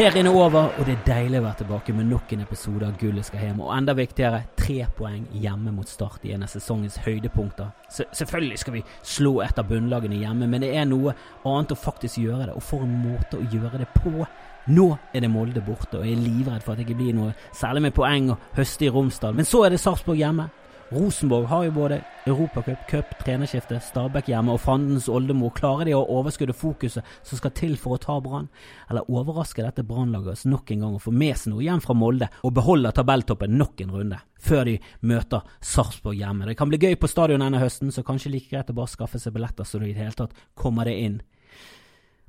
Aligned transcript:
Ferien 0.00 0.26
er 0.26 0.32
over, 0.32 0.70
og 0.78 0.86
det 0.88 0.94
er 0.94 1.00
deilig 1.04 1.42
å 1.42 1.44
være 1.44 1.58
tilbake 1.58 1.92
med 1.92 2.06
nok 2.08 2.30
en 2.32 2.40
episode 2.40 2.86
av 2.86 2.94
Gullet 2.96 3.26
skal 3.26 3.42
hjem. 3.44 3.58
Og 3.60 3.72
enda 3.74 3.92
viktigere, 3.92 4.38
tre 4.56 4.86
poeng 4.96 5.26
hjemme 5.42 5.74
mot 5.76 5.90
Start 5.92 6.24
i 6.24 6.32
en 6.32 6.46
av 6.46 6.48
sesongens 6.48 6.96
høydepunkter. 7.04 7.68
Se 7.92 8.06
selvfølgelig 8.16 8.62
skal 8.62 8.78
vi 8.78 8.82
slå 9.04 9.34
et 9.44 9.60
av 9.60 9.68
bunnlagene 9.68 10.22
hjemme, 10.22 10.48
men 10.48 10.64
det 10.64 10.70
er 10.72 10.88
noe 10.88 11.12
annet 11.44 11.74
å 11.76 11.78
faktisk 11.82 12.16
gjøre 12.22 12.46
det. 12.46 12.54
Og 12.56 12.64
for 12.64 12.86
en 12.86 12.96
måte 13.02 13.42
å 13.42 13.50
gjøre 13.52 13.82
det 13.82 13.90
på. 13.98 14.24
Nå 14.72 14.86
er 15.12 15.20
det 15.20 15.32
Molde 15.34 15.60
borte, 15.68 16.00
og 16.00 16.08
jeg 16.08 16.16
er 16.16 16.24
livredd 16.24 16.64
for 16.64 16.72
at 16.72 16.80
det 16.80 16.88
ikke 16.88 17.02
blir 17.02 17.20
noe 17.20 17.36
særlig 17.52 17.90
med 17.90 17.96
poeng 18.00 18.32
og 18.32 18.56
høste 18.56 18.88
i 18.88 18.92
Romsdal. 18.96 19.36
Men 19.36 19.52
så 19.52 19.66
er 19.66 19.76
det 19.76 19.84
Sarpsborg 19.84 20.16
hjemme. 20.16 20.48
Rosenborg 20.90 21.44
har 21.46 21.64
jo 21.64 21.70
både 21.70 22.00
Europacup, 22.26 22.78
cup, 22.90 23.12
trenerskifte, 23.22 23.76
Stabæk 23.78 24.26
hjemme 24.32 24.56
og 24.56 24.58
fandens 24.64 25.06
oldemor. 25.06 25.52
Klarer 25.54 25.86
de 25.86 25.94
å 25.94 26.02
overskudde 26.18 26.56
fokuset 26.56 27.06
som 27.22 27.38
skal 27.38 27.52
til 27.54 27.76
for 27.78 27.94
å 27.94 28.00
ta 28.02 28.16
Brann? 28.24 28.48
Eller 28.90 29.06
overrasker 29.06 29.68
dette 29.68 29.84
Brannlaget 29.86 30.32
oss 30.34 30.44
nok 30.50 30.72
en 30.74 30.82
gang 30.82 30.96
og 30.98 31.04
får 31.04 31.14
med 31.22 31.38
seg 31.38 31.54
noe 31.54 31.62
igjen 31.62 31.84
fra 31.84 31.94
Molde 31.94 32.26
og 32.42 32.56
beholder 32.58 32.96
tabelltoppen 32.96 33.54
nok 33.54 33.84
en 33.84 33.94
runde, 33.94 34.18
før 34.34 34.66
de 34.66 34.78
møter 35.06 35.46
Sarpsborg 35.62 36.18
hjemme? 36.18 36.50
Det 36.50 36.58
kan 36.58 36.72
bli 36.72 36.82
gøy 36.82 36.98
på 36.98 37.12
stadion 37.12 37.46
denne 37.46 37.62
høsten, 37.62 37.94
så 37.94 38.02
kanskje 38.02 38.34
like 38.34 38.50
greit 38.50 38.74
å 38.74 38.80
bare 38.80 38.90
skaffe 38.90 39.22
seg 39.22 39.36
billetter 39.36 39.68
så 39.68 39.78
det 39.78 39.92
i 39.92 39.94
det 39.94 40.08
hele 40.08 40.18
tatt 40.24 40.42
kommer 40.58 40.90
det 40.90 40.98
inn. 40.98 41.20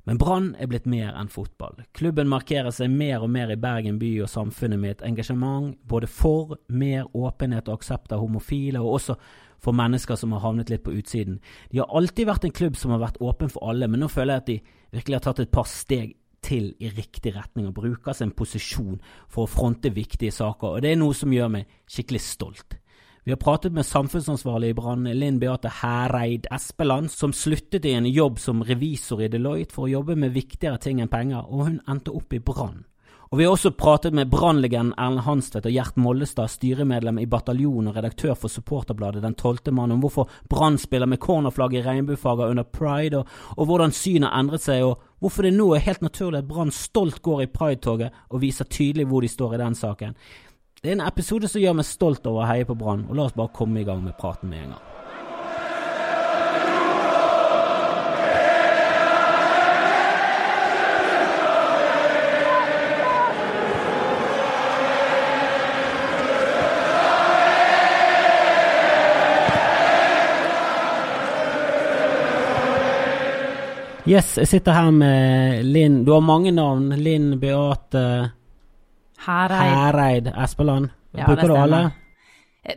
Men 0.04 0.18
Brann 0.18 0.48
er 0.58 0.66
blitt 0.66 0.86
mer 0.90 1.14
enn 1.14 1.30
fotball. 1.30 1.76
Klubben 1.94 2.30
markerer 2.30 2.74
seg 2.74 2.90
mer 2.90 3.22
og 3.22 3.30
mer 3.30 3.52
i 3.54 3.58
Bergen 3.60 4.00
by 4.00 4.10
og 4.24 4.30
samfunnet 4.32 4.80
med 4.82 4.96
et 4.96 5.04
engasjement 5.06 5.76
både 5.88 6.10
for 6.10 6.56
mer 6.66 7.06
åpenhet 7.14 7.70
og 7.70 7.78
aksept 7.78 8.14
av 8.14 8.24
homofile, 8.24 8.82
og 8.82 8.98
også 8.98 9.16
for 9.62 9.78
mennesker 9.78 10.18
som 10.18 10.34
har 10.34 10.42
havnet 10.42 10.72
litt 10.72 10.82
på 10.82 10.96
utsiden. 10.98 11.38
De 11.70 11.78
har 11.78 11.94
alltid 11.94 12.26
vært 12.26 12.48
en 12.48 12.56
klubb 12.56 12.80
som 12.80 12.90
har 12.94 13.04
vært 13.04 13.22
åpen 13.22 13.52
for 13.52 13.70
alle, 13.70 13.86
men 13.86 14.02
nå 14.02 14.10
føler 14.10 14.34
jeg 14.34 14.42
at 14.42 14.50
de 14.50 14.58
virkelig 14.98 15.20
har 15.20 15.26
tatt 15.28 15.44
et 15.44 15.54
par 15.54 15.70
steg 15.70 16.16
til 16.42 16.72
i 16.82 16.90
riktig 16.90 17.36
retning 17.36 17.68
og 17.70 17.76
bruker 17.78 18.16
sin 18.18 18.34
posisjon 18.34 18.98
for 19.30 19.44
å 19.44 19.50
fronte 19.50 19.94
viktige 19.94 20.34
saker, 20.34 20.74
og 20.74 20.82
det 20.82 20.90
er 20.90 20.98
noe 20.98 21.14
som 21.14 21.30
gjør 21.30 21.54
meg 21.60 21.78
skikkelig 21.86 22.24
stolt. 22.26 22.81
Vi 23.24 23.30
har 23.30 23.36
pratet 23.36 23.72
med 23.72 23.86
samfunnsansvarlig 23.86 24.68
i 24.68 24.74
Brann, 24.74 25.04
Linn 25.04 25.38
Beate 25.38 25.70
Hæreid 25.70 26.46
Espeland, 26.50 27.10
som 27.10 27.32
sluttet 27.32 27.84
i 27.84 27.92
en 27.94 28.06
jobb 28.06 28.40
som 28.42 28.64
revisor 28.66 29.22
i 29.22 29.28
Deloitte 29.30 29.70
for 29.76 29.86
å 29.86 29.92
jobbe 29.92 30.16
med 30.18 30.34
viktigere 30.34 30.80
ting 30.82 30.98
enn 30.98 31.12
penger, 31.12 31.46
og 31.46 31.68
hun 31.68 31.76
endte 31.86 32.10
opp 32.10 32.34
i 32.34 32.40
Brann. 32.42 32.82
Og 33.30 33.38
Vi 33.38 33.46
har 33.46 33.54
også 33.54 33.70
pratet 33.78 34.12
med 34.12 34.28
brannlegenden 34.28 34.92
Erlend 34.98 35.22
Hanstvedt 35.22 35.70
og 35.70 35.72
Gjert 35.72 36.02
Mollestad, 36.02 36.50
styremedlem 36.50 37.22
i 37.22 37.28
Bataljon 37.30 37.88
og 37.88 37.94
redaktør 37.96 38.34
for 38.34 38.50
Supporterbladet 38.50 39.22
Den 39.22 39.38
tolvte 39.38 39.70
mann, 39.70 39.94
om 39.94 40.02
hvorfor 40.02 40.28
Brann 40.50 40.76
spiller 40.78 41.06
med 41.06 41.22
cornerflagg 41.22 41.78
i 41.78 41.86
regnbuefarger 41.86 42.50
under 42.50 42.66
pride, 42.66 43.22
og, 43.22 43.26
og, 43.56 43.66
hvordan 43.70 43.94
synet 43.94 44.32
har 44.32 44.40
endret 44.42 44.66
seg, 44.66 44.82
og 44.82 44.98
hvorfor 45.22 45.46
det 45.46 45.54
nå 45.54 45.72
er 45.72 45.86
helt 45.86 46.02
naturlig 46.02 46.42
at 46.42 46.50
Brann 46.50 46.74
stolt 46.74 47.22
går 47.22 47.46
i 47.46 47.52
pridetoget 47.54 48.24
og 48.28 48.42
viser 48.42 48.66
tydelig 48.66 49.06
hvor 49.06 49.22
de 49.22 49.30
står 49.30 49.54
i 49.54 49.62
den 49.62 49.78
saken. 49.78 50.18
Det 50.82 50.90
er 50.90 50.96
en 50.96 51.06
episode 51.06 51.46
som 51.46 51.62
gjør 51.62 51.76
meg 51.78 51.86
stolt 51.86 52.24
over 52.26 52.42
å 52.42 52.46
heie 52.48 52.66
på 52.66 52.74
Brann, 52.74 53.04
og 53.06 53.14
la 53.14 53.28
oss 53.28 53.36
bare 53.38 53.54
komme 53.54 53.78
i 53.78 53.84
gang 53.86 54.00
med 54.02 54.16
praten 54.18 54.50
med 54.50 54.64
en 54.64 54.72
gang. 54.74 54.88
Yes, 74.02 74.34
jeg 74.34 74.50
sitter 74.50 74.74
her 74.74 74.90
med 74.90 75.62
Linn. 75.62 76.02
Du 76.02 76.10
har 76.10 76.26
mange 76.26 76.50
navn. 76.50 76.90
Linn 76.98 77.36
Beate 77.38 78.32
Hæreid 79.26 80.30
Espeland. 80.44 80.90
Ja, 81.12 81.26
Bruker 81.26 81.42
det 81.42 81.48
du 81.48 81.56
alle? 81.56 81.82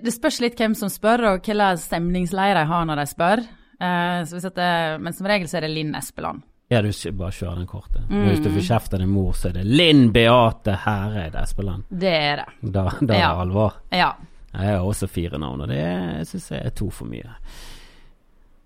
Det 0.04 0.14
spørs 0.14 0.40
litt 0.42 0.58
hvem 0.60 0.74
som 0.76 0.90
spør, 0.90 1.24
og 1.30 1.46
hva 1.46 1.54
slags 1.54 1.86
stemningsleir 1.90 2.58
de 2.58 2.66
har 2.66 2.86
når 2.90 3.02
de 3.04 3.06
spør. 3.12 3.44
Uh, 3.76 4.50
det, 4.56 4.70
men 5.04 5.14
som 5.14 5.28
regel 5.30 5.48
så 5.52 5.60
er 5.60 5.68
det 5.68 5.74
Linn 5.76 5.96
Espeland. 5.98 6.44
Ja, 6.72 6.80
du 6.82 6.90
skal 6.96 7.14
bare 7.14 7.36
kjører 7.36 7.60
den 7.62 7.68
korte. 7.70 8.02
Mm. 8.10 8.24
Hvis 8.26 8.40
du 8.42 8.50
får 8.50 8.64
kjeft 8.66 8.94
av 8.98 9.02
din 9.04 9.12
mor, 9.14 9.36
så 9.38 9.52
er 9.52 9.60
det 9.60 9.66
Linn 9.70 10.08
Beate 10.16 10.74
Hæreid 10.82 11.36
Espeland. 11.38 11.86
Det 11.92 12.14
er 12.18 12.42
det. 12.42 12.48
Da, 12.64 12.88
da 12.90 12.90
er 12.98 13.06
det 13.12 13.20
Ja. 13.20 13.34
alvor. 13.42 13.74
Ja, 13.92 14.14
Jeg 14.56 14.78
har 14.78 14.86
også 14.88 15.08
fire 15.12 15.38
navn, 15.38 15.62
og 15.62 15.68
det 15.68 16.28
syns 16.30 16.50
jeg 16.52 16.62
er 16.66 16.70
to 16.72 16.90
for 16.90 17.06
mye. 17.06 17.28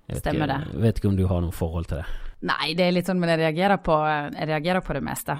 Jeg 0.10 0.18
Stemmer 0.22 0.46
ikke, 0.48 0.72
det. 0.72 0.82
Vet 0.82 1.00
ikke 1.00 1.08
om 1.10 1.16
du 1.18 1.28
har 1.28 1.42
noe 1.42 1.52
forhold 1.52 1.88
til 1.90 1.98
det. 1.98 2.06
Nei, 2.42 2.74
det 2.78 2.86
er 2.86 2.92
litt 2.92 3.10
sånn, 3.10 3.20
men 3.20 3.30
jeg 3.34 3.40
reagerer 3.42 3.78
på, 3.84 3.96
jeg 4.38 4.48
reagerer 4.48 4.82
på 4.86 4.94
det 4.94 5.02
meste. 5.04 5.36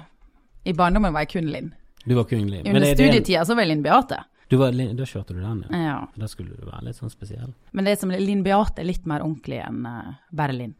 I 0.66 0.72
barndommen 0.76 1.14
var 1.14 1.24
jeg 1.24 1.30
kun 1.36 1.48
Linn. 1.50 1.70
Du 2.06 2.14
var 2.16 2.24
Linn. 2.30 2.66
Under 2.66 2.80
det- 2.80 2.96
det- 2.96 2.96
studietida 2.96 3.44
så 3.44 3.54
var 3.54 3.62
jeg 3.62 3.68
Linn 3.74 3.82
Beate. 3.82 4.24
Du 4.50 4.56
var, 4.56 4.72
da 4.72 5.04
kjørte 5.06 5.34
du 5.34 5.40
den, 5.40 5.64
ja. 5.70 5.78
Ja. 5.78 6.08
Da 6.16 6.26
skulle 6.26 6.56
du 6.56 6.66
være 6.66 6.84
litt 6.84 6.96
sånn 6.96 7.10
spesiell. 7.10 7.52
Men 7.72 7.84
det 7.84 7.92
er 7.92 8.00
som 8.00 8.10
Linn 8.10 8.42
Beate 8.42 8.80
er 8.80 8.84
litt 8.88 9.06
mer 9.06 9.20
ordentlig 9.20 9.60
enn 9.62 9.86
uh, 9.86 10.14
bare 10.32 10.52
Linn. 10.56 10.74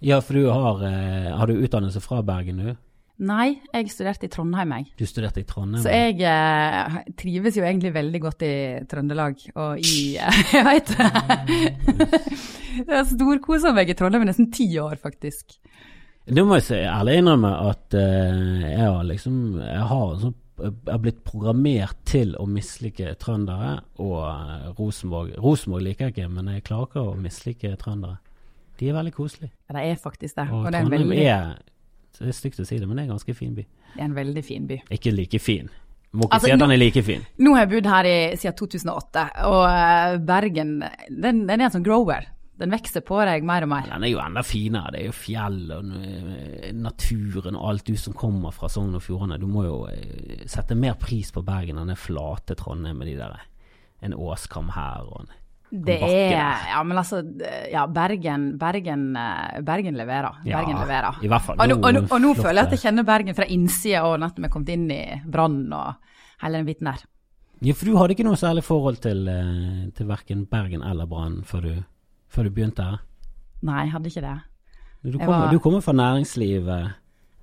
Ja, 0.00 0.20
for 0.20 0.34
du 0.34 0.46
har 0.48 0.80
uh, 0.82 1.36
Har 1.38 1.46
du 1.46 1.54
utdannelse 1.60 2.00
fra 2.00 2.22
Bergen, 2.22 2.56
du? 2.56 2.76
Nei, 3.18 3.62
jeg 3.72 3.88
studerte 3.88 4.26
i 4.28 4.28
Trondheim, 4.28 4.72
jeg. 4.76 4.90
Du 5.00 5.06
studerte 5.08 5.40
i 5.40 5.46
Trondheim? 5.48 5.80
Så 5.80 5.88
jeg 5.88 6.20
eh, 6.20 6.96
trives 7.16 7.56
jo 7.56 7.64
egentlig 7.64 7.94
veldig 7.94 8.20
godt 8.20 8.42
i 8.44 8.50
Trøndelag 8.90 9.40
og 9.54 9.78
i 9.80 10.18
eh, 10.20 10.40
Jeg 10.52 10.66
veit 10.66 10.92
Jeg 12.76 12.90
har 12.90 13.06
storkosa 13.08 13.72
meg 13.72 13.88
i 13.88 13.96
Trondheim 13.96 14.26
i 14.26 14.28
nesten 14.28 14.50
ti 14.52 14.68
år, 14.82 14.98
faktisk. 15.00 15.56
Det 16.26 16.42
må 16.42 16.56
jeg 16.58 16.64
si, 16.66 16.78
ærlig 16.82 17.20
innrømme 17.20 17.52
at 17.68 17.94
uh, 17.94 18.62
jeg 18.66 18.82
har 18.82 19.04
liksom 19.06 19.36
Jeg 19.60 19.84
har 19.92 20.16
så, 20.18 20.32
jeg 20.58 20.72
har 20.88 20.98
blitt 21.04 21.20
programmert 21.28 21.98
til 22.08 22.32
å 22.40 22.46
mislike 22.50 23.12
trøndere 23.20 23.74
og 24.00 24.14
eh, 24.24 24.68
Rosenborg. 24.78 25.34
Rosenborg 25.44 25.84
liker 25.84 26.08
jeg 26.08 26.14
ikke, 26.14 26.28
men 26.32 26.48
jeg 26.54 26.64
klarer 26.64 26.88
ikke 26.88 27.02
å 27.10 27.16
mislike 27.20 27.74
trøndere. 27.82 28.16
De 28.80 28.88
er 28.88 28.96
veldig 28.96 29.12
koselige. 29.12 29.52
Ja, 29.68 29.76
det 29.76 29.82
er 29.90 29.98
faktisk 30.00 30.38
det. 30.40 30.46
Og, 30.50 30.62
Og 30.64 30.70
det 30.72 30.78
er 30.80 30.86
Trondheim 30.86 31.10
veldig, 31.12 31.26
er 31.28 31.58
Det 32.16 32.30
er 32.32 32.38
stygt 32.38 32.62
å 32.64 32.66
si 32.68 32.78
det, 32.80 32.88
men 32.88 32.96
det 32.96 33.04
er 33.04 33.10
en 33.10 33.14
ganske 33.18 33.34
fin 33.36 33.52
by. 33.56 33.66
det 33.92 34.00
er 34.00 34.08
en 34.08 34.16
veldig 34.16 34.44
fin 34.44 34.66
by. 34.70 34.80
Ikke 34.96 35.12
like 35.12 35.38
fin. 35.44 35.68
Må 36.16 36.24
ikke 36.24 36.38
Altså, 36.38 36.48
si 36.48 36.54
at 36.56 36.64
den 36.64 36.72
er 36.72 36.80
like 36.80 37.02
fin. 37.04 37.26
Nå 37.44 37.52
har 37.52 37.66
jeg 37.66 37.72
bodd 37.74 37.90
her 37.92 38.08
i, 38.08 38.16
siden 38.40 38.56
2008, 38.56 39.26
og 39.50 39.62
eh, 39.68 40.16
Bergen 40.32 40.72
den, 41.12 41.44
den 41.44 41.60
er 41.60 41.68
en 41.68 41.76
sånn 41.76 41.84
grower. 41.84 42.32
Den 42.58 42.70
vokser 42.72 43.02
på 43.04 43.18
deg 43.28 43.44
mer 43.44 43.62
og 43.66 43.68
mer. 43.68 43.88
Den 43.90 44.04
er 44.06 44.08
jo 44.14 44.20
enda 44.22 44.42
finere. 44.42 44.90
Det 44.94 45.00
er 45.02 45.06
jo 45.10 45.12
fjell 45.12 45.58
og 45.76 45.84
naturen 46.76 47.56
og 47.58 47.68
alt 47.70 47.84
du 47.88 47.96
som 48.00 48.14
kommer 48.16 48.54
fra 48.54 48.68
Sogn 48.72 48.94
og 48.96 49.02
Fjordane. 49.04 49.38
Du 49.40 49.46
må 49.50 49.64
jo 49.66 49.80
eh, 49.90 50.44
sette 50.48 50.76
mer 50.78 50.94
pris 51.00 51.32
på 51.34 51.42
Bergen 51.46 51.78
enn 51.82 51.92
det 51.92 51.98
flate 52.00 52.56
Trondheim 52.58 52.96
med 53.02 53.10
de 53.10 53.16
der 53.20 53.36
en 54.04 54.14
åskam 54.14 54.70
her 54.76 55.04
og 55.08 55.24
en 55.24 55.34
Det 55.86 55.96
er. 55.98 56.30
Ja, 56.70 56.82
men 56.86 56.96
altså 57.00 57.22
Ja, 57.72 57.86
Bergen 57.90 58.52
Bergen, 58.60 59.08
eh, 59.16 59.60
Bergen 59.66 59.96
leverer. 59.98 60.38
Ja, 60.46 60.60
leverer. 60.66 61.18
i 61.24 61.28
hvert 61.28 61.42
fall. 61.42 61.58
Og, 61.60 61.68
nå- 61.68 61.80
og, 61.82 61.98
og 62.12 62.20
nå 62.22 62.34
føler 62.38 62.62
jeg 62.62 62.66
at 62.70 62.76
jeg 62.76 62.84
kjenner 62.86 63.04
Bergen 63.08 63.34
fra 63.36 63.44
innsida, 63.48 64.04
og 64.06 64.20
nettopp 64.22 64.38
vi 64.44 64.48
er 64.48 64.54
kommet 64.54 64.72
inn 64.76 64.88
i 64.94 65.02
brannen 65.26 65.72
og 65.76 65.94
hele 66.44 66.60
den 66.62 66.66
biten 66.68 66.88
der. 66.92 67.04
Ja, 67.64 67.72
for 67.72 67.88
du 67.88 67.96
hadde 67.96 68.12
ikke 68.12 68.24
noe 68.28 68.36
særlig 68.36 68.62
forhold 68.64 68.98
til, 69.00 69.26
eh, 69.32 69.90
til 69.96 70.06
verken 70.08 70.46
Bergen 70.48 70.82
eller 70.84 71.06
Brann 71.08 71.42
før, 71.44 71.62
du- 71.62 71.84
før 72.28 72.44
du 72.44 72.50
begynte 72.50 72.82
her? 72.84 72.98
Nei, 73.62 73.82
jeg 73.84 73.92
hadde 73.92 74.10
ikke 74.12 74.22
det. 74.26 74.36
Du 75.06 75.18
kommer, 75.18 75.38
var- 75.46 75.52
du 75.52 75.58
kommer 75.62 75.80
fra 75.84 75.92
næringslivet, 75.92 76.94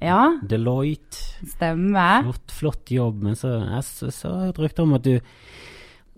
Ja, 0.04 0.38
Deloitte. 0.44 1.16
stemmer. 1.48 2.24
Flott, 2.26 2.52
flott 2.52 2.92
jobb, 2.92 3.22
men 3.24 3.36
så, 3.40 3.54
har 3.70 4.46
jeg 4.50 4.58
rykte 4.60 4.82
om 4.84 4.94
at 4.94 5.04
du 5.04 5.20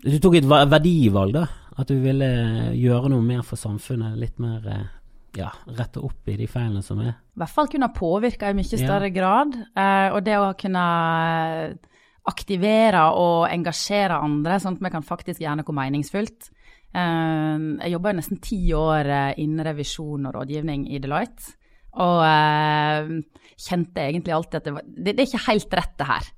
Du 0.04 0.18
tok 0.20 0.34
et 0.36 0.44
verdivalg, 0.44 1.32
da. 1.32 1.46
At 1.78 1.88
du 1.88 1.94
ville 2.00 2.72
gjøre 2.76 3.08
noe 3.10 3.22
mer 3.22 3.42
for 3.42 3.56
samfunnet. 3.56 4.16
Litt 4.18 4.38
mer 4.38 4.62
eh, 4.68 4.84
ja, 5.36 5.50
rette 5.66 6.02
opp 6.04 6.28
i 6.28 6.36
de 6.36 6.46
feilene 6.46 6.82
som 6.84 7.00
er. 7.00 7.14
I 7.34 7.38
hvert 7.40 7.50
fall 7.50 7.66
kunne 7.68 7.88
påvirke 7.94 8.48
i 8.50 8.52
mye 8.54 8.70
Ja. 8.70 8.78
større 8.86 9.10
grad. 9.10 9.54
Eh, 9.76 10.10
og 10.14 10.22
det 10.24 10.34
å 10.36 10.52
kunne 10.56 11.76
aktivere 12.26 13.02
og 13.14 13.46
engasjere 13.52 14.16
andre, 14.22 14.58
sånn 14.60 14.76
at 14.76 14.82
vi 14.82 14.90
kan 14.90 15.02
faktisk 15.06 15.40
gjøre 15.40 15.60
noe 15.62 15.74
meningsfullt. 15.78 16.50
Eh, 16.96 17.66
jeg 17.82 17.92
jobba 17.92 18.14
nesten 18.16 18.40
ti 18.42 18.60
år 18.76 19.10
eh, 19.12 19.38
innen 19.42 19.64
revisjon 19.66 20.28
og 20.28 20.36
rådgivning 20.38 20.86
i 20.92 21.00
Deloitte. 21.02 21.56
Og 21.96 22.20
eh, 22.24 23.10
kjente 23.56 24.04
egentlig 24.04 24.34
alltid 24.36 24.58
at 24.60 24.68
det, 24.68 24.74
var, 24.76 24.86
det, 24.86 25.12
det 25.12 25.22
er 25.22 25.30
ikke 25.30 25.48
helt 25.48 25.76
rett, 25.80 25.94
det 26.00 26.08
her. 26.08 26.30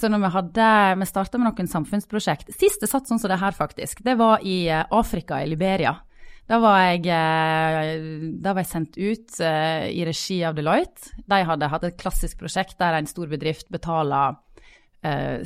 Så 0.00 0.10
når 0.10 0.22
vi 0.22 0.34
hadde, 0.36 0.68
vi 1.00 1.08
starta 1.10 1.38
med 1.38 1.48
noen 1.48 1.68
samfunnsprosjekt 1.68 2.52
Sist 2.54 2.78
det 2.80 2.86
satt 2.88 3.08
sånn 3.10 3.18
som 3.18 3.32
det 3.32 3.40
her, 3.40 3.56
faktisk, 3.56 4.04
det 4.06 4.14
var 4.20 4.46
i 4.46 4.62
eh, 4.70 4.86
Afrika, 4.94 5.42
i 5.42 5.50
Liberia. 5.50 5.96
Da 6.50 6.58
var 6.58 6.80
jeg, 6.82 7.04
da 8.42 8.50
var 8.50 8.64
jeg 8.64 8.66
sendt 8.66 8.96
ut 8.98 9.36
i 9.38 10.02
regi 10.02 10.40
av 10.42 10.56
Deloitte. 10.56 11.12
De 11.30 11.38
hadde 11.46 11.68
hatt 11.70 11.84
et 11.86 12.00
klassisk 12.00 12.40
prosjekt 12.40 12.74
der 12.80 12.96
en 12.98 13.06
stor 13.06 13.30
bedrift 13.30 13.68
betaler 13.70 14.34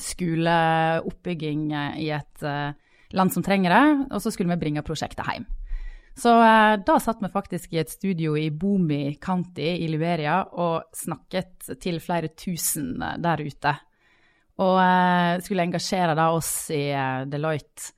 skoleoppbygging 0.00 1.66
i 2.00 2.08
et 2.16 2.46
land 3.14 3.32
som 3.32 3.44
trenger 3.46 3.74
det, 3.74 3.84
og 4.10 4.22
så 4.22 4.32
skulle 4.34 4.52
vi 4.54 4.62
bringe 4.66 4.84
prosjektet 4.86 5.26
hjem. 5.30 5.46
Så 6.14 6.30
eh, 6.38 6.76
da 6.86 6.98
satt 7.02 7.22
vi 7.22 7.30
faktisk 7.30 7.72
i 7.74 7.80
et 7.82 7.90
studio 7.90 8.36
i 8.38 8.50
Bomi 8.54 9.16
County 9.22 9.66
i 9.82 9.88
Liberia 9.90 10.44
og 10.62 10.94
snakket 10.94 11.74
til 11.82 11.98
flere 12.02 12.30
tusen 12.38 13.02
eh, 13.02 13.18
der 13.22 13.42
ute. 13.42 13.74
Og 14.62 14.78
eh, 14.78 15.42
skulle 15.42 15.66
engasjere 15.66 16.14
da 16.14 16.30
oss 16.36 16.70
i 16.74 16.86
Deloitte 17.26 17.90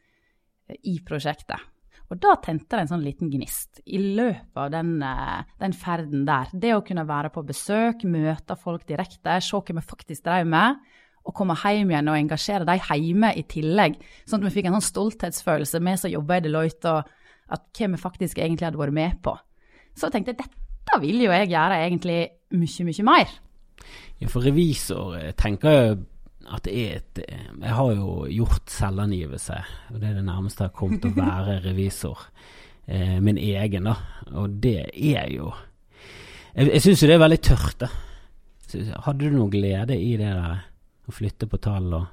i 0.88 0.96
prosjektet. 1.04 1.72
Og 2.06 2.20
da 2.22 2.36
tente 2.38 2.70
det 2.70 2.84
en 2.84 2.90
sånn 2.94 3.04
liten 3.04 3.28
gnist 3.28 3.80
i 3.84 3.98
løpet 3.98 4.56
av 4.62 4.70
den, 4.70 4.92
den 5.58 5.72
ferden 5.74 6.22
der. 6.26 6.52
Det 6.54 6.70
å 6.76 6.84
kunne 6.86 7.02
være 7.06 7.32
på 7.34 7.42
besøk, 7.44 8.04
møte 8.06 8.54
folk 8.60 8.84
direkte, 8.86 9.40
se 9.42 9.58
hva 9.58 9.74
vi 9.74 9.82
faktisk 9.82 10.22
drev 10.28 10.46
med, 10.46 10.78
og 11.26 11.34
komme 11.34 11.56
hjem 11.58 11.90
igjen 11.90 12.10
og 12.12 12.18
engasjere 12.18 12.66
de 12.68 12.76
hjemme 12.78 13.32
i 13.34 13.42
tillegg. 13.50 13.98
Sånn 14.28 14.42
at 14.42 14.48
vi 14.48 14.54
fikk 14.58 14.68
en 14.70 14.78
sånn 14.78 14.88
stolthetsfølelse, 14.90 15.82
vi 15.82 15.94
som 15.98 16.12
jobber 16.12 16.38
i 16.38 16.46
Deloitte, 16.46 16.92
og 16.92 17.54
at 17.56 17.66
hva 17.78 17.88
vi 17.92 18.00
faktisk 18.00 18.38
egentlig 18.42 18.68
hadde 18.68 18.80
vært 18.80 18.96
med 18.96 19.18
på. 19.24 19.34
Så 19.96 20.08
jeg 20.08 20.18
tenkte 20.18 20.36
dette 20.38 21.00
vil 21.02 21.24
jo 21.24 21.32
jeg 21.34 21.50
gjøre 21.50 21.80
egentlig 21.82 22.18
mye, 22.56 22.86
mye 22.88 23.06
mer. 23.06 23.32
Ja, 24.20 24.28
for 24.32 24.46
revisor 24.46 25.16
jeg 25.18 25.34
tenker 25.38 25.74
jeg 25.74 25.96
at 26.46 26.62
det 26.62 26.74
er 26.78 27.00
et 27.00 27.18
Jeg 27.26 27.72
har 27.74 27.88
jo 27.90 28.26
gjort 28.30 28.70
selvangivelse, 28.70 29.56
og 29.90 29.98
det 29.98 30.08
er 30.08 30.18
det 30.20 30.26
nærmeste 30.28 30.62
jeg 30.62 30.70
har 30.70 30.78
kommet 30.78 31.08
å 31.08 31.14
være 31.16 31.56
revisor. 31.66 32.22
Eh, 32.86 33.16
min 33.18 33.38
egen, 33.38 33.88
da. 33.90 33.96
Og 34.38 34.60
det 34.62 34.92
er 34.94 35.26
jo 35.34 35.50
Jeg, 36.54 36.70
jeg 36.70 36.82
syns 36.84 37.02
jo 37.02 37.08
det 37.10 37.16
er 37.16 37.24
veldig 37.24 37.40
tørt, 37.42 37.82
da. 37.82 37.90
Hadde 39.06 39.26
du 39.26 39.34
noe 39.34 39.50
glede 39.50 39.98
i 39.98 40.14
det 40.18 40.30
der? 40.30 40.62
Å 41.06 41.14
flytte 41.14 41.46
på 41.50 41.60
tall 41.62 41.92
og 41.94 42.06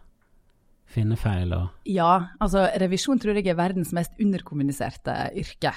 finne 0.93 1.17
feil 1.17 1.53
og 1.55 1.89
Ja, 1.89 2.35
altså 2.43 2.67
revisjon 2.81 3.21
tror 3.21 3.39
jeg 3.39 3.49
er 3.49 3.57
verdens 3.57 3.93
mest 3.95 4.13
underkommuniserte 4.21 5.15
yrke. 5.39 5.73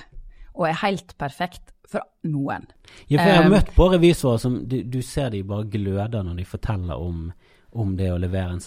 Og 0.56 0.68
er 0.68 0.78
helt 0.82 1.14
perfekt 1.20 1.72
for 1.88 2.04
noen. 2.26 2.66
Ja, 3.08 3.20
for 3.20 3.28
jeg 3.30 3.40
har 3.40 3.46
Um, 3.46 3.52
møtt 3.54 3.74
på 3.76 3.90
revisorer 3.92 4.40
som 4.42 4.56
du, 4.68 4.80
du 4.82 5.02
ser 5.04 5.30
de 5.30 5.42
bare 5.46 5.68
gløder 5.70 6.24
når 6.26 6.40
de 6.40 6.48
forteller 6.48 7.00
om, 7.00 7.28
om 7.72 7.92
det 7.96 8.10
å 8.12 8.18
levere 8.18 8.56
en 8.56 8.62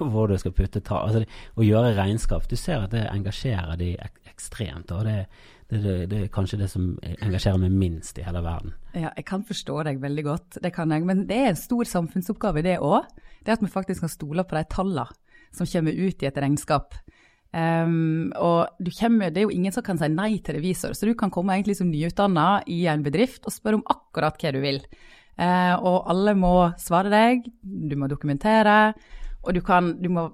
og 0.00 0.10
hvor 0.12 0.30
du 0.30 0.38
skal 0.38 0.54
putte 0.56 0.80
tall. 0.80 1.10
Altså, 1.10 1.24
å 1.54 1.66
gjøre 1.66 1.96
regnskap. 1.98 2.48
Du 2.48 2.56
ser 2.56 2.86
at 2.86 2.94
det 2.94 3.06
engasjerer 3.10 3.76
de 3.76 3.94
ek 3.98 4.22
ekstremt. 4.30 4.92
Og 4.92 5.04
det, 5.04 5.26
det, 5.70 5.80
det, 5.82 5.94
det 6.12 6.18
er 6.22 6.32
kanskje 6.32 6.60
det 6.60 6.68
som 6.70 6.92
engasjerer 7.02 7.58
meg 7.58 7.74
minst 7.74 8.18
i 8.20 8.24
hele 8.26 8.42
verden. 8.44 8.74
Ja, 8.94 9.10
jeg 9.10 9.26
kan 9.26 9.42
forstå 9.46 9.80
deg 9.88 10.02
veldig 10.02 10.24
godt, 10.26 10.58
det 10.62 10.72
kan 10.76 10.94
jeg. 10.94 11.06
Men 11.08 11.24
det 11.26 11.38
er 11.42 11.52
en 11.52 11.58
stor 11.58 11.88
samfunnsoppgave 11.90 12.62
det 12.66 12.78
òg. 12.78 13.08
Det 13.42 13.56
at 13.56 13.62
vi 13.64 13.70
faktisk 13.70 14.04
kan 14.04 14.12
stole 14.12 14.46
på 14.46 14.58
de 14.58 14.64
tallene 14.70 15.06
som 15.54 15.68
kommer 15.70 15.94
ut 15.94 16.22
i 16.22 16.28
et 16.28 16.38
regnskap. 16.42 16.94
Um, 17.56 18.32
og 18.36 18.68
kommer, 18.98 19.30
det 19.32 19.40
er 19.40 19.46
jo 19.46 19.54
ingen 19.54 19.72
som 19.72 19.84
kan 19.86 19.98
si 20.00 20.08
nei 20.12 20.34
til 20.44 20.58
revisor, 20.58 20.92
så 20.92 21.06
du 21.08 21.14
kan 21.16 21.30
komme 21.32 21.54
egentlig 21.54 21.78
som 21.78 21.88
nyutdanna 21.88 22.66
i 22.68 22.82
en 22.90 23.04
bedrift 23.06 23.46
og 23.46 23.54
spørre 23.54 23.78
om 23.78 23.86
akkurat 23.88 24.36
hva 24.42 24.52
du 24.52 24.60
vil. 24.64 24.82
Uh, 25.40 25.74
og 25.78 26.10
alle 26.10 26.34
må 26.36 26.52
svare 26.80 27.12
deg, 27.12 27.46
du 27.62 27.94
må 27.96 28.10
dokumentere, 28.12 28.92
og 29.46 29.54
du, 29.56 29.62
kan, 29.64 29.94
du, 30.02 30.10
må, 30.12 30.28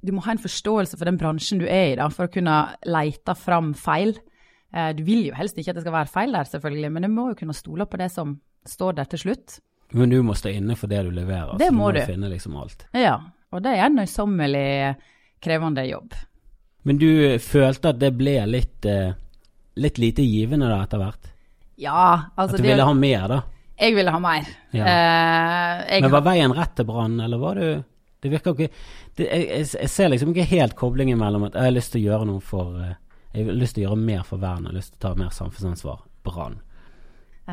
du 0.00 0.14
må 0.14 0.24
ha 0.24 0.34
en 0.34 0.42
forståelse 0.42 0.96
for 0.96 1.08
den 1.08 1.20
bransjen 1.20 1.60
du 1.60 1.66
er 1.66 1.92
i, 1.92 1.96
da, 1.98 2.08
for 2.12 2.28
å 2.28 2.32
kunne 2.32 2.56
lete 2.88 3.36
fram 3.36 3.72
feil. 3.76 4.14
Eh, 4.72 4.90
du 4.96 5.02
vil 5.04 5.26
jo 5.28 5.36
helst 5.36 5.58
ikke 5.58 5.74
at 5.74 5.80
det 5.80 5.84
skal 5.84 5.98
være 5.98 6.12
feil 6.12 6.32
der, 6.36 6.48
selvfølgelig, 6.48 6.92
men 6.94 7.06
du 7.06 7.12
må 7.12 7.28
jo 7.32 7.38
kunne 7.42 7.56
stole 7.56 7.86
på 7.86 8.00
det 8.00 8.08
som 8.14 8.38
står 8.68 8.98
der 8.98 9.10
til 9.12 9.24
slutt. 9.26 9.60
Men 9.92 10.12
du 10.12 10.22
må 10.24 10.34
stå 10.38 10.52
inne 10.54 10.76
for 10.78 10.88
det 10.88 11.02
du 11.04 11.10
leverer. 11.12 11.58
Det 11.60 11.70
må 11.74 11.90
du. 11.92 12.00
du. 12.00 12.06
finne 12.08 12.30
liksom 12.32 12.56
alt. 12.56 12.86
Ja, 12.96 13.18
og 13.52 13.64
det 13.64 13.74
er 13.76 13.86
en 13.86 13.98
nøysommelig 14.00 14.68
krevende 15.42 15.84
jobb. 15.84 16.14
Men 16.82 16.98
du 16.98 17.08
eh, 17.26 17.38
følte 17.42 17.92
at 17.92 18.00
det 18.00 18.12
ble 18.16 18.38
litt, 18.48 18.80
eh, 18.88 19.12
litt 19.82 20.00
lite 20.02 20.24
givende 20.24 20.70
da 20.70 20.80
etter 20.86 21.02
hvert? 21.02 21.30
Ja, 21.82 22.32
altså 22.34 22.56
At 22.56 22.60
du 22.60 22.64
det, 22.64 22.70
ville 22.72 22.88
ha 22.88 22.94
mer, 22.96 23.28
da? 23.30 23.40
Jeg 23.82 23.96
ville 23.96 24.14
ha 24.14 24.20
mer. 24.22 24.48
Ja. 24.72 24.88
Eh, 24.88 26.00
Men 26.00 26.14
var 26.14 26.26
veien 26.26 26.54
rett 26.56 26.74
til 26.78 26.88
Brann, 26.88 27.18
eller 27.20 27.40
var 27.40 27.58
du 27.58 27.66
Det 28.22 28.30
virker 28.30 28.54
ikke 28.54 28.68
det, 29.18 29.24
jeg, 29.26 29.66
jeg, 29.74 29.88
ser 29.90 30.12
liksom 30.12 30.30
ikke 30.30 30.46
helt 30.52 30.76
koblingen 30.78 31.18
mellom 31.18 31.48
at 31.48 31.56
jeg 31.58 31.66
har 31.66 31.74
lyst 31.74 31.90
til 31.92 32.04
å 32.04 32.06
gjøre 32.06 32.28
noe 32.28 32.40
for 32.40 32.76
Jeg 33.32 33.48
har 33.48 33.56
lyst 33.56 33.76
til 33.76 33.86
å 33.86 33.90
gjøre 33.90 34.04
mer 34.04 34.26
for 34.28 34.42
verden, 34.42 34.66
jeg 34.66 34.74
har 34.74 34.78
lyst 34.80 34.92
til 34.94 35.00
å 35.00 35.04
ta 35.06 35.14
mer 35.18 35.32
samfunnsansvar. 35.32 36.02
Brann. 36.22 36.60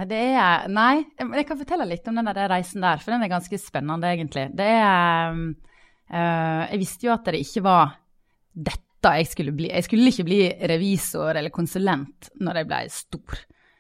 Det 0.10 0.20
er 0.38 0.68
Nei, 0.70 1.02
jeg 1.18 1.46
kan 1.50 1.58
fortelle 1.58 1.88
litt 1.90 2.06
om 2.08 2.20
den 2.20 2.30
der 2.30 2.52
reisen 2.52 2.84
der, 2.86 3.00
for 3.02 3.16
den 3.16 3.26
er 3.26 3.32
ganske 3.32 3.58
spennende, 3.58 4.12
egentlig. 4.12 4.46
Det 4.54 4.68
er 4.70 5.34
eh, 5.34 6.64
Jeg 6.70 6.82
visste 6.84 7.08
jo 7.08 7.16
at 7.16 7.32
det 7.32 7.42
ikke 7.42 7.64
var 7.66 7.96
dette 8.54 9.14
jeg 9.16 9.30
skulle 9.32 9.56
bli. 9.56 9.70
Jeg 9.72 9.88
skulle 9.88 10.12
ikke 10.12 10.28
bli 10.28 10.42
revisor 10.70 11.32
eller 11.40 11.56
konsulent 11.56 12.30
når 12.44 12.62
jeg 12.62 12.70
ble 12.70 12.82
stor. 12.94 13.40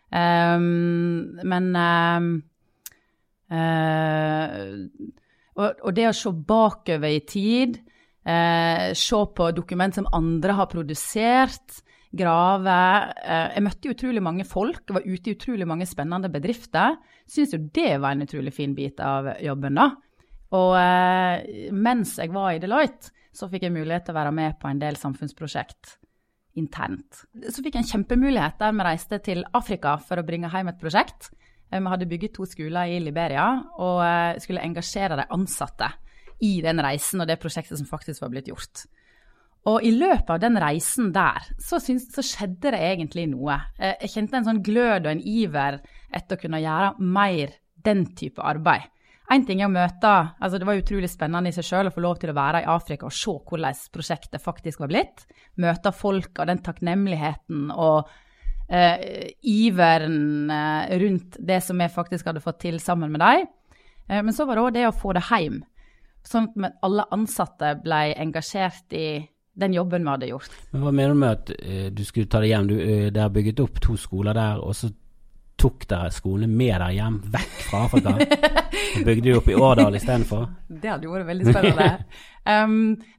Um, 0.10 1.36
men 1.46 1.68
um, 1.76 2.30
eh, 3.54 4.56
og, 5.60 5.84
og 5.84 5.92
det 5.94 6.08
å 6.10 6.16
se 6.16 6.32
bakover 6.34 7.14
i 7.14 7.22
tid, 7.28 7.78
eh, 8.24 8.90
se 8.98 9.22
på 9.36 9.52
dokument 9.54 10.00
som 10.00 10.10
andre 10.16 10.56
har 10.58 10.72
produsert, 10.72 11.84
grave 12.12 12.76
eh, 13.22 13.54
Jeg 13.56 13.64
møtte 13.66 13.94
utrolig 13.94 14.24
mange 14.26 14.46
folk, 14.48 14.82
var 14.96 15.06
ute 15.06 15.32
i 15.32 15.36
utrolig 15.38 15.68
mange 15.70 15.88
spennende 15.90 16.32
bedrifter. 16.34 16.98
Syns 17.30 17.54
jo 17.54 17.62
det 17.76 18.00
var 18.02 18.16
en 18.16 18.26
utrolig 18.26 18.54
fin 18.56 18.74
bit 18.78 19.02
av 19.04 19.36
jobben, 19.44 19.78
da. 19.78 19.92
Og 20.58 20.74
eh, 20.80 21.70
mens 21.76 22.16
jeg 22.18 22.34
var 22.34 22.56
i 22.56 22.62
Deloitte, 22.62 23.14
så 23.36 23.50
fikk 23.52 23.68
jeg 23.68 23.76
mulighet 23.76 24.08
til 24.08 24.16
å 24.16 24.20
være 24.20 24.34
med 24.34 24.58
på 24.60 24.70
en 24.72 24.82
del 24.82 24.98
samfunnsprosjekt 24.98 25.98
internt. 26.58 27.22
Så 27.54 27.62
fikk 27.62 27.78
jeg 27.78 27.86
en 27.86 27.92
kjempemulighet 27.92 28.58
der 28.60 28.74
vi 28.74 28.88
reiste 28.88 29.20
til 29.24 29.46
Afrika 29.56 30.00
for 30.02 30.20
å 30.20 30.26
bringe 30.26 30.50
hjem 30.50 30.74
et 30.74 30.82
prosjekt. 30.82 31.30
Eh, 31.70 31.78
Vi 31.78 31.94
hadde 31.94 32.10
bygget 32.10 32.34
to 32.40 32.50
skoler 32.50 32.90
i 32.90 32.98
Liberia 33.04 33.52
og 33.78 34.02
skulle 34.42 34.66
engasjere 34.66 35.22
de 35.22 35.30
ansatte 35.30 35.94
i 36.42 36.58
den 36.64 36.80
reisen 36.82 37.22
og 37.22 37.28
det 37.30 37.38
prosjektet 37.40 37.78
som 37.78 37.88
faktisk 37.88 38.24
var 38.24 38.34
blitt 38.34 38.50
gjort. 38.50 38.88
Og 39.70 39.84
i 39.86 39.92
løpet 39.94 40.30
av 40.34 40.40
den 40.42 40.58
reisen 40.62 41.12
der, 41.14 41.50
så, 41.62 41.78
syns, 41.84 42.08
så 42.16 42.24
skjedde 42.26 42.72
det 42.74 42.80
egentlig 42.80 43.28
noe. 43.30 43.60
Eh, 43.78 43.98
Jeg 44.06 44.14
kjente 44.16 44.40
en 44.40 44.48
sånn 44.48 44.64
glød 44.66 45.06
og 45.06 45.12
en 45.12 45.26
iver 45.26 45.82
etter 46.16 46.38
å 46.38 46.42
kunne 46.42 46.62
gjøre 46.64 46.94
mer 47.00 47.54
den 47.86 48.08
type 48.18 48.42
arbeid. 48.44 48.88
Én 49.30 49.44
ting 49.46 49.60
er 49.62 49.68
å 49.68 49.74
møte 49.74 50.10
altså 50.42 50.58
Det 50.58 50.66
var 50.66 50.80
utrolig 50.80 51.10
spennende 51.12 51.52
i 51.52 51.54
seg 51.54 51.68
sjøl 51.68 51.90
å 51.92 51.94
få 51.94 52.02
lov 52.02 52.18
til 52.18 52.32
å 52.32 52.38
være 52.38 52.64
i 52.64 52.70
Afrika 52.72 53.06
og 53.06 53.14
se 53.14 53.36
hvordan 53.36 53.78
prosjektet 53.94 54.42
faktisk 54.42 54.82
var 54.82 54.90
blitt. 54.90 55.28
Møte 55.62 55.94
folk 55.94 56.42
og 56.42 56.50
den 56.50 56.64
takknemligheten 56.66 57.70
og 57.76 58.10
eh, 58.74 59.30
iveren 59.46 60.50
eh, 60.50 60.98
rundt 61.04 61.38
det 61.46 61.60
som 61.62 61.78
vi 61.78 61.92
faktisk 61.94 62.32
hadde 62.32 62.42
fått 62.42 62.64
til 62.66 62.82
sammen 62.82 63.14
med 63.14 63.22
dem. 63.22 63.46
Eh, 64.10 64.24
men 64.24 64.34
så 64.34 64.50
var 64.50 64.58
det 64.58 64.66
òg 64.66 64.78
det 64.80 64.88
å 64.90 64.98
få 64.98 65.14
det 65.14 65.28
hjem, 65.30 65.62
sånn 66.26 66.50
at 66.66 66.82
alle 66.86 67.06
ansatte 67.14 67.76
ble 67.84 68.08
engasjert 68.18 68.98
i 68.98 69.10
den 69.60 69.76
jobben 69.76 70.06
vi 70.06 70.14
hadde 70.14 70.32
gjort. 70.32 70.58
Men 70.72 70.86
hva 70.86 70.96
mener 70.96 71.14
du 71.14 71.22
med 71.26 71.38
at 71.38 71.54
uh, 71.60 71.86
du 71.94 72.02
skulle 72.08 72.32
ta 72.32 72.42
det 72.44 72.52
hjem? 72.54 72.72
Du, 72.72 72.76
uh, 72.80 73.06
dere 73.14 73.30
bygget 73.36 73.64
opp 73.66 73.80
to 73.84 73.98
skoler 74.00 74.38
der, 74.38 74.64
og 74.64 74.76
så 74.78 74.92
tok 75.60 75.84
dere 75.90 76.12
skolene 76.16 76.48
med 76.52 76.72
dere 76.72 76.94
hjem, 76.96 77.18
vekk 77.34 77.58
fra 77.68 77.84
Afrika? 77.88 78.16
og 78.96 79.08
bygde 79.08 79.26
de 79.28 79.36
opp 79.38 79.50
i 79.52 79.58
Årdal 79.58 80.00
istedenfor? 80.00 80.48
Det 80.84 80.94
hadde 80.94 81.12
vært 81.12 81.28
veldig 81.28 81.50
spennende. 81.50 81.90
um, 82.54 82.78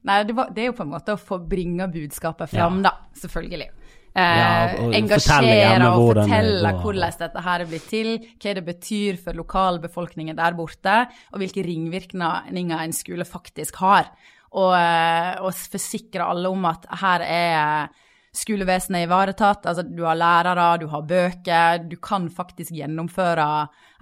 nei, 0.09 0.17
det, 0.25 0.37
var, 0.37 0.49
det 0.55 0.65
er 0.65 0.71
jo 0.71 0.77
på 0.79 0.87
en 0.87 0.95
måte 0.95 1.15
å 1.15 1.21
få 1.21 1.41
bringe 1.45 1.87
budskapet 1.93 2.51
fram, 2.55 2.81
da, 2.85 2.95
selvfølgelig. 3.21 3.69
Eh, 4.11 4.19
Ja, 4.19 4.47
og 4.83 4.95
engasjere 4.97 5.87
og 5.87 6.09
fortelle 6.09 6.71
hvordan 6.81 7.13
dette 7.21 7.43
her 7.45 7.63
er 7.63 7.69
blitt 7.69 7.87
til, 7.87 8.09
hva 8.43 8.55
det 8.57 8.63
betyr 8.67 9.19
for 9.23 9.37
lokalbefolkningen 9.39 10.35
der 10.35 10.57
borte, 10.57 10.97
og 11.31 11.39
hvilke 11.39 11.63
ringvirkninger 11.63 12.75
en 12.81 12.95
skole 12.95 13.27
faktisk 13.27 13.79
har. 13.79 14.11
Og, 14.51 14.71
eh, 14.75 15.35
og 15.39 15.55
forsikre 15.55 16.27
alle 16.27 16.49
om 16.51 16.65
at 16.67 16.87
her 17.01 17.23
er 17.23 17.91
skolevesenet 18.35 19.05
ivaretatt. 19.05 19.65
Altså, 19.67 19.83
du 19.83 20.03
har 20.07 20.15
lærere, 20.15 20.77
du 20.79 20.87
har 20.91 21.07
bøker, 21.07 21.83
du 21.87 21.97
kan 22.03 22.29
faktisk 22.31 22.73
gjennomføre 22.75 23.47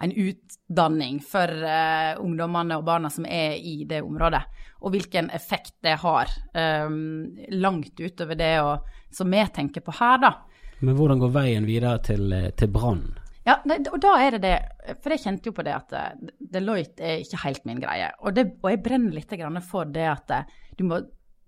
en 0.04 0.14
utdanning 0.14 1.18
for 1.26 1.50
uh, 1.50 2.14
ungdommene 2.22 2.78
og 2.78 2.86
barna 2.88 3.10
som 3.12 3.26
er 3.26 3.58
i 3.58 3.84
det 3.90 4.04
området. 4.06 4.44
Og 4.86 4.94
hvilken 4.94 5.32
effekt 5.36 5.76
det 5.86 5.98
har, 6.06 6.30
Um, 6.60 7.36
langt 7.52 8.00
utover 8.00 8.36
det 8.36 8.56
og, 8.62 8.86
som 9.14 9.30
vi 9.32 9.42
tenker 9.54 9.84
på 9.86 9.94
her, 10.00 10.18
da. 10.22 10.32
Men 10.80 10.96
hvordan 10.98 11.20
går 11.22 11.34
veien 11.36 11.68
videre 11.68 12.00
til, 12.04 12.34
til 12.58 12.72
Brann? 12.74 13.19
Ja, 13.48 13.56
og 13.64 14.00
da 14.04 14.12
er 14.20 14.36
det 14.36 14.42
det, 14.44 14.56
for 15.00 15.14
jeg 15.14 15.24
kjente 15.24 15.50
jo 15.50 15.56
på 15.56 15.64
det 15.66 15.74
at 15.74 15.94
eh, 15.96 16.32
Deloitte 16.54 17.06
er 17.06 17.24
ikke 17.24 17.40
helt 17.46 17.66
min 17.70 17.80
greie. 17.82 18.10
Og, 18.20 18.34
det, 18.36 18.46
og 18.60 18.70
jeg 18.74 18.82
brenner 18.84 19.16
litt 19.16 19.32
for 19.66 19.90
det 19.90 20.06
at 20.12 20.34
eh, 20.36 20.58
du 20.78 20.84
må 20.90 21.00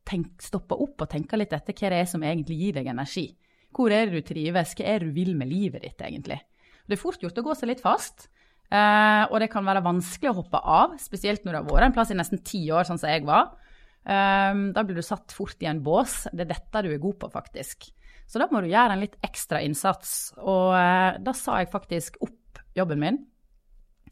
tenk, 0.07 0.31
stoppe 0.41 0.77
opp 0.79 1.03
og 1.03 1.11
tenke 1.11 1.37
litt 1.37 1.53
etter 1.53 1.75
hva 1.75 1.91
det 1.91 1.99
er 2.01 2.09
som 2.09 2.23
egentlig 2.23 2.57
gir 2.61 2.79
deg 2.79 2.91
energi. 2.93 3.27
Hvor 3.75 3.91
er 3.91 4.07
det 4.07 4.21
du 4.21 4.27
trives, 4.31 4.75
hva 4.77 4.87
er 4.87 5.03
det 5.03 5.11
du 5.11 5.19
vil 5.19 5.35
med 5.37 5.51
livet 5.51 5.83
ditt 5.83 6.01
egentlig? 6.01 6.39
Det 6.87 6.97
er 6.97 7.03
fort 7.03 7.21
gjort 7.21 7.37
å 7.37 7.45
gå 7.45 7.55
seg 7.59 7.69
litt 7.69 7.83
fast, 7.83 8.29
eh, 8.71 9.23
og 9.27 9.37
det 9.43 9.51
kan 9.51 9.67
være 9.67 9.83
vanskelig 9.85 10.31
å 10.31 10.37
hoppe 10.41 10.63
av, 10.63 10.97
spesielt 10.99 11.45
når 11.45 11.53
du 11.53 11.59
har 11.59 11.69
vært 11.69 11.89
en 11.91 11.97
plass 11.99 12.15
i 12.15 12.17
nesten 12.17 12.41
ti 12.43 12.65
år, 12.71 12.87
sånn 12.87 12.99
som 12.99 13.11
jeg 13.11 13.27
var. 13.27 13.57
Da 14.01 14.81
blir 14.81 14.97
du 14.97 15.03
satt 15.05 15.29
fort 15.29 15.61
i 15.61 15.67
en 15.69 15.83
bås. 15.85 16.23
Det 16.33 16.47
er 16.47 16.55
dette 16.55 16.81
du 16.81 16.87
er 16.89 17.03
god 17.03 17.19
på, 17.21 17.27
faktisk. 17.29 17.91
Så 18.31 18.39
da 18.39 18.47
må 18.47 18.61
du 18.63 18.69
gjøre 18.71 18.95
en 18.95 19.03
litt 19.03 19.17
ekstra 19.27 19.59
innsats. 19.65 20.31
Og 20.39 20.71
eh, 20.77 21.19
da 21.19 21.33
sa 21.35 21.59
jeg 21.59 21.71
faktisk 21.73 22.21
opp 22.23 22.61
jobben 22.77 23.01
min. 23.01 23.19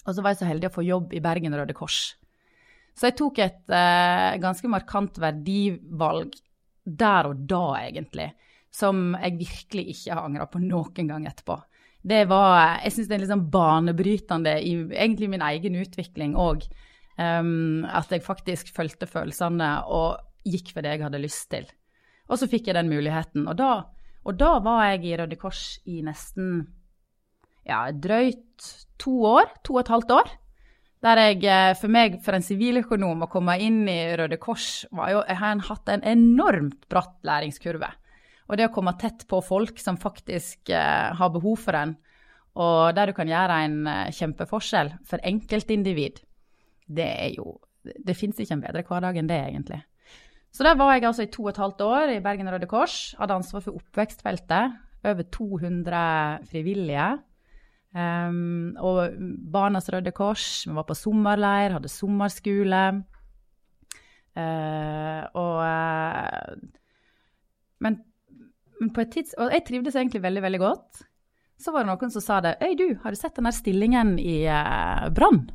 Og 0.03 0.11
så 0.11 0.23
var 0.23 0.33
jeg 0.33 0.41
så 0.41 0.49
heldig 0.49 0.67
å 0.67 0.75
få 0.75 0.83
jobb 0.83 1.15
i 1.15 1.21
Bergen 1.23 1.55
Røde 1.55 1.75
Kors. 1.77 2.01
Så 2.97 3.07
jeg 3.07 3.15
tok 3.19 3.39
et 3.39 3.71
eh, 3.71 4.35
ganske 4.43 4.67
markant 4.71 5.21
verdivalg 5.23 6.35
der 6.83 7.29
og 7.29 7.45
da, 7.47 7.63
egentlig, 7.85 8.31
som 8.75 9.13
jeg 9.15 9.37
virkelig 9.39 9.85
ikke 9.93 10.15
har 10.15 10.27
angra 10.27 10.47
på 10.51 10.61
noen 10.63 11.11
gang 11.11 11.27
etterpå. 11.29 11.55
Det 11.99 12.23
var 12.31 12.79
Jeg 12.83 12.93
syns 12.95 13.09
det 13.09 13.15
er 13.15 13.21
litt 13.23 13.31
sånn 13.33 13.49
banebrytende 13.51 14.53
i 14.63 14.73
egentlig 14.95 15.29
min 15.31 15.43
egen 15.43 15.75
utvikling 15.81 16.35
òg. 16.39 16.63
Um, 17.19 17.83
at 17.83 18.11
jeg 18.13 18.23
faktisk 18.23 18.69
fulgte 18.71 19.07
følelsene 19.09 19.67
og 19.91 20.21
gikk 20.47 20.71
for 20.71 20.85
det 20.85 20.93
jeg 20.93 21.03
hadde 21.03 21.19
lyst 21.19 21.49
til. 21.51 21.65
Og 22.31 22.39
så 22.39 22.47
fikk 22.47 22.69
jeg 22.69 22.77
den 22.77 22.91
muligheten. 22.91 23.43
Og 23.51 23.57
da, 23.59 23.89
og 24.29 24.37
da 24.37 24.51
var 24.61 24.83
jeg 24.91 25.07
i 25.09 25.15
Røde 25.17 25.37
Kors 25.41 25.79
i 25.89 26.03
nesten 26.05 26.67
ja, 27.65 27.87
drøyt 27.89 28.67
to 29.01 29.15
år. 29.25 29.49
To 29.65 29.79
og 29.79 29.81
et 29.83 29.91
halvt 29.93 30.13
år. 30.13 30.29
Der 31.05 31.21
jeg, 31.23 31.39
eh, 31.47 31.73
for 31.79 31.91
meg, 31.91 32.19
for 32.25 32.35
en 32.35 32.43
siviløkonom, 32.43 33.23
å 33.23 33.31
komme 33.31 33.55
inn 33.63 33.85
i 33.89 34.01
Røde 34.19 34.37
Kors 34.41 34.85
var 34.91 35.13
jo 35.13 35.23
Jeg 35.27 35.39
har 35.39 35.63
hatt 35.69 35.89
en 35.89 36.03
enormt 36.03 36.85
bratt 36.91 37.17
læringskurve. 37.23 37.89
Og 38.49 38.57
det 38.57 38.67
å 38.67 38.73
komme 38.73 38.97
tett 38.99 39.25
på 39.29 39.39
folk 39.45 39.79
som 39.79 39.97
faktisk 39.97 40.69
eh, 40.69 41.09
har 41.15 41.33
behov 41.33 41.61
for 41.63 41.77
en, 41.77 41.95
og 42.59 42.95
der 42.97 43.09
du 43.09 43.13
kan 43.13 43.29
gjøre 43.29 43.61
en 43.65 43.87
eh, 43.87 44.11
kjempeforskjell 44.11 44.95
for 45.07 45.21
enkeltindivid, 45.23 46.21
det 46.89 47.09
er 47.09 47.33
jo 47.37 47.59
Det 47.79 48.13
fins 48.17 48.35
ikke 48.35 48.53
en 48.57 48.61
bedre 48.61 48.83
hverdag 48.83 49.17
enn 49.17 49.27
det, 49.29 49.37
egentlig. 49.39 49.77
Så 50.51 50.65
der 50.65 50.77
var 50.79 50.93
jeg 50.93 51.05
altså 51.07 51.23
i 51.23 51.31
to 51.31 51.43
og 51.45 51.51
et 51.53 51.61
halvt 51.61 51.81
år 51.85 52.13
i 52.15 52.21
Bergen 52.23 52.49
Røde 52.51 52.67
Kors. 52.69 53.15
Hadde 53.19 53.37
ansvar 53.37 53.63
for 53.65 53.77
oppvekstfeltet. 53.79 54.77
Over 55.05 55.23
200 55.31 56.45
frivillige. 56.49 57.09
Um, 57.95 58.75
og 58.77 59.13
Barnas 59.53 59.89
Røde 59.93 60.11
Kors. 60.11 60.65
Vi 60.67 60.75
var 60.75 60.87
på 60.89 60.97
sommerleir, 60.97 61.77
hadde 61.77 61.91
sommerskole. 61.91 62.83
Uh, 64.37 65.23
og 65.33 65.55
uh, 65.63 66.67
Men 67.79 68.01
men 68.79 68.91
på 68.95 69.03
et 69.03 69.11
tids, 69.11 69.35
og 69.35 69.51
jeg 69.51 69.65
trivdes 69.67 69.95
egentlig 69.99 70.21
veldig, 70.23 70.41
veldig 70.45 70.59
godt. 70.61 71.01
Så 71.59 71.73
var 71.75 71.83
det 71.83 71.91
noen 71.91 72.11
som 72.13 72.23
sa 72.23 72.39
det. 72.43 72.55
Øy, 72.63 72.75
du, 72.79 72.85
har 73.03 73.11
du 73.11 73.19
sett 73.19 73.35
den 73.35 73.49
der 73.49 73.55
stillingen 73.55 74.13
i 74.21 74.45
uh, 74.47 75.09
Brann? 75.11 75.49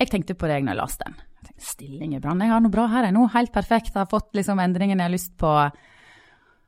Jeg 0.00 0.12
tenkte 0.12 0.36
på 0.36 0.48
deg 0.50 0.64
når 0.64 0.74
jeg 0.74 0.82
leste 0.82 1.08
den. 1.08 1.18
Jeg 1.46 1.66
Stilling 1.66 2.16
i 2.16 2.20
Brann, 2.20 2.42
jeg 2.42 2.52
har 2.52 2.60
noe 2.60 2.72
bra 2.72 2.84
her, 2.90 3.06
jeg 3.06 3.14
nå, 3.16 3.28
helt 3.32 3.52
perfekt. 3.54 3.94
Jeg 3.94 4.02
har 4.02 4.10
fått 4.10 4.34
liksom 4.36 4.60
endringen 4.60 5.00
jeg 5.00 5.08
har 5.08 5.14
lyst 5.14 5.36
på. 5.40 5.52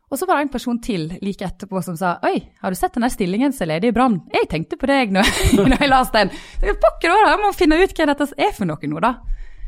Og 0.08 0.16
så 0.16 0.24
var 0.24 0.38
det 0.38 0.46
en 0.46 0.52
person 0.52 0.78
til 0.80 1.10
like 1.20 1.44
etterpå 1.44 1.82
som 1.84 1.96
sa 2.00 2.14
Oi, 2.24 2.38
har 2.62 2.72
du 2.72 2.78
sett 2.78 2.94
den 2.96 3.04
der 3.04 3.12
stillingen 3.12 3.52
som 3.52 3.66
er 3.66 3.74
ledig 3.74 3.90
i 3.92 3.96
Brann? 3.98 4.22
Jeg 4.32 4.48
tenkte 4.48 4.78
på 4.80 4.88
deg 4.88 5.12
når, 5.12 5.28
når 5.58 5.74
jeg 5.76 5.90
leste 5.92 6.22
den. 6.22 6.32
Så 6.62 6.76
Pokker 6.84 7.12
òg, 7.12 7.24
jeg 7.26 7.42
må 7.42 7.50
finne 7.56 7.80
ut 7.82 7.92
hva 7.98 8.08
dette 8.12 8.30
er 8.38 8.54
for 8.56 8.70
noe 8.70 8.92
nå, 8.92 9.02
da. 9.04 9.12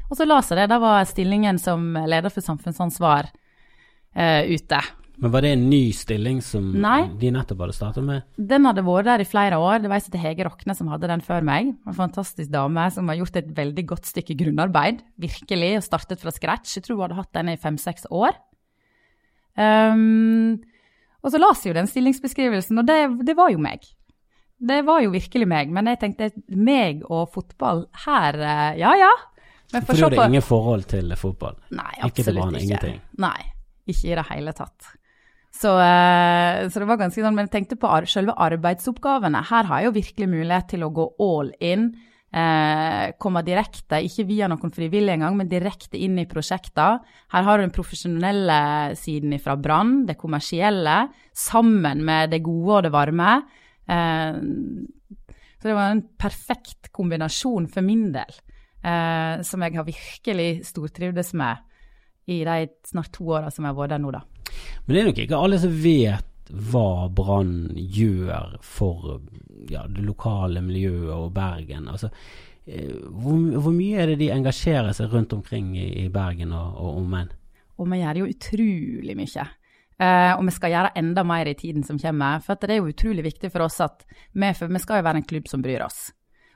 Og 0.08 0.16
så 0.16 0.26
leste 0.26 0.56
jeg 0.56 0.62
det. 0.62 0.70
Da 0.72 0.80
var 0.82 1.10
stillingen 1.10 1.60
som 1.60 1.92
leder 2.08 2.32
for 2.32 2.46
samfunnsansvar 2.46 3.28
uh, 3.28 4.42
ute. 4.48 4.80
Men 5.20 5.32
var 5.34 5.44
det 5.44 5.50
en 5.52 5.66
ny 5.68 5.90
stilling 5.92 6.38
som 6.40 6.70
Nei. 6.80 7.02
de 7.20 7.28
nettopp 7.34 7.60
hadde 7.66 7.76
startet 7.76 8.04
med? 8.06 8.24
Den 8.40 8.64
hadde 8.64 8.84
vært 8.86 9.08
der 9.10 9.22
i 9.24 9.28
flere 9.28 9.58
år. 9.60 9.82
Det 9.82 9.90
var 9.92 10.00
ei 10.00 10.04
som 10.04 10.14
het 10.14 10.22
Hege 10.22 10.46
Rokne 10.48 10.76
som 10.78 10.88
hadde 10.88 11.10
den 11.10 11.22
før 11.24 11.44
meg. 11.44 11.74
En 11.84 11.96
fantastisk 11.96 12.48
dame 12.52 12.86
som 12.94 13.10
har 13.12 13.18
gjort 13.18 13.36
et 13.36 13.50
veldig 13.58 13.84
godt 13.90 14.08
stykke 14.08 14.38
grunnarbeid, 14.40 15.02
virkelig, 15.20 15.74
og 15.76 15.84
startet 15.84 16.22
fra 16.22 16.32
scratch. 16.32 16.78
Jeg 16.78 16.86
tror 16.86 16.96
hun 16.96 17.04
hadde 17.04 17.18
hatt 17.20 17.36
den 17.36 17.52
i 17.52 17.58
fem-seks 17.60 18.08
år. 18.08 18.38
Um, 19.60 20.56
og 21.20 21.34
så 21.34 21.40
las 21.42 21.66
jeg 21.66 21.74
jo 21.74 21.76
den 21.76 21.90
stillingsbeskrivelsen, 21.90 22.80
og 22.80 22.88
det, 22.88 22.96
det, 23.28 23.34
var 23.36 23.52
jo 23.52 23.60
meg. 23.60 23.84
Det 24.56 24.78
var 24.88 25.02
jo 25.04 25.12
virkelig 25.12 25.48
meg. 25.52 25.74
Men 25.74 25.90
jeg 25.92 26.00
tenkte 26.00 26.30
meg 26.48 27.04
og 27.10 27.28
fotball 27.34 27.84
her, 28.06 28.40
eh, 28.40 28.70
ja 28.80 28.94
ja. 28.96 29.10
Men 29.74 29.84
for, 29.84 29.92
for 29.92 30.00
du 30.00 30.06
hadde 30.08 30.30
ingen 30.32 30.48
forhold 30.48 30.88
til 30.90 31.12
fotball? 31.20 31.60
Nei, 31.76 31.92
absolutt 32.08 32.56
ikke. 32.56 32.64
Ingenting? 32.64 32.96
Nei, 33.20 33.50
ikke 33.84 34.14
i 34.14 34.16
det 34.16 34.26
hele 34.32 34.56
tatt. 34.56 34.94
Så, 35.50 35.72
eh, 35.82 36.68
så, 36.70 36.80
det 36.80 36.86
var 36.86 37.00
ganske 37.00 37.22
sånn, 37.22 37.34
Men 37.34 37.48
jeg 37.48 37.54
tenkte 37.56 37.80
på 37.80 37.90
selve 38.06 38.36
arbeidsoppgavene. 38.38 39.42
Her 39.50 39.66
har 39.66 39.80
jeg 39.80 39.90
jo 39.90 39.98
virkelig 39.98 40.28
mulighet 40.30 40.70
til 40.70 40.86
å 40.86 40.92
gå 40.94 41.08
all 41.18 41.50
in. 41.60 41.90
Eh, 42.30 43.10
komme 43.18 43.42
direkte, 43.42 43.98
ikke 44.06 44.24
via 44.28 44.46
noen 44.46 44.70
frivillige 44.70 45.16
engang, 45.18 45.34
men 45.36 45.50
direkte 45.50 45.98
inn 45.98 46.14
i 46.22 46.28
prosjekter. 46.30 47.00
Her 47.34 47.42
har 47.42 47.58
du 47.58 47.64
den 47.64 47.74
profesjonelle 47.74 48.94
siden 48.94 49.34
fra 49.42 49.56
Brann, 49.58 50.04
det 50.06 50.14
kommersielle, 50.20 51.08
sammen 51.34 52.04
med 52.06 52.30
det 52.30 52.42
gode 52.46 52.76
og 52.76 52.86
det 52.86 52.94
varme. 52.94 53.32
Eh, 53.90 54.38
så 55.60 55.68
det 55.68 55.74
var 55.76 55.90
en 55.90 56.06
perfekt 56.16 56.92
kombinasjon 56.94 57.66
for 57.68 57.84
min 57.84 58.12
del, 58.14 58.38
eh, 58.86 59.42
som 59.42 59.66
jeg 59.66 59.74
har 59.74 59.84
virkelig 59.84 60.50
stortrivdes 60.70 61.34
med 61.34 61.66
i 62.30 62.44
de 62.46 62.70
snart 62.86 63.10
to 63.12 63.26
åra 63.26 63.50
som 63.50 63.66
jeg 63.66 63.74
har 63.74 63.80
vært 63.82 63.96
der 63.96 64.04
nå, 64.06 64.14
da. 64.14 64.22
Men 64.84 64.94
det 64.94 65.00
er 65.00 65.08
nok 65.10 65.22
ikke 65.24 65.40
alle 65.40 65.60
som 65.62 65.74
vet 65.82 66.26
hva 66.50 67.08
Brann 67.14 67.70
gjør 67.76 68.56
for 68.64 69.20
ja, 69.70 69.84
det 69.86 70.02
lokale 70.02 70.62
miljøet 70.64 71.12
og 71.14 71.30
Bergen. 71.36 71.86
Altså, 71.92 72.10
eh, 72.66 72.96
hvor, 73.06 73.38
hvor, 73.60 73.74
mye 73.74 74.02
er 74.02 74.12
det 74.12 74.20
de 74.24 74.32
engasjerer 74.34 74.92
seg 74.96 75.14
rundt 75.14 75.36
omkring 75.36 75.76
i, 75.78 75.88
i 76.04 76.08
Bergen 76.12 76.54
og, 76.56 76.74
og 76.74 77.00
omegn? 77.04 77.30
Og 77.80 77.88
vi 77.88 78.02
gjør 78.02 78.22
jo 78.22 78.30
utrolig 78.34 79.16
mye. 79.16 79.48
Uh, 80.00 80.32
og 80.38 80.46
vi 80.48 80.52
skal 80.56 80.72
gjøre 80.72 80.94
enda 80.96 81.22
mer 81.28 81.48
i 81.50 81.56
tiden 81.56 81.84
som 81.84 81.98
kommer. 82.00 82.40
For 82.44 82.56
det 82.60 82.72
er 82.72 82.80
jo 82.80 82.88
utrolig 82.88 83.24
viktig 83.26 83.50
for 83.52 83.66
oss 83.66 83.82
at 83.84 84.06
vi, 84.08 84.48
for 84.56 84.72
vi 84.72 84.80
skal 84.80 85.00
jo 85.00 85.06
være 85.06 85.20
en 85.20 85.28
klubb 85.28 85.48
som 85.48 85.64
bryr 85.64 85.84
oss. 85.84 86.08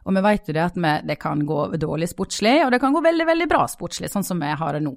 Og 0.04 0.16
vi 0.16 0.22
vet 0.24 0.48
jo 0.48 0.54
det 0.56 0.64
at 0.64 0.76
vi, 0.76 0.92
det 1.08 1.16
kan 1.20 1.42
gå 1.48 1.60
dårlig 1.80 2.10
sportslig, 2.10 2.58
og 2.64 2.72
det 2.74 2.80
kan 2.82 2.92
gå 2.92 3.00
veldig, 3.04 3.26
veldig 3.28 3.48
bra 3.48 3.64
sportslig, 3.70 4.10
sånn 4.12 4.26
som 4.26 4.42
vi 4.42 4.52
har 4.52 4.76
det 4.76 4.84
nå. 4.84 4.94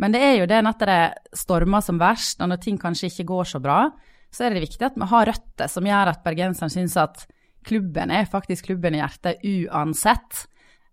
Men 0.00 0.12
det 0.12 0.22
er 0.24 0.34
jo 0.40 0.48
det 0.48 0.60
når 0.64 0.82
det 0.88 1.00
stormer 1.36 1.84
som 1.84 2.00
verst, 2.00 2.40
og 2.40 2.50
når 2.52 2.60
ting 2.64 2.80
kanskje 2.80 3.10
ikke 3.10 3.28
går 3.30 3.50
så 3.52 3.60
bra, 3.64 3.80
så 4.32 4.46
er 4.46 4.56
det 4.56 4.66
viktig 4.66 4.84
at 4.84 4.98
vi 4.98 5.08
har 5.08 5.28
røtter 5.30 5.70
som 5.72 5.86
gjør 5.86 6.12
at 6.12 6.24
bergenseren 6.24 6.72
syns 6.72 6.96
at 7.00 7.24
klubben 7.66 8.12
er 8.14 8.28
faktisk 8.30 8.68
klubben 8.68 8.96
i 8.96 9.00
hjertet 9.00 9.44
uansett. 9.44 10.46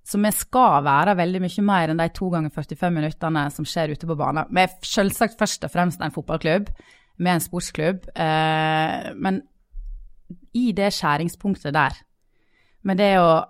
Så 0.03 0.19
vi 0.19 0.31
skal 0.35 0.83
være 0.83 1.15
veldig 1.15 1.41
mye 1.43 1.63
mer 1.63 1.93
enn 1.93 2.01
de 2.01 2.09
to 2.15 2.27
ganger 2.33 2.51
45 2.51 2.95
minuttene 2.95 3.45
som 3.55 3.67
skjer 3.67 3.93
ute 3.95 4.09
på 4.09 4.17
banen. 4.19 4.49
Vi 4.51 4.63
er 4.63 4.75
selvsagt 4.87 5.39
først 5.39 5.67
og 5.67 5.71
fremst 5.71 6.03
en 6.03 6.15
fotballklubb, 6.15 6.71
med 7.23 7.35
en 7.35 7.43
sportsklubb, 7.43 8.07
eh, 8.17 9.11
men 9.13 9.43
i 10.57 10.71
det 10.73 10.89
skjæringspunktet 10.95 11.75
der, 11.75 11.99
med 12.83 12.97
det 12.97 13.11
å 13.21 13.43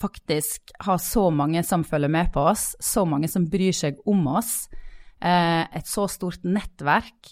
faktisk 0.00 0.74
har 0.86 0.98
så 1.02 1.28
mange 1.30 1.62
som 1.66 1.84
følger 1.86 2.10
med 2.10 2.32
på 2.34 2.44
oss, 2.50 2.72
så 2.80 3.04
mange 3.08 3.28
som 3.30 3.46
bryr 3.50 3.74
seg 3.76 4.00
om 4.10 4.26
oss, 4.34 4.64
Eh, 5.24 5.76
et 5.76 5.86
så 5.86 6.04
stort 6.08 6.42
nettverk, 6.44 7.30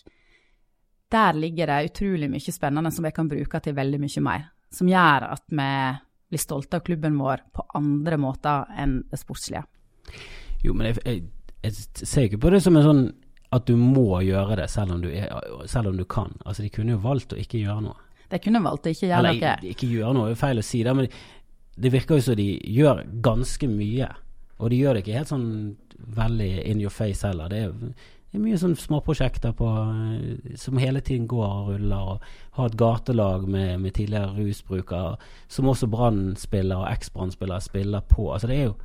der 1.12 1.37
ligger 1.37 1.69
det 1.69 1.90
utrolig 1.90 2.31
mye 2.33 2.54
spennende 2.54 2.92
som 2.95 3.04
jeg 3.04 3.12
kan 3.12 3.28
bruke 3.28 3.61
til 3.61 3.76
veldig 3.76 3.99
mye 4.00 4.23
mer. 4.25 4.47
Som 4.73 4.88
gjør 4.88 5.26
at 5.35 5.45
vi 5.52 5.73
blir 6.33 6.40
stolte 6.40 6.78
av 6.78 6.87
klubben 6.87 7.19
vår 7.21 7.45
på 7.52 7.66
andre 7.76 8.16
måter 8.16 8.71
enn 8.81 9.02
det 9.11 9.21
sportslige. 9.21 9.66
Jo, 10.64 10.73
men 10.73 10.88
jeg, 10.88 11.02
jeg, 11.04 11.26
jeg 11.66 12.09
ser 12.09 12.31
ikke 12.31 12.40
på 12.47 12.54
det 12.54 12.62
som 12.64 12.78
en 12.81 12.87
sånn 12.87 13.04
at 13.52 13.69
du 13.69 13.76
må 13.76 14.23
gjøre 14.25 14.57
det 14.62 14.71
selv 14.73 14.95
om 14.95 15.02
du, 15.02 15.11
er, 15.12 15.28
selv 15.69 15.90
om 15.90 15.99
du 16.00 16.07
kan. 16.09 16.33
Altså, 16.47 16.64
De 16.64 16.73
kunne 16.73 16.95
jo 16.95 17.02
valgt 17.02 17.37
å 17.37 17.40
ikke 17.42 17.61
gjøre 17.61 17.85
noe. 17.85 17.99
De 18.33 18.40
kunne 18.40 18.62
valgt 18.64 18.88
å 18.88 18.95
ikke 18.95 19.11
gjøre 19.11 19.19
Eller, 19.21 19.42
noe. 19.42 19.73
Ikke 19.75 19.90
gjøre 19.90 20.14
noe, 20.16 20.31
det 20.31 20.38
er 20.38 20.40
feil 20.47 20.62
å 20.62 20.64
si 20.64 20.81
det, 20.87 20.95
men 20.97 21.12
det 21.75 21.93
virker 21.93 22.19
jo 22.19 22.26
som 22.26 22.37
de 22.38 22.49
gjør 22.69 23.05
ganske 23.25 23.69
mye. 23.71 24.09
Og 24.62 24.71
de 24.71 24.81
gjør 24.83 24.97
det 24.97 25.05
ikke 25.05 25.19
helt 25.19 25.33
sånn 25.33 25.49
veldig 26.17 26.50
in 26.69 26.83
your 26.83 26.93
face 26.93 27.26
heller. 27.26 27.50
Det 27.50 27.62
er, 27.64 27.73
det 28.33 28.38
er 28.38 28.45
mye 28.45 28.61
sånn 28.61 28.76
småprosjekter 28.79 29.55
på, 29.59 29.69
eh, 29.69 30.55
som 30.61 30.81
hele 30.81 31.02
tiden 31.05 31.26
går 31.31 31.49
og 31.49 31.73
ruller. 31.73 32.14
og 32.14 32.57
Har 32.59 32.71
et 32.71 32.79
gatelag 32.79 33.49
med, 33.49 33.81
med 33.81 33.97
tidligere 33.97 34.37
rusbrukere, 34.37 35.17
som 35.49 35.69
også 35.73 35.91
Brann-spillere 35.91 36.85
og 36.85 36.88
eks-Brann-spillere 36.93 37.64
spiller 37.64 38.07
på. 38.09 38.31
Altså 38.33 38.50
det 38.52 38.59
er 38.61 38.67
jo 38.71 38.79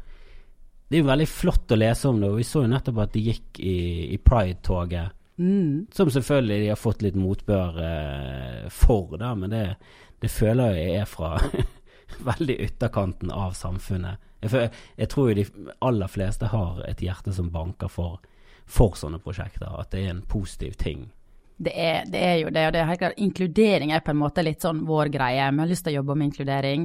det 0.88 0.96
er 0.96 1.02
jo 1.02 1.10
veldig 1.10 1.28
flott 1.28 1.72
å 1.76 1.78
lese 1.78 2.08
om 2.08 2.22
det, 2.22 2.28
og 2.32 2.38
vi 2.40 2.46
så 2.48 2.62
jo 2.64 2.72
nettopp 2.72 3.00
at 3.04 3.16
de 3.18 3.24
gikk 3.26 3.60
i, 3.60 3.78
i 4.16 4.18
Pride-toget. 4.24 5.12
Mm. 5.38 5.88
Som 5.94 6.10
selvfølgelig 6.10 6.62
de 6.64 6.70
har 6.72 6.80
fått 6.80 7.04
litt 7.04 7.18
motbør 7.20 7.82
eh, 7.84 8.62
for, 8.72 9.18
da, 9.20 9.34
men 9.36 9.52
det, 9.52 9.66
det 10.24 10.32
føler 10.32 10.80
jeg 10.80 11.02
er 11.02 11.10
fra 11.12 11.36
veldig 12.30 12.58
ytterkanten 12.68 13.32
av 13.32 13.54
samfunnet. 13.58 14.24
Jeg, 14.42 14.70
jeg, 14.96 15.10
tror 15.10 15.32
jo 15.32 15.38
de 15.40 15.46
aller 15.82 16.10
fleste 16.12 16.50
har 16.52 16.82
et 16.86 17.02
hjerte 17.02 17.34
som 17.34 17.50
banker 17.52 17.90
for, 17.90 18.20
for 18.70 18.98
sånne 18.98 19.20
prosjekter, 19.24 19.70
at 19.80 19.92
det 19.92 20.06
er 20.06 20.14
en 20.14 20.26
positiv 20.30 20.78
ting. 20.78 21.08
Det 21.58 21.74
er, 21.74 22.04
det 22.06 22.20
er, 22.22 22.36
jo 22.44 22.50
det, 22.54 22.68
og 22.68 22.74
det 22.76 22.82
er 22.84 22.90
helt 22.92 23.02
klart, 23.02 23.18
inkludering 23.18 23.92
er 23.92 24.04
på 24.06 24.14
en 24.14 24.20
måte 24.20 24.44
litt 24.46 24.62
sånn 24.62 24.84
vår 24.86 25.10
greie. 25.10 25.48
Vi 25.50 25.64
har 25.64 25.70
lyst 25.70 25.88
til 25.88 25.96
å 25.96 26.00
jobbe 26.00 26.16
med 26.20 26.30
inkludering, 26.30 26.84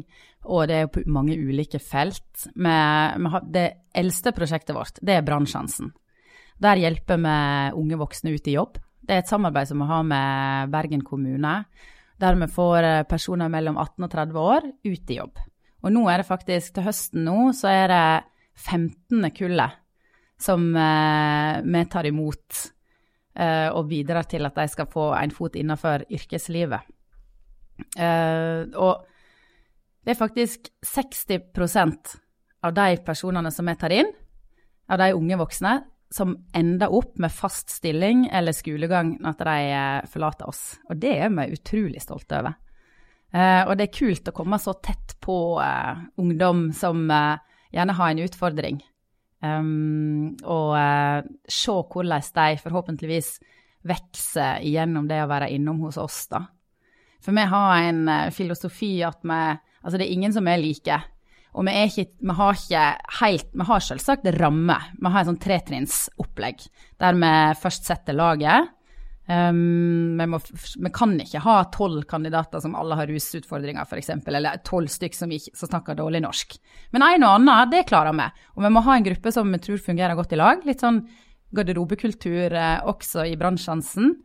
og 0.49 0.63
det 0.71 0.79
er 0.79 0.87
jo 0.87 0.93
på 0.95 1.03
mange 1.13 1.37
ulike 1.37 1.81
felt. 1.83 2.47
Med, 2.55 3.21
med 3.21 3.51
det 3.53 3.67
eldste 3.93 4.33
prosjektet 4.33 4.73
vårt, 4.77 4.97
det 5.05 5.19
er 5.19 5.27
Brannsjansen. 5.27 5.93
Der 6.63 6.81
hjelper 6.81 7.21
vi 7.21 7.37
unge 7.83 8.01
voksne 8.01 8.33
ut 8.33 8.49
i 8.49 8.57
jobb. 8.57 8.81
Det 9.03 9.17
er 9.17 9.25
et 9.25 9.31
samarbeid 9.31 9.69
som 9.69 9.83
vi 9.83 9.91
har 9.91 10.07
med 10.07 10.73
Bergen 10.73 11.05
kommune, 11.05 11.55
der 12.23 12.39
vi 12.39 12.49
får 12.51 12.87
eh, 12.87 13.05
personer 13.09 13.51
mellom 13.51 13.79
18 13.81 14.07
og 14.07 14.13
30 14.13 14.39
år 14.43 14.69
ut 14.87 15.11
i 15.11 15.19
jobb. 15.19 15.41
Og 15.83 15.95
nå 15.95 16.05
er 16.11 16.23
det 16.23 16.29
faktisk, 16.29 16.77
til 16.77 16.87
høsten 16.87 17.25
nå, 17.27 17.51
så 17.59 17.73
er 17.73 17.91
det 17.91 18.05
15. 18.63 19.27
kullet 19.35 19.79
som 20.43 20.69
eh, 20.79 21.63
vi 21.67 21.85
tar 21.91 22.09
imot 22.11 22.63
eh, 23.35 23.69
og 23.71 23.89
bidrar 23.91 24.29
til 24.31 24.47
at 24.47 24.59
de 24.59 24.67
skal 24.71 24.91
få 24.91 25.11
en 25.19 25.35
fot 25.35 25.59
innenfor 25.59 26.07
yrkeslivet. 26.11 26.91
Og 27.83 28.93
det 30.05 30.13
er 30.13 30.19
faktisk 30.19 30.69
60% 30.87 32.13
av 32.63 32.75
de 32.77 32.99
personene 33.03 33.51
som 33.55 33.67
vi 33.67 33.75
tar 33.81 33.95
inn, 33.97 34.11
av 34.91 35.01
de 35.01 35.09
unge 35.17 35.39
voksne, 35.41 35.73
som 36.13 36.35
ender 36.55 36.93
opp 36.93 37.19
med 37.19 37.33
fast 37.33 37.71
stilling 37.73 38.27
eller 38.33 38.53
skolegang 38.53 39.17
når 39.23 39.39
de 39.41 39.57
eh, 39.73 40.09
forlater 40.13 40.49
oss. 40.49 40.63
Og 40.91 41.01
det 41.01 41.15
er 41.25 41.33
vi 41.33 41.49
utrolig 41.57 42.03
stolte 42.05 42.43
over. 42.43 42.59
Uh, 43.33 43.65
og 43.65 43.79
det 43.81 43.87
er 43.87 43.97
kult 43.97 44.27
å 44.29 44.35
komme 44.37 44.59
så 44.61 44.75
tett 44.85 45.15
på 45.25 45.57
uh, 45.57 46.03
ungdom 46.21 46.67
som 46.77 47.07
gjerne 47.73 47.95
har 47.97 48.11
en 48.13 48.21
utfordring. 48.27 48.83
Um, 49.41 50.35
og 50.45 50.77
se 51.51 51.73
hvordan 51.73 52.27
de 52.37 52.61
forhåpentligvis 52.61 53.31
vokser 53.89 54.61
gjennom 54.69 55.09
det 55.09 55.23
å 55.25 55.31
være 55.33 55.49
innom 55.57 55.81
hos 55.87 55.97
oss, 55.99 56.27
da. 56.29 56.45
For 57.25 57.33
vi 57.35 57.47
har 57.49 57.87
en 57.89 58.05
filosofi 58.35 58.99
at 59.07 59.25
vi 59.25 59.41
Altså, 59.83 59.99
det 59.99 60.07
er 60.07 60.15
ingen 60.15 60.31
som 60.35 60.47
er 60.47 60.61
like. 60.63 60.97
Og 61.53 61.67
vi, 61.69 61.73
ikke, 61.85 62.07
vi 62.25 62.35
har 62.39 62.57
ikke 62.57 62.85
helt 63.19 63.51
Vi 63.53 63.65
har 63.69 63.83
selvsagt 63.85 64.29
ramme. 64.39 64.79
Vi 64.97 65.11
har 65.11 65.21
et 65.21 65.29
sånn 65.29 65.43
tretrinnsopplegg 65.43 66.65
der 67.03 67.19
vi 67.19 67.33
først 67.61 67.91
setter 67.91 68.17
laget. 68.17 68.71
Um, 69.23 70.19
vi, 70.19 70.25
må, 70.27 70.41
vi, 70.43 70.91
kan 70.93 71.13
ikke 71.23 71.41
ha 71.45 71.61
tolv 71.73 72.03
kandidater 72.11 72.61
som 72.61 72.75
alle 72.77 72.97
har 72.99 73.07
rusutfordringer, 73.07 73.87
f.eks., 73.87 74.11
eller 74.19 74.59
tolv 74.67 74.91
stykk 74.91 75.15
som, 75.15 75.31
som, 75.31 75.69
snakker 75.71 75.97
dårlig 75.97 76.25
norsk. 76.25 76.57
Men 76.93 77.07
en 77.07 77.27
og 77.29 77.37
annen, 77.37 77.71
det 77.71 77.85
klarer 77.89 78.17
vi. 78.19 78.27
Og 78.57 78.67
vi 78.67 78.73
må 78.75 78.83
ha 78.85 78.97
en 78.97 79.07
gruppe 79.07 79.33
som 79.35 79.53
vi 79.55 79.61
tror 79.63 79.85
fungerer 79.85 80.19
godt 80.19 80.35
i 80.35 80.41
lag. 80.41 80.65
Litt 80.67 80.83
sånn 80.83 81.05
garderobekultur 81.55 82.57
eh, 82.57 82.79
også 82.89 83.29
i 83.29 83.37
brannsjansen. 83.39 84.17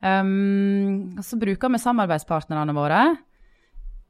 Um, 0.00 1.18
så 1.20 1.36
bruker 1.36 1.74
vi 1.74 1.82
samarbeidspartnerne 1.82 2.74
våre 2.76 3.02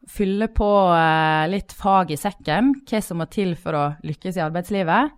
fylle 0.08 0.48
på 0.54 0.68
uh, 0.90 1.48
litt 1.50 1.74
fag 1.76 2.14
i 2.14 2.18
sekken, 2.20 2.72
hva 2.88 3.02
som 3.04 3.20
må 3.20 3.28
til 3.30 3.56
for 3.58 3.76
å 3.76 3.84
lykkes 4.06 4.38
i 4.38 4.44
arbeidslivet. 4.44 5.16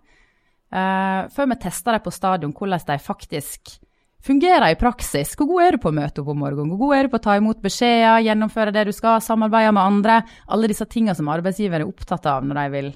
Uh, 0.73 1.29
før 1.33 1.51
vi 1.51 1.59
tester 1.61 1.95
dem 1.95 2.03
på 2.03 2.13
stadion, 2.13 2.53
hvordan 2.57 2.85
de 2.87 2.99
faktisk 3.01 3.77
fungerer 4.23 4.71
i 4.71 4.79
praksis. 4.79 5.35
Hvor 5.37 5.49
god 5.51 5.65
er 5.65 5.75
du 5.75 5.83
på 5.83 5.91
å 5.91 5.95
møte 5.95 6.23
opp 6.23 6.31
om 6.31 6.39
morgenen? 6.43 6.71
Hvor 6.71 6.87
god 6.87 6.97
er 6.97 7.05
du 7.05 7.13
på 7.13 7.19
å 7.19 7.25
ta 7.25 7.35
imot 7.39 7.61
beskjeder, 7.63 8.23
gjennomføre 8.23 8.73
det 8.75 8.87
du 8.87 8.93
skal, 8.95 9.21
samarbeide 9.23 9.73
med 9.75 9.83
andre? 9.83 10.21
Alle 10.47 10.69
disse 10.71 10.87
tingene 10.89 11.15
som 11.17 11.31
arbeidsgiver 11.31 11.81
er 11.81 11.89
opptatt 11.89 12.27
av 12.31 12.47
når 12.47 12.61
de 12.61 12.65
vil 12.77 12.91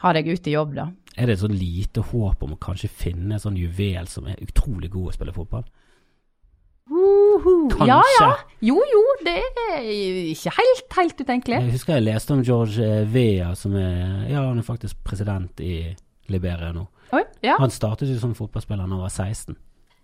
ha 0.00 0.14
deg 0.16 0.30
ut 0.30 0.48
i 0.48 0.54
jobb, 0.54 0.74
da. 0.78 0.86
Er 1.18 1.28
det 1.28 1.40
så 1.40 1.50
lite 1.50 2.04
håp 2.06 2.44
om 2.46 2.54
å 2.54 2.62
kanskje 2.62 2.88
finne 2.88 3.34
en 3.36 3.42
sånn 3.42 3.58
juvel 3.58 4.06
som 4.08 4.28
er 4.30 4.40
utrolig 4.40 4.88
god 4.92 5.10
å 5.10 5.16
spille 5.18 5.34
fotball? 5.36 5.66
Kanskje. 7.40 7.86
Ja, 7.88 8.00
ja. 8.20 8.30
Jo, 8.60 8.76
jo, 8.92 9.02
det 9.24 9.38
er 9.40 9.88
ikke 10.34 10.52
helt, 10.58 10.86
helt 10.98 11.22
utenkelig. 11.22 11.60
Jeg 11.62 11.74
husker 11.78 11.96
jeg 11.96 12.06
leste 12.06 12.36
om 12.36 12.44
George 12.44 12.84
eh, 12.84 13.06
Vea, 13.08 13.54
som 13.56 13.74
er, 13.78 14.26
ja, 14.28 14.44
han 14.44 14.60
er 14.60 14.66
faktisk 14.66 15.00
president 15.06 15.62
i 15.64 15.94
Liberia 16.30 16.72
nå. 16.76 16.86
Oi, 17.16 17.24
ja. 17.42 17.56
Han 17.58 17.72
startet 17.74 18.12
jo 18.12 18.18
som 18.20 18.36
fotballspiller 18.38 18.84
da 18.84 18.94
han 18.94 19.02
var 19.02 19.14
16, 19.14 19.56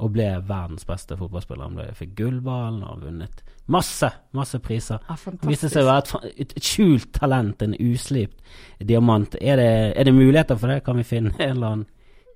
og 0.03 0.13
ble 0.13 0.27
verdens 0.49 0.87
beste 0.89 1.17
fotballspiller. 1.19 1.69
Han 1.69 1.77
ble, 1.79 1.91
fikk 1.97 2.17
gullballen 2.19 2.83
og 2.83 2.95
har 2.95 3.05
vunnet 3.07 3.45
masse, 3.73 4.11
masse 4.37 4.61
priser. 4.63 5.03
Ja, 5.09 5.17
det 5.27 5.51
viste 5.51 5.71
seg 5.73 5.85
å 5.85 5.91
være 5.91 6.23
et, 6.33 6.57
et, 6.57 6.57
skjult 6.65 7.13
talent, 7.17 7.63
en 7.63 7.77
uslipt 7.79 8.41
diamant. 8.81 9.39
Er 9.41 9.61
det, 9.61 9.71
er 9.97 10.09
det 10.09 10.17
muligheter 10.17 10.59
for 10.61 10.73
det? 10.73 10.83
Kan 10.87 11.01
vi 11.01 11.07
finne 11.07 11.35
en 11.39 11.53
eller 11.57 11.69
annen 11.73 11.87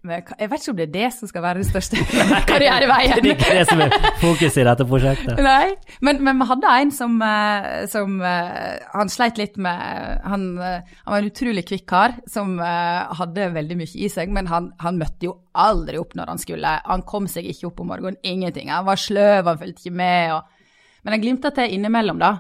jeg 0.01 0.49
vet 0.49 0.63
ikke 0.63 0.73
om 0.73 0.77
det 0.79 0.85
er 0.87 0.93
det 0.95 1.09
som 1.13 1.29
skal 1.29 1.43
være 1.45 1.61
den 1.61 1.67
største 1.69 2.01
karriereveien. 2.49 3.19
det 3.21 3.35
er 3.35 3.35
ikke 3.35 3.57
det 3.59 3.67
som 3.69 3.83
er 3.85 3.93
fokus 4.23 4.57
i 4.57 4.65
dette 4.65 4.87
prosjektet. 4.89 5.41
Nei, 5.51 5.75
men, 6.01 6.23
men 6.25 6.41
vi 6.41 6.47
hadde 6.49 6.73
en 6.81 6.93
som, 6.95 7.19
eh, 7.21 7.85
som, 7.93 8.15
eh, 8.25 8.81
Han 8.95 9.13
sleit 9.13 9.37
litt 9.37 9.59
med 9.61 10.25
han, 10.25 10.47
eh, 10.57 10.81
han, 11.05 11.13
var 11.13 11.21
en 11.21 11.29
utrolig 11.29 11.67
kvikk 11.69 11.85
kar 11.91 12.17
som 12.31 12.57
hadde 12.61 13.51
veldig 13.53 13.77
mye 13.77 14.01
i 14.01 14.09
seg, 14.13 14.33
men 14.33 14.49
han, 14.49 14.71
han, 14.81 14.97
møtte 15.01 15.29
jo 15.29 15.37
aldri 15.53 16.01
opp 16.01 16.17
når 16.17 16.33
han 16.33 16.41
skulle. 16.41 16.75
Han 16.87 17.05
kom 17.09 17.29
seg 17.29 17.49
ikke 17.51 17.69
opp 17.69 17.85
om 17.85 17.93
morgenen, 17.93 18.21
ingenting. 18.25 18.73
Han 18.73 18.89
var 18.89 19.01
sløv, 19.01 19.49
han 19.49 19.61
fulgte 19.61 19.85
ikke 19.85 20.01
med. 20.01 20.33
Og, 20.37 20.71
men 21.05 21.17
han 21.17 21.25
glimta 21.25 21.53
til 21.57 21.77
innimellom, 21.77 22.21
da. 22.23 22.39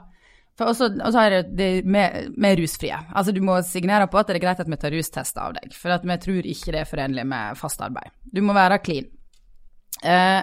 Også, 0.60 0.90
også 1.00 1.22
er 1.22 1.36
det, 1.56 1.68
med, 1.88 2.34
med, 2.36 2.58
rusfrie. 2.60 2.96
Altså 3.16 3.32
Du 3.32 3.40
må 3.44 3.56
signere 3.64 4.08
på 4.10 4.20
at 4.20 4.28
det 4.28 4.36
er 4.36 4.44
greit 4.44 4.60
at 4.60 4.68
vi 4.68 4.78
tar 4.80 4.92
rustester 4.92 5.40
av 5.46 5.54
deg, 5.56 5.72
for 5.76 6.08
vi 6.10 6.18
tror 6.24 6.48
ikke 6.52 6.74
det 6.74 6.82
er 6.82 6.90
forenlig 6.90 7.24
med 7.28 7.56
fast 7.60 7.80
arbeid. 7.84 8.12
Du 8.28 8.42
må 8.44 8.56
være 8.56 8.80
clean. 8.84 9.08
Eh, 10.04 10.42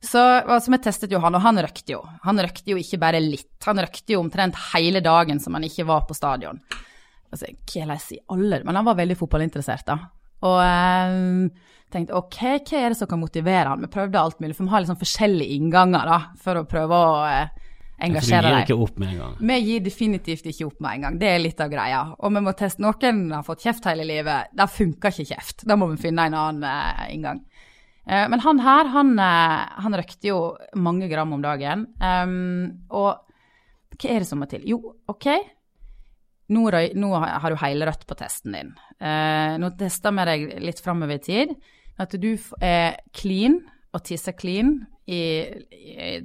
så 0.00 0.20
altså, 0.40 0.72
vi 0.72 0.80
testet 0.80 1.12
jo 1.12 1.20
han, 1.20 1.36
og 1.36 1.44
han 1.44 1.60
røkte 1.60 1.92
jo. 1.92 2.00
Han 2.24 2.40
røkte 2.40 2.72
jo 2.72 2.80
ikke 2.80 3.00
bare 3.02 3.20
litt, 3.20 3.52
han 3.66 3.82
røkte 3.84 4.16
jo 4.16 4.22
omtrent 4.24 4.56
hele 4.70 5.02
dagen 5.04 5.42
som 5.44 5.58
han 5.58 5.66
ikke 5.68 5.84
var 5.88 6.06
på 6.08 6.16
stadion. 6.16 6.62
Altså, 7.30 7.52
hva 7.70 7.98
si 8.02 8.16
alle 8.32 8.64
Men 8.64 8.80
han 8.80 8.86
var 8.88 8.96
veldig 8.98 9.16
fotballinteressert, 9.20 9.86
da. 9.86 9.98
Og 10.48 10.56
eh, 10.64 11.66
tenkte 11.92 12.16
ok, 12.16 12.38
hva 12.64 12.80
er 12.80 12.92
det 12.94 12.98
som 12.98 13.10
kan 13.10 13.20
motivere 13.20 13.74
han? 13.74 13.84
Vi 13.84 13.92
prøvde 13.92 14.20
alt 14.20 14.40
mulig, 14.40 14.56
for 14.56 14.66
vi 14.66 14.72
har 14.72 14.84
liksom 14.84 15.00
forskjellige 15.00 15.58
innganger 15.58 16.08
da, 16.08 16.20
for 16.40 16.60
å 16.60 16.68
prøve 16.68 16.96
å 16.96 17.10
eh, 17.28 17.68
engasjere 18.06 18.42
deg. 18.42 18.50
Vi 18.50 18.56
gir 18.56 18.66
ikke 18.66 18.84
opp 18.86 19.00
med 19.00 19.12
en 19.12 19.20
gang? 19.20 19.36
Vi 19.50 19.56
gir 19.66 19.84
definitivt 19.84 20.48
ikke 20.50 20.66
opp 20.68 20.82
med 20.84 20.96
en 20.96 21.06
gang. 21.06 21.18
Det 21.20 21.30
er 21.30 21.42
litt 21.42 21.62
av 21.62 21.70
greia. 21.72 22.00
Og 22.18 22.34
vi 22.34 22.42
må 22.44 22.54
teste 22.58 22.84
Noen 22.84 23.22
har 23.34 23.46
fått 23.46 23.64
kjeft 23.66 23.88
hele 23.90 24.06
livet. 24.08 24.52
Da 24.56 24.66
funker 24.70 25.14
ikke 25.14 25.34
kjeft. 25.34 25.64
Da 25.68 25.76
må 25.80 25.90
vi 25.92 26.00
finne 26.00 26.28
en 26.28 26.36
annen 26.38 26.66
uh, 26.66 27.06
inngang. 27.12 27.42
Uh, 28.08 28.26
men 28.32 28.42
han 28.44 28.62
her, 28.64 28.92
han, 28.94 29.14
uh, 29.20 29.80
han, 29.84 29.98
røkte 30.00 30.30
jo 30.30 30.38
mange 30.80 31.10
gram 31.12 31.34
om 31.36 31.44
dagen. 31.44 31.86
Um, 32.00 32.86
og 32.88 33.98
hva 34.00 34.12
er 34.14 34.22
det 34.22 34.30
som 34.30 34.40
må 34.40 34.48
til? 34.50 34.64
Jo, 34.68 34.80
OK. 35.10 35.28
Nå, 36.50 36.64
nå 36.98 37.10
har 37.20 37.52
du 37.52 37.60
hele 37.60 37.86
rødt 37.86 38.08
på 38.10 38.16
testen 38.18 38.56
din. 38.56 38.70
nå 39.62 39.68
tester 39.78 40.14
vi 40.16 40.24
deg 40.26 40.40
litt 40.64 40.80
framover 40.82 41.20
i 41.20 41.22
tid. 41.22 41.52
At 42.00 42.16
du 42.18 42.32
er 42.58 42.96
clean 43.14 43.60
og 43.94 44.02
tisser 44.08 44.34
clean 44.34 44.80
i, 45.06 45.20
i 45.70 46.16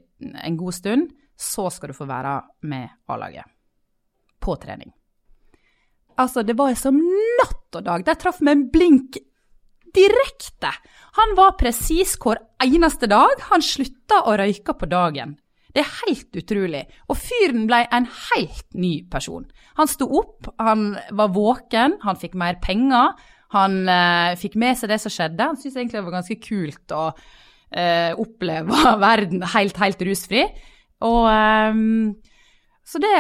en 0.42 0.58
god 0.58 0.74
stund 0.80 1.12
så 1.36 1.70
skal 1.74 1.92
du 1.92 1.98
få 1.98 2.08
være 2.10 2.40
med 2.70 2.90
A-laget. 3.12 3.46
På 4.40 4.56
trening. 4.62 4.92
Altså, 6.22 6.44
det 6.48 6.56
var 6.56 6.76
som 6.80 6.98
natt 6.98 7.76
og 7.76 7.84
dag. 7.84 8.06
Der 8.08 8.20
traff 8.20 8.40
vi 8.40 8.52
en 8.52 8.68
blink 8.72 9.18
direkte. 9.96 10.72
Han 11.20 11.36
var 11.38 11.58
presis 11.60 12.16
hver 12.22 12.40
eneste 12.64 13.10
dag. 13.12 13.42
Han 13.52 13.64
slutta 13.64 14.24
å 14.28 14.36
røyke 14.40 14.76
på 14.80 14.88
dagen. 14.92 15.36
Det 15.76 15.84
er 15.84 15.96
helt 16.06 16.38
utrolig. 16.40 16.86
Og 17.12 17.20
fyren 17.20 17.66
ble 17.68 17.82
en 17.92 18.08
helt 18.08 18.68
ny 18.80 18.94
person. 19.12 19.44
Han 19.76 19.92
sto 19.92 20.08
opp, 20.22 20.48
han 20.56 20.94
var 21.12 21.34
våken, 21.36 21.98
han 22.06 22.20
fikk 22.20 22.38
mer 22.40 22.62
penger. 22.64 23.12
Han 23.56 23.82
eh, 23.92 24.38
fikk 24.40 24.56
med 24.60 24.80
seg 24.80 24.94
det 24.94 25.02
som 25.04 25.12
skjedde. 25.12 25.50
Han 25.52 25.60
syntes 25.60 25.76
egentlig 25.76 26.00
det 26.00 26.06
var 26.08 26.16
ganske 26.16 26.40
kult 26.44 26.96
å 26.96 27.04
eh, 27.12 28.16
oppleve 28.16 28.86
verden 29.04 29.44
helt, 29.52 29.84
helt 29.84 30.08
rusfri. 30.08 30.46
Og, 31.06 31.26
um, 31.30 32.16
det, 33.02 33.16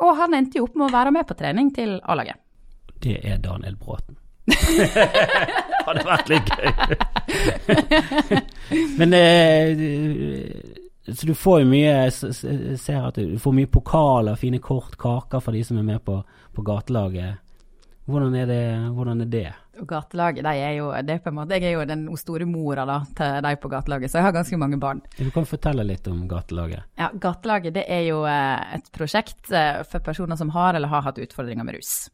og 0.00 0.12
han 0.20 0.36
endte 0.38 0.60
jo 0.60 0.66
opp 0.68 0.76
med 0.78 0.88
å 0.88 0.94
være 0.94 1.12
med 1.14 1.28
på 1.28 1.36
trening 1.38 1.72
til 1.76 1.98
A-laget. 2.04 2.40
Det 3.02 3.18
er 3.22 3.40
Daniel 3.42 3.76
Bråten. 3.76 4.16
Hadde 5.86 6.04
vært 6.06 6.30
litt 6.30 6.50
gøy. 6.54 6.68
Men 8.98 9.14
eh, 9.14 9.80
Så 11.10 11.26
du 11.26 11.32
får 11.34 11.60
jo 11.62 11.68
mye 11.70 11.90
Jeg 12.06 12.78
ser 12.78 13.08
at 13.08 13.18
du 13.18 13.36
får 13.42 13.56
mye 13.56 13.70
pokaler, 13.70 14.38
fine 14.38 14.60
kort, 14.62 14.94
kaker 14.98 15.42
for 15.42 15.54
de 15.54 15.64
som 15.66 15.78
er 15.80 15.86
med 15.86 16.02
på, 16.06 16.20
på 16.54 16.66
gatelaget. 16.66 17.42
Hvordan 18.06 18.34
er 18.38 18.46
det? 18.50 18.64
Hvordan 18.94 19.26
er 19.26 19.30
det? 19.30 19.48
Og 19.80 19.86
gatelaget, 19.88 20.44
de 20.44 20.60
er 20.62 20.74
jo, 20.78 20.88
det 21.04 21.16
er 21.16 21.22
på 21.22 21.30
en 21.30 21.36
måte, 21.36 21.56
Jeg 21.58 21.68
er 21.68 21.74
jo 21.76 21.84
den 21.88 22.06
store 22.16 22.46
mora 22.48 22.86
da, 22.88 23.00
til 23.16 23.40
de 23.44 23.52
på 23.60 23.68
gatelaget, 23.68 24.10
så 24.10 24.18
jeg 24.18 24.26
har 24.26 24.32
ganske 24.32 24.56
mange 24.56 24.78
barn. 24.80 25.02
Du 25.18 25.30
kan 25.30 25.46
fortelle 25.48 25.84
litt 25.84 26.06
om 26.08 26.26
gatelaget? 26.28 26.86
Ja, 26.96 27.10
Gatelaget 27.12 27.74
det 27.76 27.84
er 27.88 28.06
jo 28.08 28.22
eh, 28.28 28.76
et 28.78 28.88
prosjekt 28.92 29.50
eh, 29.52 29.82
for 29.84 30.04
personer 30.04 30.36
som 30.36 30.52
har 30.54 30.74
eller 30.74 30.88
har 30.88 31.04
hatt 31.04 31.20
utfordringer 31.20 31.66
med 31.66 31.76
rus. 31.76 32.08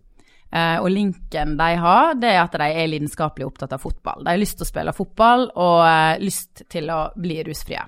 Eh, 0.51 0.79
og 0.81 0.91
linken 0.91 1.57
de 1.61 1.71
har, 1.85 2.15
det 2.19 2.35
er 2.35 2.43
at 2.43 2.59
de 2.59 2.69
er 2.83 2.91
lidenskapelig 2.91 3.47
opptatt 3.47 3.77
av 3.77 3.83
fotball. 3.85 4.25
De 4.25 4.35
har 4.35 4.43
lyst 4.43 4.59
til 4.59 4.67
å 4.67 4.73
spille 4.73 4.97
fotball 4.97 5.49
og 5.55 6.23
lyst 6.23 6.67
til 6.73 6.91
å 6.91 7.05
bli 7.15 7.43
rusfrie. 7.47 7.87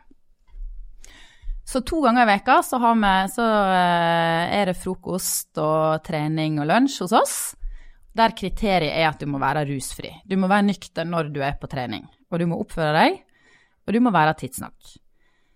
Så 1.65 1.81
to 1.81 2.03
ganger 2.05 2.27
i 2.27 2.35
veka 2.35 2.61
så, 2.63 2.79
vi, 2.79 3.13
så 3.33 3.45
er 4.53 4.69
det 4.69 4.77
frokost 4.77 5.57
og 5.59 6.05
trening 6.05 6.61
og 6.61 6.69
lunsj 6.69 7.03
hos 7.07 7.15
oss 7.17 7.37
der 8.15 8.35
kriteriet 8.39 8.95
er 8.95 9.09
at 9.11 9.23
du 9.23 9.27
må 9.31 9.41
være 9.43 9.65
rusfri. 9.69 10.13
Du 10.27 10.37
må 10.39 10.51
være 10.51 10.69
nykter 10.69 11.09
når 11.09 11.33
du 11.35 11.41
er 11.43 11.57
på 11.61 11.71
trening, 11.71 12.07
og 12.31 12.41
du 12.41 12.47
må 12.51 12.61
oppføre 12.63 12.93
deg, 12.97 13.19
og 13.85 13.97
du 13.97 14.01
må 14.05 14.13
være 14.15 14.37
tidsnok. 14.39 14.95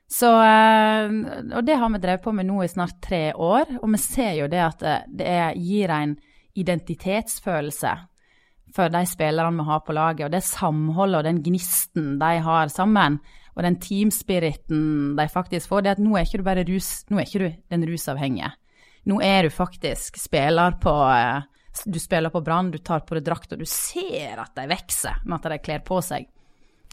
Så, 0.08 0.28
eh, 0.40 1.16
og 1.52 1.64
det 1.66 1.76
har 1.76 1.90
vi 1.92 2.00
drevet 2.00 2.24
på 2.24 2.32
med 2.32 2.48
nå 2.48 2.62
i 2.64 2.70
snart 2.70 2.96
tre 3.04 3.34
år, 3.34 3.78
og 3.82 3.90
vi 3.92 4.00
ser 4.00 4.38
jo 4.40 4.48
det 4.48 4.62
at 4.64 4.84
det, 4.84 4.98
det 5.20 5.34
gir 5.60 5.92
en 5.92 6.14
identitetsfølelse 6.58 7.92
for 8.74 8.92
de 8.92 9.02
spillerne 9.08 9.60
vi 9.60 9.68
har 9.68 9.82
på 9.84 9.96
laget, 9.96 10.24
og 10.26 10.32
det 10.32 10.44
samholdet 10.44 11.20
og 11.20 11.28
den 11.28 11.42
gnisten 11.44 12.16
de 12.20 12.32
har 12.44 12.72
sammen, 12.72 13.18
og 13.56 13.64
den 13.66 13.78
teamspiriten 13.82 15.16
de 15.18 15.28
faktisk 15.28 15.68
får, 15.68 15.84
det 15.84 15.94
at 15.96 16.02
nå 16.02 16.16
er 16.16 16.26
ikke 16.26 16.40
du 16.40 16.46
bare 16.46 16.66
rus, 16.68 16.90
nå 17.10 17.18
er 17.18 17.26
ikke 17.26 17.44
du 17.44 17.48
den 17.74 17.86
rusavhengige. 17.90 18.52
Nå 19.08 19.20
er 19.24 19.46
du 19.46 19.50
faktisk 19.50 20.18
spiller 20.20 20.76
på 20.82 20.94
eh, 21.10 21.46
Du 21.84 21.98
spiller 22.00 22.30
på 22.30 22.40
Brann, 22.44 22.70
du 22.70 22.78
tar 22.78 23.00
på 23.06 23.14
deg 23.18 23.24
drakt, 23.24 23.52
og 23.52 23.58
du 23.58 23.66
ser 23.68 24.38
at 24.42 24.54
de 24.56 24.66
vokser 24.70 25.20
med 25.24 25.38
at 25.38 25.50
de 25.52 25.58
kler 25.58 25.80
på 25.86 26.00
seg. 26.02 26.26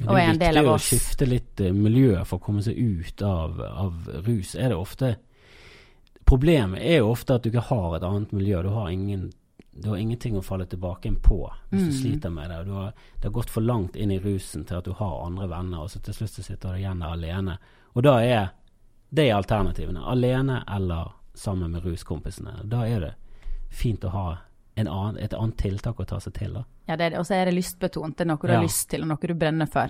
Og 0.05 0.17
er 0.19 0.29
en 0.33 0.37
del 0.39 0.57
av 0.59 0.63
Det 0.65 0.69
er 0.69 0.73
viktig 0.73 0.75
å 0.75 0.99
skifte 0.99 1.25
litt 1.29 1.61
eh, 1.63 1.71
miljø 1.71 2.25
for 2.25 2.37
å 2.37 2.43
komme 2.43 2.61
seg 2.65 2.75
ut 2.75 3.21
av, 3.23 3.61
av 3.61 4.09
rus. 4.27 4.55
Er 4.55 4.69
det 4.69 4.75
ofte 4.77 5.15
Problemet 6.25 6.81
er 6.81 6.97
jo 7.03 7.11
ofte 7.13 7.35
at 7.37 7.43
du 7.45 7.51
ikke 7.51 7.67
har 7.67 7.95
et 7.99 8.03
annet 8.03 8.31
miljø. 8.33 8.63
Du 8.65 8.69
har, 8.73 8.89
ingen, 8.89 9.27
du 9.77 9.89
har 9.91 9.99
ingenting 10.01 10.37
å 10.39 10.41
falle 10.41 10.65
tilbake 10.65 11.11
på 11.21 11.37
hvis 11.69 11.81
Mm. 11.83 11.89
du 11.89 11.95
sliter 11.99 12.29
med 12.33 12.49
det. 12.49 12.63
Du 12.65 12.71
har, 12.73 12.93
det 13.21 13.23
har 13.27 13.31
gått 13.35 13.49
for 13.53 13.61
langt 13.61 13.95
inn 13.95 14.11
i 14.11 14.17
rusen 14.19 14.65
til 14.65 14.77
at 14.77 14.85
du 14.85 14.93
har 14.93 15.25
andre 15.25 15.47
venner, 15.47 15.83
og 15.83 15.89
så 15.91 15.99
til 16.01 16.13
slutt 16.17 16.29
så 16.33 16.43
sitter 16.43 16.73
du 16.73 16.77
igjen 16.79 16.99
der 16.99 17.13
alene. 17.13 17.57
Og 17.93 18.03
da 18.03 18.15
er 18.23 18.49
det 19.13 19.29
er 19.29 19.35
alternativene. 19.37 20.01
Alene 20.01 20.63
eller 20.67 21.11
sammen 21.35 21.71
med 21.71 21.85
ruskompisene. 21.85 22.63
Da 22.63 22.87
er 22.87 22.99
det 22.99 23.13
fint 23.69 24.03
å 24.03 24.09
ha 24.09 24.37
annen, 24.83 25.17
et 25.23 25.33
annet 25.33 25.57
tiltak 25.57 25.99
å 25.99 26.05
ta 26.05 26.19
seg 26.19 26.33
til. 26.33 26.53
da. 26.53 26.63
Ja, 26.87 26.95
det 26.95 27.05
er 27.05 27.09
det. 27.15 27.19
Og 27.19 27.25
så 27.25 27.35
er 27.39 27.45
det 27.45 27.55
lystbetont. 27.55 28.15
Det 28.17 28.25
er 28.25 28.27
noe 28.33 28.37
du 28.41 28.47
Ja. 28.51 28.59
har 28.59 28.63
lyst 28.67 28.89
til, 28.89 29.01
og 29.01 29.07
noe 29.07 29.17
du 29.27 29.33
brenner 29.33 29.67
for. 29.71 29.89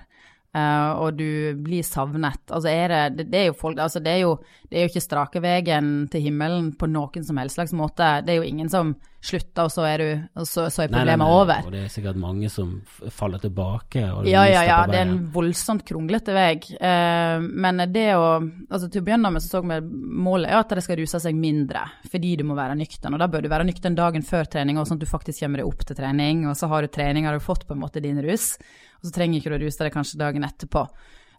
Uh, 0.55 0.93
og 1.03 1.17
du 1.17 1.53
blir 1.59 1.83
savnet. 1.83 2.39
Altså 2.47 2.69
er 2.71 2.87
det, 2.87 3.17
det, 3.17 3.31
det 3.31 3.39
er 3.41 3.45
jo 3.49 3.53
folk 3.59 3.77
altså 3.77 3.99
det 3.99 4.11
er 4.13 4.19
jo, 4.21 4.37
det 4.69 4.77
er 4.77 4.85
jo 4.85 4.91
ikke 4.93 5.01
strake 5.03 5.41
veien 5.43 6.07
til 6.07 6.21
himmelen 6.21 6.69
på 6.79 6.87
noen 6.87 7.25
som 7.27 7.35
helst 7.41 7.55
slags 7.57 7.73
måte. 7.75 8.21
Det 8.23 8.31
er 8.31 8.37
jo 8.39 8.47
ingen 8.47 8.69
som 8.69 8.95
slutter, 9.25 9.65
og 9.65 9.73
så 9.73 9.85
er, 9.89 10.01
du, 10.01 10.25
og 10.39 10.47
så, 10.47 10.67
så 10.73 10.83
er 10.83 10.91
Nei, 10.91 11.01
nei, 11.01 11.15
problemet 11.15 11.25
nei, 11.25 11.39
over. 11.41 11.65
Og 11.65 11.73
det 11.73 11.81
er 11.85 11.91
sikkert 11.93 12.19
mange 12.21 12.49
som 12.53 12.75
faller 13.13 13.41
tilbake. 13.41 14.03
Ja, 14.29 14.43
ja, 14.49 14.61
ja, 14.67 14.77
det 14.89 14.99
er 14.99 15.07
en 15.07 15.17
voldsomt 15.33 15.85
kronglete 15.87 16.35
vei. 16.35 16.51
Eh, 16.61 17.47
men 17.65 17.83
det 17.93 18.07
å 18.17 18.27
altså 18.35 18.89
Til 18.91 19.01
å 19.01 19.07
begynne 19.07 19.31
med 19.33 19.43
så 19.43 19.55
så 19.55 19.63
vi 19.65 19.79
målet 20.25 20.51
er 20.51 20.59
at 20.59 20.73
de 20.75 20.83
skal 20.83 20.99
ruse 20.99 21.19
seg 21.21 21.37
mindre, 21.39 21.85
fordi 22.11 22.35
du 22.39 22.45
må 22.47 22.57
være 22.57 22.77
nøktern. 22.77 23.15
Og 23.15 23.23
da 23.23 23.29
bør 23.31 23.45
du 23.45 23.51
være 23.51 23.67
nøktern 23.67 23.97
dagen 23.97 24.25
før 24.25 24.49
trening, 24.51 24.79
og 24.79 24.87
sånn 24.89 24.99
at 24.99 25.05
du 25.05 25.09
faktisk 25.09 25.43
kommer 25.43 25.61
deg 25.61 25.69
opp 25.69 25.85
til 25.87 25.99
trening. 25.99 26.45
Og 26.49 26.57
så 26.59 26.69
har 26.71 26.85
du 26.85 26.91
trening, 26.91 27.29
har 27.29 27.37
du 27.37 27.43
fått 27.43 27.67
på 27.67 27.75
en 27.75 27.83
måte 27.83 28.03
din 28.03 28.21
rus, 28.25 28.53
og 28.99 29.09
så 29.09 29.15
trenger 29.15 29.39
ikke 29.39 29.53
du 29.53 29.59
å 29.59 29.63
ruse 29.65 29.83
deg 29.83 29.95
kanskje 29.95 30.21
dagen 30.21 30.47
etterpå. 30.47 30.85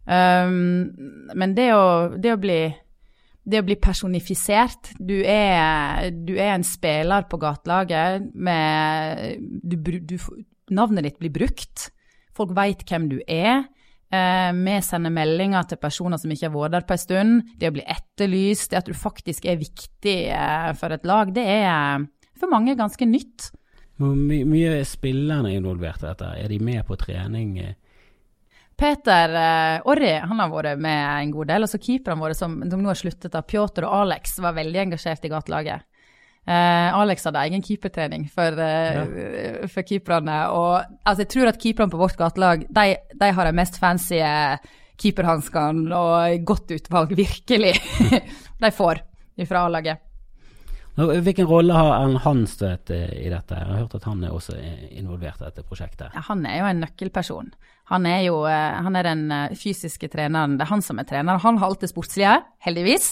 Um, 0.07 0.93
men 1.35 1.55
det 1.57 1.73
å, 1.75 1.87
det 2.15 2.37
å 2.37 2.39
bli 2.39 2.61
det 3.47 3.61
å 3.63 3.67
bli 3.67 3.77
personifisert 3.79 4.91
Du 4.99 5.15
er, 5.23 6.11
du 6.11 6.35
er 6.35 6.57
en 6.57 6.67
spiller 6.67 7.29
på 7.31 7.39
gatelaget 7.43 8.27
Navnet 10.67 11.07
ditt 11.07 11.19
blir 11.23 11.31
brukt. 11.31 11.91
Folk 12.35 12.51
veit 12.57 12.83
hvem 12.91 13.05
du 13.07 13.21
er. 13.23 13.69
Eh, 14.11 14.51
vi 14.51 14.75
sender 14.83 15.15
meldinger 15.15 15.67
til 15.71 15.79
personer 15.79 16.19
som 16.19 16.33
ikke 16.35 16.49
har 16.49 16.55
vært 16.57 16.75
der 16.75 16.87
på 16.89 16.97
en 16.97 17.03
stund. 17.03 17.53
Det 17.59 17.71
å 17.71 17.75
bli 17.77 17.85
etterlyst, 17.87 18.73
det 18.73 18.81
at 18.81 18.91
du 18.91 18.99
faktisk 18.99 19.47
er 19.47 19.61
viktig 19.61 20.17
eh, 20.35 20.73
for 20.79 20.95
et 20.95 21.07
lag, 21.07 21.31
det 21.35 21.47
er 21.47 22.03
for 22.35 22.51
mange 22.51 22.75
ganske 22.79 23.07
nytt. 23.07 23.51
Hvor 23.97 24.13
my 24.19 24.43
mye 24.45 24.75
er 24.81 24.91
spillerne 24.91 25.55
involvert 25.57 26.03
i 26.03 26.11
dette? 26.11 26.35
Er 26.43 26.51
de 26.53 26.59
med 26.61 26.83
på 26.89 26.99
trening? 27.01 27.57
eh? 27.63 27.79
Peter 28.77 29.33
eh, 29.41 29.89
Orri 29.89 30.13
han 30.21 30.41
har 30.43 30.53
vært 30.53 30.81
med 30.85 31.03
en 31.09 31.35
god 31.35 31.51
del. 31.53 31.67
Og 31.67 31.73
så 31.73 31.81
keeperne 31.81 32.21
våre 32.21 32.37
som, 32.37 32.59
som 32.71 32.83
nå 32.83 32.93
har 32.93 32.99
sluttet, 33.01 33.33
da, 33.33 33.43
Pjotr 33.43 33.87
og 33.89 34.03
Alex, 34.03 34.39
var 34.45 34.57
veldig 34.59 34.83
engasjert 34.87 35.25
i 35.25 35.33
gatelaget. 35.33 35.87
Eh, 36.47 36.89
Alex 36.95 37.27
hadde 37.27 37.43
egen 37.49 37.65
keepertrening 37.65 38.29
for, 38.33 38.61
eh, 38.63 39.67
for 39.73 39.89
keeperne. 39.89 40.39
Og 40.55 40.73
altså, 41.03 41.25
jeg 41.25 41.33
tror 41.35 41.53
at 41.53 41.61
keeperne 41.63 41.93
på 41.93 42.01
vårt 42.01 42.19
gatelag 42.21 42.67
de, 42.69 42.89
de 43.17 43.31
har 43.39 43.49
de 43.49 43.57
mest 43.57 43.81
fancy 43.83 44.21
keeperhanskene 45.01 45.93
og 45.93 46.47
godt 46.49 46.77
utvalg, 46.77 47.17
virkelig. 47.25 47.75
de 48.61 48.73
får 48.73 49.03
fra 49.45 49.67
A-laget. 49.67 50.05
Hvilken 50.97 51.45
rolle 51.45 51.77
har 51.77 51.91
han 52.01 52.15
Hanstvedt 52.25 52.91
eh, 52.95 53.11
i 53.27 53.29
dette? 53.29 53.57
Jeg 53.59 53.69
har 53.69 53.83
hørt 53.83 53.97
at 53.99 54.07
han 54.09 54.23
er 54.25 54.33
også 54.33 54.55
eh, 54.57 54.87
involvert 54.97 55.43
i 55.43 55.45
dette 55.45 55.65
prosjektet. 55.69 56.15
Ja, 56.17 56.23
han 56.31 56.47
er 56.49 56.63
jo 56.63 56.69
en 56.71 56.81
nøkkelperson. 56.87 57.51
Han 57.93 58.09
er 58.09 58.23
jo 58.25 58.39
eh, 58.49 58.79
han 58.87 58.97
er 58.97 59.11
den 59.11 59.27
fysiske 59.61 60.09
treneren. 60.13 60.57
Det 60.57 60.65
er 60.65 60.73
han 60.73 60.85
som 60.85 61.03
er 61.03 61.09
trener. 61.09 61.43
Han 61.45 61.61
har 61.61 61.69
alt 61.69 61.85
det 61.85 61.93
sportslige, 61.93 62.39
heldigvis. 62.65 63.11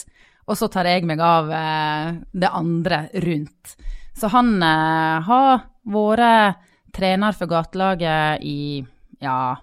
Og 0.48 0.56
så 0.60 0.70
tar 0.72 0.88
jeg 0.88 1.04
meg 1.08 1.20
av 1.24 1.48
det 1.48 2.48
andre 2.52 2.98
rundt. 3.24 3.70
Så 4.12 4.28
han 4.28 4.58
har 4.60 5.62
vært 5.88 6.58
trener 6.92 7.32
for 7.32 7.48
gatelaget 7.48 8.44
i 8.44 8.84
ja, 9.24 9.56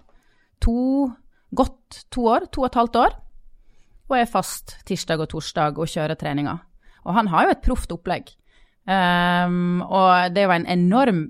to 0.58 1.06
godt 1.54 2.02
to 2.10 2.26
år, 2.34 2.48
to 2.50 2.64
og 2.64 2.72
et 2.72 2.80
halvt 2.80 2.98
år. 2.98 3.16
Og 4.10 4.18
er 4.18 4.26
fast 4.26 4.74
tirsdag 4.90 5.22
og 5.22 5.30
torsdag 5.30 5.78
og 5.78 5.94
kjører 5.94 6.18
treninger. 6.18 6.58
Og 7.06 7.16
han 7.16 7.30
har 7.32 7.46
jo 7.46 7.54
et 7.54 7.64
proft 7.64 7.94
opplegg. 7.94 8.30
Um, 8.82 9.82
og 9.86 10.34
det 10.34 10.42
er 10.42 10.48
jo 10.48 10.54
en 10.56 10.70
enorm 10.70 11.24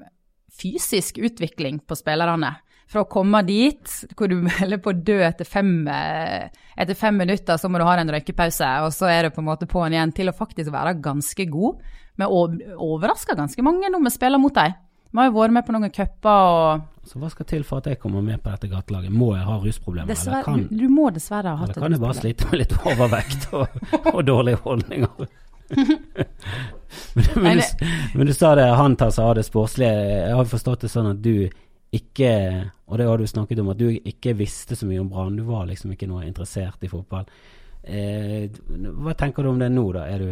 fysisk 0.53 1.19
utvikling 1.21 1.81
på 1.89 1.97
spillerne. 1.99 2.55
Fra 2.93 3.07
å 3.07 3.09
komme 3.09 3.41
dit 3.47 3.95
hvor 4.19 4.29
du 4.29 4.37
melder 4.49 4.81
på 4.83 4.93
å 4.93 5.01
dø 5.09 5.19
etter 5.25 5.49
fem, 5.49 5.73
eh, 5.89 6.49
etter 6.77 6.99
fem 6.99 7.17
minutter, 7.23 7.57
så 7.61 7.71
må 7.73 7.81
du 7.81 7.87
ha 7.89 7.97
en 8.01 8.13
røykepause, 8.13 8.69
og 8.85 8.93
så 8.97 9.09
er 9.09 9.27
du 9.27 9.35
på 9.35 9.41
en 9.41 9.49
måte 9.49 9.69
på'n 9.71 9.97
igjen, 9.97 10.13
til 10.17 10.33
å 10.33 10.37
faktisk 10.37 10.73
være 10.75 10.99
ganske 11.05 11.49
god. 11.53 11.83
Vi 12.21 12.29
overrasker 12.29 13.39
ganske 13.39 13.65
mange 13.65 13.89
når 13.89 14.05
vi 14.05 14.13
spiller 14.13 14.41
mot 14.41 14.55
dem. 14.57 14.75
Vi 15.13 15.21
har 15.21 15.29
jo 15.29 15.37
vært 15.37 15.53
med 15.53 15.65
på 15.67 15.75
noen 15.75 15.93
cuper 15.93 16.47
og 16.49 17.09
Så 17.09 17.19
hva 17.21 17.29
skal 17.29 17.47
til 17.49 17.65
for 17.69 17.83
at 17.83 17.89
jeg 17.91 17.99
kommer 18.01 18.23
med 18.25 18.41
på 18.41 18.53
dette 18.53 18.69
gatelaget? 18.71 19.13
Må 19.13 19.33
jeg 19.35 19.45
ha 19.45 19.57
rusproblemer? 19.61 20.09
Dessverre, 20.09 20.39
eller 20.39 20.47
kan, 20.47 20.63
du, 20.71 20.85
du 20.85 20.93
må 20.93 21.11
dessverre 21.13 21.53
ha 21.53 21.61
hatt 21.61 21.73
eller 21.75 21.85
kan 21.85 21.97
jeg 21.97 22.03
bare 22.05 22.17
slite 22.17 22.49
med 22.49 22.63
litt 22.63 22.75
overvekt 22.81 23.49
og, 23.59 23.81
og 24.15 24.21
dårlige 24.29 24.63
holdninger? 24.65 25.27
men, 27.15 27.43
men, 27.43 27.59
du, 27.59 27.87
men 28.15 28.27
du 28.27 28.35
sa 28.35 28.55
det, 28.59 28.67
han 28.77 28.97
tar 28.97 29.13
seg 29.15 29.25
av 29.25 29.35
det 29.39 29.47
sportslige. 29.47 30.07
Jeg 30.27 30.39
har 30.39 30.51
forstått 30.51 30.87
det 30.87 30.93
sånn 30.93 31.13
at 31.15 31.23
du 31.25 31.49
ikke 31.93 32.31
Og 32.89 32.97
det 32.97 33.05
har 33.05 33.21
du 33.21 33.27
snakket 33.29 33.61
om, 33.61 33.69
at 33.73 33.81
du 33.81 33.91
ikke 33.93 34.33
visste 34.37 34.77
så 34.77 34.87
mye 34.89 35.01
om 35.03 35.11
Brann. 35.13 35.37
Du 35.37 35.45
var 35.49 35.67
liksom 35.69 35.93
ikke 35.93 36.09
noe 36.09 36.25
interessert 36.25 36.81
i 36.85 36.89
fotball. 36.89 37.27
Eh, 37.83 38.49
hva 39.03 39.15
tenker 39.19 39.45
du 39.45 39.51
om 39.51 39.61
det 39.61 39.69
nå, 39.73 39.85
da? 39.97 40.07
Du, 40.21 40.31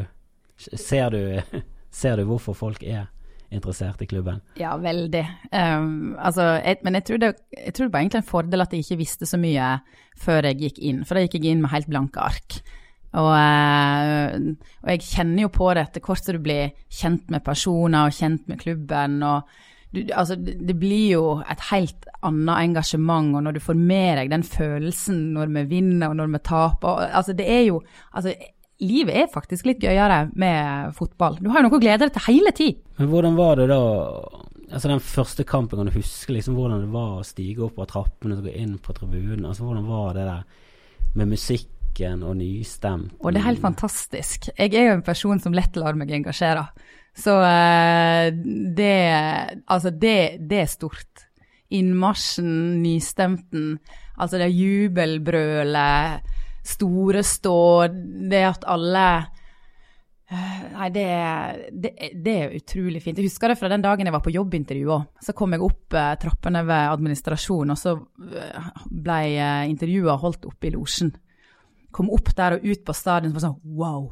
ser, 0.56 1.12
du, 1.12 1.60
ser 2.00 2.20
du 2.20 2.28
hvorfor 2.28 2.56
folk 2.56 2.84
er 2.84 3.08
interessert 3.50 4.02
i 4.04 4.08
klubben? 4.08 4.40
Ja, 4.60 4.76
veldig. 4.80 5.24
Um, 5.52 6.16
altså, 6.18 6.46
jeg, 6.62 6.80
men 6.86 6.98
jeg 7.00 7.06
tror, 7.08 7.22
det, 7.22 7.32
jeg 7.56 7.74
tror 7.74 7.88
det 7.88 7.92
var 7.92 8.04
egentlig 8.04 8.22
en 8.22 8.30
fordel 8.30 8.64
at 8.64 8.76
jeg 8.76 8.84
ikke 8.84 9.00
visste 9.02 9.28
så 9.28 9.40
mye 9.40 9.72
før 10.20 10.50
jeg 10.50 10.60
gikk 10.64 10.84
inn, 10.90 11.02
for 11.04 11.16
da 11.16 11.24
gikk 11.24 11.40
jeg 11.40 11.54
inn 11.54 11.64
med 11.64 11.74
helt 11.74 11.90
blanke 11.90 12.22
ark. 12.22 12.60
Og, 13.18 13.32
eh, 13.34 14.36
og 14.84 14.92
jeg 14.92 15.02
kjenner 15.02 15.44
jo 15.46 15.50
på 15.54 15.72
det 15.74 15.88
etter 15.88 16.04
hvert 16.04 16.22
som 16.22 16.36
du 16.36 16.44
blir 16.44 16.70
kjent 17.00 17.32
med 17.32 17.42
personer 17.46 18.06
og 18.06 18.14
kjent 18.14 18.46
med 18.50 18.60
klubben. 18.60 19.22
og 19.26 19.50
du, 19.90 20.04
altså, 20.14 20.36
det 20.38 20.76
blir 20.78 21.16
jo 21.16 21.24
et 21.50 21.62
helt 21.72 22.06
annet 22.22 22.54
engasjement, 22.54 23.34
og 23.34 23.42
når 23.42 23.56
du 23.56 23.64
får 23.64 23.74
med 23.74 24.20
deg 24.20 24.30
den 24.30 24.44
følelsen 24.46 25.32
når 25.34 25.50
vi 25.56 25.64
vinner 25.72 26.12
og 26.12 26.20
når 26.20 26.30
vi 26.36 26.40
taper 26.46 27.08
altså, 27.08 27.34
det 27.34 27.48
er 27.50 27.64
jo, 27.72 27.82
altså, 28.12 28.34
Livet 28.80 29.12
er 29.12 29.26
faktisk 29.28 29.66
litt 29.68 29.82
gøyere 29.84 30.30
med 30.40 30.94
fotball. 30.96 31.34
Du 31.36 31.50
har 31.52 31.60
jo 31.60 31.66
noe 31.66 31.76
å 31.76 31.80
glede 31.82 32.06
deg 32.06 32.14
til 32.14 32.22
hele 32.30 32.52
tid. 32.56 32.78
Men 32.96 33.10
hvordan 33.12 33.34
var 33.36 33.60
det 33.60 33.66
da 33.68 33.82
Altså 34.70 34.88
Den 34.88 35.02
første 35.02 35.44
kampen, 35.44 35.76
kan 35.76 35.88
du 35.90 35.96
huske 35.98 36.32
liksom 36.32 36.54
hvordan 36.54 36.84
det 36.84 36.92
var 36.94 37.18
å 37.18 37.26
stige 37.26 37.64
opp 37.66 37.80
av 37.82 37.88
trappene 37.90 38.36
og 38.38 38.46
gå 38.46 38.52
inn 38.54 38.76
på 38.78 38.94
tribunen? 38.94 39.48
Altså 39.50 39.66
Hvordan 39.66 39.88
var 39.90 40.14
det 40.14 40.26
der 40.28 40.44
med 41.18 41.28
musikken 42.00 42.22
og 42.24 42.36
nystemt? 42.36 43.16
Og 43.20 43.32
det 43.32 43.40
er 43.40 43.48
helt 43.48 43.62
fantastisk. 43.62 44.50
Jeg 44.56 44.74
er 44.74 44.88
jo 44.88 44.98
en 44.98 45.04
person 45.04 45.40
som 45.40 45.52
lett 45.52 45.76
lar 45.76 45.94
meg 45.94 46.10
engasjere. 46.10 46.68
Så 47.14 47.34
eh, 47.42 48.32
det 48.76 49.60
Altså, 49.66 49.90
det, 49.90 50.40
det 50.48 50.62
er 50.62 50.70
stort. 50.70 51.26
Innmarsjen, 51.70 52.82
nystemten, 52.82 53.78
altså 54.18 54.38
det 54.38 54.50
jubelbrølet, 54.50 56.24
store 56.66 57.22
stå, 57.22 57.86
det 58.28 58.40
at 58.42 58.64
alle 58.66 59.04
eh, 60.30 60.64
Nei, 60.74 60.88
det, 60.90 61.06
det, 61.70 61.92
det 62.24 62.34
er 62.34 62.56
utrolig 62.56 63.02
fint. 63.04 63.18
Jeg 63.18 63.30
husker 63.30 63.52
det 63.52 63.58
fra 63.60 63.70
den 63.70 63.82
dagen 63.82 64.06
jeg 64.06 64.14
var 64.14 64.24
på 64.24 64.34
jobbintervju 64.34 64.90
òg. 64.90 65.06
Så 65.22 65.34
kom 65.34 65.54
jeg 65.54 65.62
opp 65.62 65.94
eh, 65.94 66.16
trappene 66.18 66.64
ved 66.66 66.90
administrasjonen, 66.90 67.74
og 67.74 67.78
så 67.78 67.94
ble 68.90 69.20
eh, 69.36 69.70
intervjuet 69.70 70.24
holdt 70.24 70.50
oppe 70.50 70.70
i 70.70 70.74
losjen. 70.74 71.14
Kom 71.94 72.10
opp 72.14 72.32
der 72.36 72.56
og 72.56 72.66
ut 72.66 72.82
på 72.86 72.94
stadion 72.96 73.34
var 73.34 73.44
sånn 73.44 73.60
wow. 73.76 74.10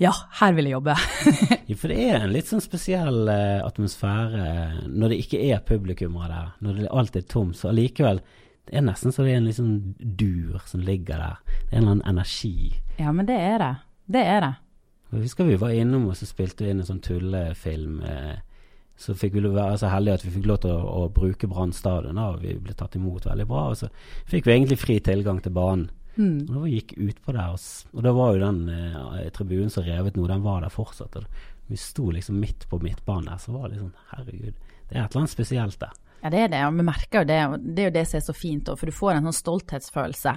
Ja, 0.00 0.12
her 0.40 0.52
vil 0.56 0.68
jeg 0.68 0.76
jobbe. 0.76 0.96
Ja, 1.66 1.74
for 1.74 1.90
det 1.90 1.96
er 1.98 2.20
en 2.20 2.30
litt 2.30 2.46
sånn 2.46 2.62
spesiell 2.62 3.30
eh, 3.32 3.62
atmosfære 3.64 4.42
eh, 4.42 4.74
når 4.86 5.12
det 5.12 5.16
ikke 5.24 5.40
er 5.48 5.64
publikummere 5.66 6.28
der. 6.30 6.50
Når 6.62 6.76
det 6.78 6.90
alltid 6.92 7.24
er 7.24 7.32
tomt, 7.32 7.56
så 7.58 7.72
allikevel 7.72 8.20
Det 8.66 8.76
er 8.78 8.84
nesten 8.86 9.14
så 9.14 9.24
det 9.26 9.32
er 9.32 9.40
en 9.40 9.48
sånn 9.54 9.74
dur 9.98 10.60
som 10.66 10.82
ligger 10.84 11.22
der. 11.22 11.40
det 11.46 11.72
er 11.72 11.78
en 11.78 11.82
eller 11.82 11.94
annen 11.96 12.08
energi. 12.12 12.74
Ja, 12.98 13.12
men 13.14 13.26
det 13.26 13.38
er 13.40 13.58
det. 13.62 13.72
Det 14.06 14.22
er 14.26 14.40
det. 14.44 14.54
Jeg 15.12 15.22
husker 15.22 15.46
vi 15.46 15.58
var 15.58 15.74
innom 15.74 16.08
og 16.10 16.16
så 16.18 16.26
spilte 16.26 16.66
vi 16.66 16.72
inn 16.74 16.82
en 16.82 16.88
sånn 16.88 17.02
tullefilm. 17.02 18.00
Eh, 18.02 18.36
så 18.96 19.14
fikk 19.14 19.36
vi 19.36 19.44
være 19.44 19.76
så 19.78 19.90
heldige 19.92 20.20
at 20.20 20.24
vi 20.24 20.32
fikk 20.34 20.48
lov 20.48 20.62
til 20.64 20.72
å, 20.72 20.80
å 21.04 21.08
bruke 21.12 21.48
Brann 21.50 21.74
stadion. 21.76 22.18
Og 22.18 22.42
vi 22.42 22.56
ble 22.58 22.74
tatt 22.74 22.96
imot 22.98 23.28
veldig 23.28 23.46
bra. 23.48 23.68
Og 23.70 23.80
så 23.82 23.90
fikk 24.28 24.48
vi 24.48 24.56
egentlig 24.56 24.80
fri 24.80 24.98
tilgang 25.04 25.42
til 25.44 25.54
banen. 25.56 25.90
Mm. 26.16 26.46
Og 26.48 26.54
da 26.54 26.70
gikk 26.70 26.94
utpå 26.96 27.34
der, 27.36 27.52
og, 27.52 27.92
og 27.92 28.06
da 28.06 28.14
var 28.16 28.32
jo 28.32 28.42
den 28.46 28.62
eh, 28.72 29.28
tribunen 29.36 29.72
som 29.72 29.84
revet 29.86 30.16
noe, 30.16 30.30
den 30.30 30.44
var 30.44 30.64
der 30.64 30.72
fortsatt. 30.72 31.18
Og 31.20 31.70
vi 31.70 31.78
sto 31.80 32.08
liksom 32.14 32.40
midt 32.40 32.68
på 32.70 32.80
midtbanen 32.82 33.30
der, 33.30 33.42
så 33.42 33.54
var 33.54 33.68
det 33.68 33.76
liksom 33.76 33.92
Herregud, 34.12 34.58
det 34.86 34.96
er 34.96 35.02
et 35.02 35.10
eller 35.10 35.24
annet 35.24 35.34
spesielt 35.34 35.80
der. 35.82 35.94
Ja, 36.22 36.30
det 36.32 36.40
er 36.40 36.48
det, 36.50 36.62
og 36.66 36.78
vi 36.78 36.86
merker 36.86 37.22
jo 37.22 37.28
det. 37.28 37.40
og 37.46 37.66
Det 37.66 37.82
er 37.82 37.90
jo 37.90 37.96
det 37.98 38.06
som 38.08 38.18
er 38.18 38.24
så 38.24 38.34
fint, 38.34 38.68
også, 38.68 38.80
for 38.80 38.90
du 38.90 38.96
får 38.96 39.12
en 39.14 39.28
sånn 39.28 39.40
stolthetsfølelse 39.40 40.32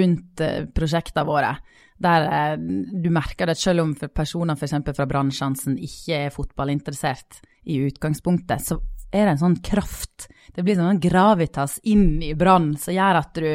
rundt 0.00 0.42
eh, 0.46 0.64
prosjektene 0.74 1.26
våre. 1.28 1.52
Der 2.00 2.26
eh, 2.38 2.54
du 2.56 3.10
merker 3.12 3.50
det 3.50 3.58
selv 3.60 3.84
om 3.84 3.92
personer 3.94 4.56
f.eks. 4.56 4.78
fra 4.96 5.06
Brannsjansen 5.10 5.76
ikke 5.78 6.24
er 6.24 6.34
fotballinteressert 6.34 7.42
i 7.68 7.76
utgangspunktet, 7.84 8.64
så 8.64 8.80
er 9.10 9.26
det 9.26 9.34
en 9.34 9.44
sånn 9.44 9.60
kraft. 9.64 10.28
Det 10.54 10.64
blir 10.64 10.78
sånn 10.78 11.02
gravitas 11.02 11.78
inn 11.90 12.22
i 12.24 12.32
Brann 12.38 12.72
som 12.80 12.94
gjør 12.94 13.20
at 13.20 13.36
du, 13.36 13.50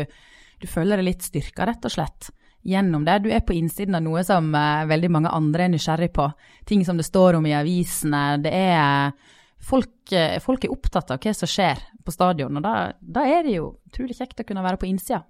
du 0.62 0.68
føler 0.70 1.00
deg 1.00 1.10
litt 1.10 1.26
styrka, 1.26 1.68
rett 1.68 1.86
og 1.86 1.94
slett. 1.94 2.32
Gjennom 2.66 3.04
det. 3.06 3.20
Du 3.22 3.30
er 3.30 3.44
på 3.46 3.54
innsiden 3.54 3.98
av 3.98 4.02
noe 4.02 4.24
som 4.26 4.48
eh, 4.58 4.86
veldig 4.90 5.12
mange 5.14 5.32
andre 5.34 5.68
er 5.68 5.74
nysgjerrig 5.76 6.10
på. 6.16 6.26
Ting 6.66 6.82
som 6.86 6.98
det 6.98 7.06
står 7.06 7.38
om 7.38 7.46
i 7.46 7.54
avisene. 7.54 8.24
Det 8.42 8.54
er 8.58 9.14
folk, 9.62 10.12
eh, 10.12 10.40
folk 10.42 10.66
er 10.66 10.74
opptatt 10.74 11.14
av 11.14 11.22
hva 11.22 11.34
som 11.38 11.50
skjer 11.50 11.84
på 12.06 12.14
stadion, 12.14 12.58
og 12.58 12.66
da, 12.66 12.76
da 13.02 13.26
er 13.30 13.46
det 13.46 13.56
jo 13.58 13.70
utrolig 13.90 14.18
kjekt 14.18 14.42
å 14.42 14.48
kunne 14.48 14.66
være 14.66 14.82
på 14.82 14.90
innsida. 14.90 15.24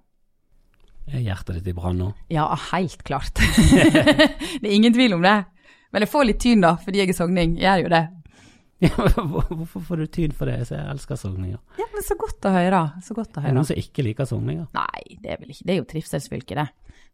Er 1.06 1.22
hjertet 1.22 1.60
ditt 1.60 1.70
i 1.70 1.76
brann 1.76 2.00
nå? 2.00 2.08
Ja, 2.32 2.48
helt 2.72 3.04
klart. 3.06 3.38
det 4.60 4.64
er 4.66 4.74
ingen 4.74 4.96
tvil 4.96 5.14
om 5.14 5.22
det. 5.22 5.38
Men 5.94 6.02
jeg 6.02 6.10
får 6.10 6.26
litt 6.26 6.40
tyn 6.42 6.64
da, 6.64 6.74
fordi 6.82 7.04
jeg 7.04 7.12
er 7.12 7.18
sogning. 7.20 7.54
Jeg 7.60 7.68
gjør 7.68 7.86
jo 7.86 7.92
det. 7.94 8.04
Hvorfor 8.80 9.80
får 9.80 10.02
du 10.02 10.06
tyn 10.12 10.34
for 10.36 10.50
det? 10.50 10.58
Jeg 10.68 10.84
elsker 10.92 11.16
sogninger. 11.16 11.60
Ja, 11.80 11.86
men 11.94 12.04
så 12.04 12.16
godt 12.20 12.44
å 12.44 12.52
høre. 12.52 12.82
Så 13.04 13.16
godt 13.16 13.38
å 13.38 13.44
Er 13.44 13.48
det 13.48 13.56
noen 13.56 13.68
som 13.68 13.80
ikke 13.80 14.04
liker 14.04 14.28
sogninger? 14.28 14.66
Nei, 14.76 15.16
det 15.22 15.32
er 15.32 15.40
vel 15.40 15.54
ikke 15.54 15.64
Det 15.64 15.74
er 15.74 15.80
jo 15.80 15.88
trivselsfylke, 15.92 16.58
det. 16.60 16.66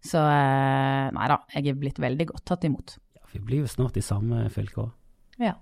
Så 0.02 0.18
eh, 0.18 1.06
nei 1.14 1.30
da, 1.30 1.38
jeg 1.54 1.70
er 1.70 1.78
blitt 1.78 2.02
veldig 2.02 2.26
godt 2.32 2.44
tatt 2.50 2.66
imot. 2.66 2.96
Ja, 3.14 3.22
vi 3.30 3.42
blir 3.46 3.62
jo 3.62 3.70
snart 3.70 3.98
i 4.00 4.02
samme 4.02 4.48
fylke 4.50 4.88
òg. 4.88 4.92
Ja. 5.42 5.54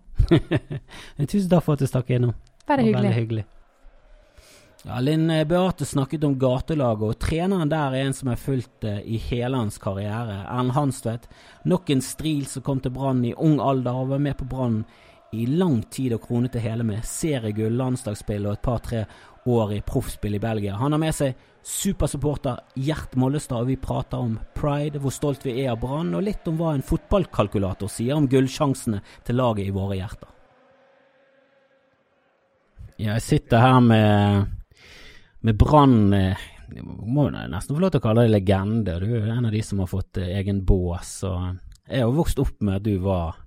Tusen 1.31 1.51
takk 1.53 1.67
for 1.67 1.77
at 1.77 1.85
du 1.85 1.89
stakk 1.91 2.13
innom. 2.17 2.33
Bare 2.69 2.87
hyggelig. 2.87 3.03
Veldig 3.03 3.19
hyggelig. 3.19 3.47
Ja, 4.89 4.97
Linn 5.05 5.29
eh, 5.31 5.45
Beate 5.45 5.85
snakket 5.85 6.25
om 6.25 6.39
gatelaget, 6.41 7.05
og 7.05 7.21
treneren 7.21 7.69
der 7.69 7.93
er 7.93 8.07
en 8.07 8.17
som 8.17 8.33
har 8.33 8.41
fulgt 8.41 8.81
det 8.87 8.97
i 9.05 9.21
hele 9.21 9.61
hans 9.61 9.77
karriere. 9.83 10.41
Erlend 10.47 10.73
Hanstvedt. 10.79 11.29
Nok 11.69 11.93
en 11.93 12.01
stril 12.05 12.47
som 12.49 12.65
kom 12.65 12.81
til 12.81 12.95
Brann 12.97 13.21
i 13.29 13.37
ung 13.37 13.59
alder 13.61 14.01
og 14.01 14.15
var 14.15 14.25
med 14.25 14.39
på 14.41 14.49
Brann 14.49 14.81
i 15.33 15.47
lang 15.47 15.83
tid 15.91 16.15
og 16.17 16.25
kronet 16.27 16.57
det 16.57 16.65
hele 16.65 16.85
med 16.87 17.05
seriegull, 17.07 17.77
landslagsspill 17.79 18.49
og 18.49 18.57
et 18.57 18.65
par-tre 18.65 19.05
år 19.51 19.73
i 19.77 19.81
proffspill 19.87 20.35
i 20.37 20.43
Belgia. 20.43 20.77
Han 20.77 20.93
har 20.93 21.01
med 21.01 21.15
seg 21.17 21.39
supersupporter 21.67 22.59
Gjert 22.81 23.15
Mollestad, 23.21 23.63
og 23.63 23.71
vi 23.71 23.79
prater 23.81 24.21
om 24.21 24.37
pride, 24.57 25.01
hvor 25.01 25.15
stolt 25.15 25.45
vi 25.47 25.59
er 25.63 25.73
av 25.75 25.81
Brann, 25.83 26.15
og 26.17 26.25
litt 26.27 26.49
om 26.49 26.59
hva 26.61 26.75
en 26.75 26.85
fotballkalkulator 26.85 27.91
sier 27.93 28.17
om 28.17 28.29
gullsjansene 28.31 29.03
til 29.27 29.41
laget 29.41 29.69
i 29.69 29.75
våre 29.75 29.99
hjerter. 30.01 30.37
Jeg 33.01 33.25
sitter 33.25 33.63
her 33.65 33.81
med, 33.81 34.49
med 35.47 35.57
Brann 35.57 36.13
eh, 36.13 36.49
jeg 36.71 36.85
Må 36.87 37.25
jo 37.27 37.31
nesten 37.35 37.75
få 37.75 37.81
lov 37.83 37.91
til 37.91 37.99
å 37.99 38.05
kalle 38.05 38.25
deg 38.27 38.35
legende. 38.35 38.99
Du 39.03 39.09
er 39.19 39.33
en 39.33 39.49
av 39.49 39.55
de 39.55 39.63
som 39.65 39.81
har 39.83 39.89
fått 39.91 40.21
eh, 40.23 40.37
egen 40.39 40.61
bås. 40.67 41.17
Og 41.27 41.57
jeg 41.89 41.97
har 41.97 42.07
jo 42.07 42.19
vokst 42.21 42.43
opp 42.43 42.61
med 42.63 42.79
at 42.79 42.85
du 42.87 43.01
var 43.03 43.41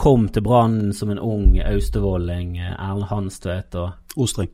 Kom 0.00 0.28
til 0.32 0.42
Brann 0.46 0.94
som 0.96 1.10
en 1.12 1.18
ung 1.20 1.58
austevolling, 1.60 2.54
eh, 2.58 2.72
Erlend 2.78 3.10
Hanstvedt 3.10 3.74
og 3.76 4.16
Ostring. 4.16 4.48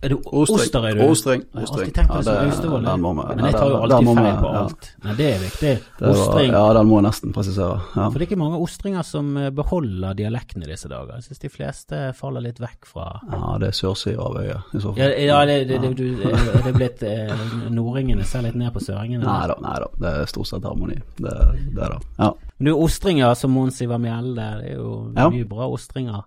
Er 0.00 0.08
du 0.08 0.14
Oster, 0.32 0.86
er 0.88 0.94
du? 0.96 1.02
Ostring. 1.04 1.42
Jeg 1.42 1.52
har 1.52 1.62
Ostring. 1.66 1.80
alltid 1.80 1.94
tenkt 1.98 2.24
som 2.24 2.36
austevolling. 2.46 3.02
vi- 3.02 3.36
Men 3.36 3.44
jeg 3.44 3.52
tar 3.52 3.68
jo 3.68 3.76
alltid 3.76 4.06
feil 4.16 4.38
på 4.40 4.52
alt. 4.56 4.88
Nei, 5.04 5.14
det 5.14 5.26
er 5.34 5.38
viktig. 5.38 5.82
Ostring. 6.00 6.50
ja, 6.52 6.72
den 6.72 6.86
må 6.88 7.02
jeg 7.02 7.04
nesten 7.10 7.32
presisere. 7.34 7.82
Ja. 7.94 8.08
For 8.08 8.18
det 8.18 8.22
er 8.22 8.26
ikke 8.30 8.38
mange 8.38 8.58
ostringer 8.62 9.02
som 9.04 9.36
eh, 9.36 9.50
beholder 9.50 10.14
dialekten 10.14 10.62
i 10.62 10.66
disse 10.72 10.88
dager. 10.88 11.12
Jeg 11.16 11.22
syns 11.24 11.38
de 11.40 11.48
fleste 11.50 12.14
faller 12.16 12.40
litt 12.40 12.58
vekk 12.58 12.86
fra 12.86 13.20
ja, 13.30 13.58
det 13.58 13.68
er 13.68 13.72
sørsida 13.72 14.18
av 14.24 14.36
øyet, 14.40 14.62
i 14.72 14.78
så 14.78 14.94
fall. 14.94 14.96
Ja, 15.20 15.44
det, 15.44 15.68
det, 15.68 15.96
du, 15.96 16.22
er 16.22 16.62
det 16.64 16.74
blitt 16.74 17.02
eh, 17.02 17.36
Nordingene 17.68 18.24
ser 18.24 18.40
litt 18.40 18.54
ned 18.56 18.72
på 18.72 18.80
søringene? 18.80 19.24
Nei 19.24 19.46
da, 19.46 19.54
nei 19.60 19.76
da. 19.84 19.86
Det 20.00 20.22
er 20.22 20.24
stort 20.32 20.46
sett 20.46 20.64
harmoni. 20.64 20.96
Det, 21.20 21.36
det 21.76 21.82
er 21.84 21.98
det. 21.98 22.00
Ja. 22.18 22.32
Men 22.60 22.68
du, 22.68 22.74
ostringer 22.76 23.34
som 23.40 23.54
Mons 23.56 23.80
Ivar 23.82 23.98
Mjelde, 24.02 24.46
det 24.60 24.72
er 24.74 24.76
jo 24.76 24.90
Ja. 25.16 25.30
mye 25.32 25.48
bra 25.48 25.66
ostringer. 25.72 26.26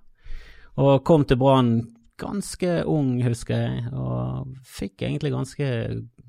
Og 0.82 1.04
kom 1.06 1.26
til 1.30 1.38
Brann 1.38 1.76
ganske 2.18 2.84
ung, 2.90 3.20
husker 3.24 3.54
jeg, 3.56 3.84
og 3.94 4.48
fikk 4.66 5.04
egentlig 5.06 5.32
ganske 5.34 5.68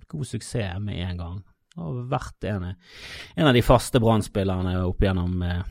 god 0.09 0.25
suksess 0.29 0.81
med 0.81 1.01
en 1.11 1.17
gang. 1.19 1.38
Og 1.81 2.05
vært 2.11 2.45
en, 2.45 2.75
en 3.37 3.47
av 3.49 3.55
de 3.57 3.62
faste 3.64 3.99
Brann-spillerne 4.01 4.77
opp 4.85 5.01
gjennom 5.03 5.40
eh, 5.43 5.62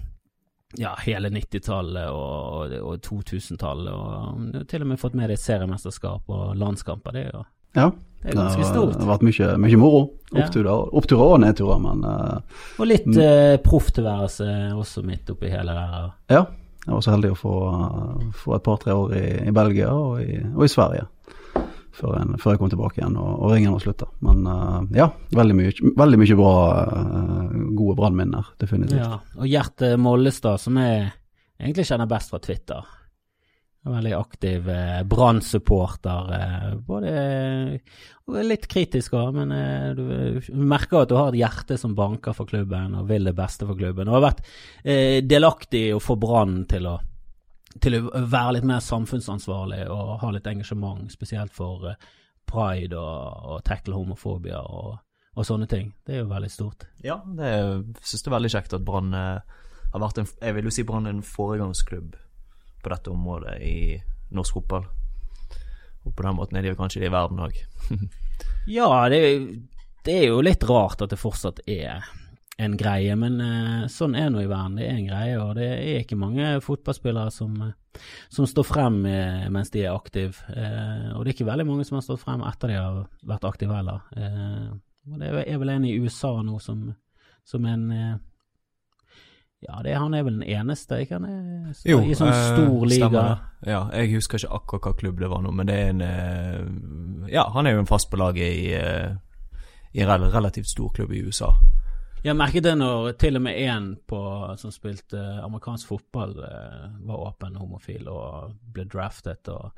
ja, 0.81 0.95
hele 1.05 1.29
90-tallet 1.29 2.09
og, 2.09 2.73
og 2.81 2.97
2000-tallet, 3.05 3.93
og 3.93 4.67
til 4.67 4.81
og 4.81 4.87
med 4.89 4.99
fått 4.99 5.13
med 5.15 5.29
deg 5.29 5.37
seriemesterskap 5.39 6.27
og 6.33 6.55
landskamper. 6.57 7.13
Det 7.13 7.23
er 7.27 7.31
jo 7.37 7.45
ja. 7.77 7.91
Det 8.23 8.31
er 8.31 8.39
ganske 8.39 8.67
stort. 8.67 8.95
Det 8.95 9.03
har 9.03 9.11
vært 9.13 9.25
mye, 9.27 9.53
mye 9.59 9.79
moro. 9.79 10.03
Oppturer, 10.33 10.89
oppturer 10.97 11.35
og 11.35 11.41
nedturer, 11.43 11.79
men 11.83 12.03
uh, 12.07 12.61
Og 12.81 12.87
litt 12.89 13.09
uh, 13.11 13.21
eh, 13.21 13.55
profftilværelse 13.61 14.47
også 14.79 15.03
midt 15.05 15.29
oppi 15.35 15.51
hele 15.51 15.75
det 15.75 15.87
her. 15.93 16.11
ja. 16.39 16.43
Jeg 16.83 16.91
var 16.91 17.03
så 17.05 17.13
heldig 17.13 17.29
å 17.31 17.35
få, 17.39 17.57
eh, 17.71 18.23
få 18.35 18.55
et 18.57 18.63
par-tre 18.65 18.91
år 18.91 19.13
i, 19.15 19.27
i 19.47 19.51
Belgia 19.55 19.93
og 19.95 20.17
i, 20.19 20.41
og 20.51 20.65
i 20.65 20.71
Sverige. 20.71 21.05
Før, 21.93 22.17
en, 22.17 22.33
før 22.41 22.55
jeg 22.55 22.59
kom 22.59 22.71
tilbake 22.73 22.97
igjen 22.97 23.15
og, 23.21 23.29
og 23.37 23.53
ringen 23.53 23.71
var 23.75 23.83
slutta. 23.85 24.07
Men 24.25 24.41
uh, 24.49 24.81
ja, 24.97 25.05
veldig 25.31 25.55
mye, 25.55 25.91
veldig 25.95 26.19
mye 26.19 26.37
bra, 26.39 26.55
uh, 26.89 27.53
gode 27.77 27.95
brannminner. 28.01 28.49
Definitivt. 28.59 28.99
Ja, 28.99 29.21
og 29.37 29.47
Gjert 29.47 29.85
Mollestad, 30.01 30.59
som 30.59 30.81
jeg 30.81 31.05
egentlig 31.61 31.87
kjenner 31.87 32.09
best 32.09 32.33
fra 32.33 32.41
Twitter. 32.43 32.83
Veldig 33.83 34.13
aktiv 34.15 34.67
eh, 34.71 35.01
Brann-supporter. 35.03 36.29
Eh, 36.37 36.67
både 36.87 38.43
litt 38.47 38.67
kritisk 38.71 39.17
òg, 39.19 39.33
men 39.35 39.51
eh, 39.51 39.89
du, 39.97 40.05
merker 40.55 41.03
at 41.03 41.11
du 41.11 41.17
har 41.19 41.33
et 41.33 41.41
hjerte 41.41 41.75
som 41.79 41.95
banker 41.97 42.35
for 42.37 42.47
klubben 42.47 42.95
og 42.95 43.09
vil 43.09 43.27
det 43.27 43.35
beste 43.35 43.67
for 43.67 43.79
klubben. 43.79 44.07
Og 44.07 44.21
har 44.21 44.29
vært 44.29 44.45
eh, 44.83 45.19
delaktig 45.27 45.89
i 45.89 45.95
å 45.95 46.03
få 46.03 46.15
Brann 46.19 46.63
til 46.71 46.87
til 47.81 47.97
å 47.97 48.09
være 48.29 48.57
litt 48.57 48.67
mer 48.69 48.83
samfunnsansvarlig 48.85 49.85
og 49.91 50.17
ha 50.21 50.31
litt 50.33 50.47
engasjement, 50.49 51.09
spesielt 51.11 51.53
for 51.55 51.87
eh, 51.89 52.11
pride 52.49 52.97
og, 52.99 53.47
og 53.49 53.63
tackle 53.67 53.97
homofobia 53.97 54.59
og, 54.61 54.99
og 55.33 55.47
sånne 55.47 55.67
ting. 55.71 55.93
Det 56.05 56.17
er 56.17 56.23
jo 56.23 56.31
veldig 56.31 56.51
stort. 56.53 56.87
Ja, 57.05 57.19
det 57.25 57.53
syns 58.01 58.21
jeg 58.21 58.29
er 58.29 58.37
veldig 58.37 58.53
kjekt 58.53 58.77
at 58.77 58.85
Brann 58.85 59.13
eh, 59.17 59.63
har 59.93 60.01
vært 60.01 60.21
en 60.21 60.29
Jeg 60.39 60.57
vil 60.57 60.69
jo 60.69 60.73
si 60.73 60.85
Brann 60.87 61.09
er 61.09 61.17
en 61.17 61.25
foregangsklubb 61.25 62.15
på 62.83 62.91
dette 62.93 63.13
området 63.13 63.57
i 63.63 63.77
norsk 64.33 64.59
fotball. 64.59 64.89
Og 66.03 66.15
på 66.15 66.25
den 66.25 66.35
måten 66.37 66.57
er 66.59 66.65
de 66.65 66.73
jo 66.73 66.79
kanskje 66.79 67.03
det 67.03 67.11
i 67.11 67.15
verden 67.15 67.45
òg. 67.45 67.63
Ja, 68.67 69.09
det, 69.11 69.19
det 70.07 70.13
er 70.21 70.29
jo 70.31 70.43
litt 70.43 70.63
rart 70.67 71.01
at 71.03 71.11
det 71.11 71.19
fortsatt 71.19 71.59
er 71.69 72.05
en 72.61 72.75
greie, 72.77 73.15
men 73.19 73.39
uh, 73.41 73.85
sånn 73.91 74.15
er 74.17 74.29
nå 74.31 74.43
i 74.43 74.49
verden. 74.49 74.77
Det 74.79 74.87
er 74.87 74.97
en 74.97 75.07
greie, 75.09 75.37
og 75.41 75.55
det 75.57 75.67
er 75.73 76.01
ikke 76.03 76.19
mange 76.19 76.49
fotballspillere 76.63 77.33
som, 77.33 77.55
eh, 77.65 78.03
som 78.33 78.47
står 78.49 78.67
frem 78.67 78.99
uh, 79.07 79.47
mens 79.53 79.73
de 79.73 79.83
er 79.83 79.93
aktive. 79.93 80.37
Uh, 80.47 81.13
og 81.15 81.23
det 81.23 81.33
er 81.33 81.35
ikke 81.35 81.49
veldig 81.49 81.67
mange 81.69 81.87
som 81.87 81.97
har 81.99 82.05
stått 82.05 82.23
frem 82.23 82.43
etter 82.47 82.71
de 82.71 82.79
har 82.79 83.01
vært 83.33 83.47
aktive 83.49 83.79
heller. 83.79 84.05
Og 85.11 85.19
det 85.19 85.33
er 85.43 85.59
vel 85.59 85.73
en 85.73 85.89
i 85.89 85.97
USA 85.99 86.37
nå 86.45 86.59
som, 86.63 86.85
som 87.43 87.65
en 87.67 87.89
Ja, 89.63 89.79
det, 89.83 89.93
han 89.95 90.13
er 90.13 90.23
vel 90.27 90.39
den 90.41 90.47
eneste, 90.49 90.99
ikke 91.03 91.19
han? 91.19 91.27
Er, 91.29 91.75
I 91.83 92.15
sånn 92.17 92.31
eh, 92.31 92.39
stor 92.51 92.87
liga. 92.89 93.09
stemmer. 93.09 93.43
Ja, 93.63 93.83
jeg 93.95 94.11
husker 94.17 94.41
ikke 94.41 94.57
akkurat 94.59 94.87
hva 94.89 94.93
klubb 94.99 95.21
det 95.23 95.29
var 95.31 95.43
nå, 95.45 95.53
men 95.55 95.69
det 95.69 95.77
er 95.79 95.93
en 95.93 96.03
eh, 96.03 97.29
Ja, 97.31 97.45
han 97.55 97.67
er 97.67 97.77
jo 97.77 97.83
en 97.83 97.89
fast 97.89 98.09
på 98.11 98.19
laget 98.19 98.57
i, 98.59 98.73
eh, 98.75 99.13
i 99.93 100.03
en 100.03 100.27
relativt 100.33 100.71
stor 100.71 100.91
klubb 100.95 101.13
i 101.15 101.23
USA. 101.23 101.53
Jeg 102.23 102.39
merket 102.39 102.63
det 102.63 102.77
når 102.79 103.17
til 103.19 103.35
og 103.35 103.43
med 103.43 103.59
en 103.65 103.87
som 104.59 104.71
spilte 104.71 105.19
amerikansk 105.43 105.89
fotball, 105.89 106.37
var 106.39 107.23
åpen 107.27 107.57
homofil 107.59 108.07
og 108.07 108.53
ble 108.71 108.85
draftet 108.87 109.49
og, 109.51 109.75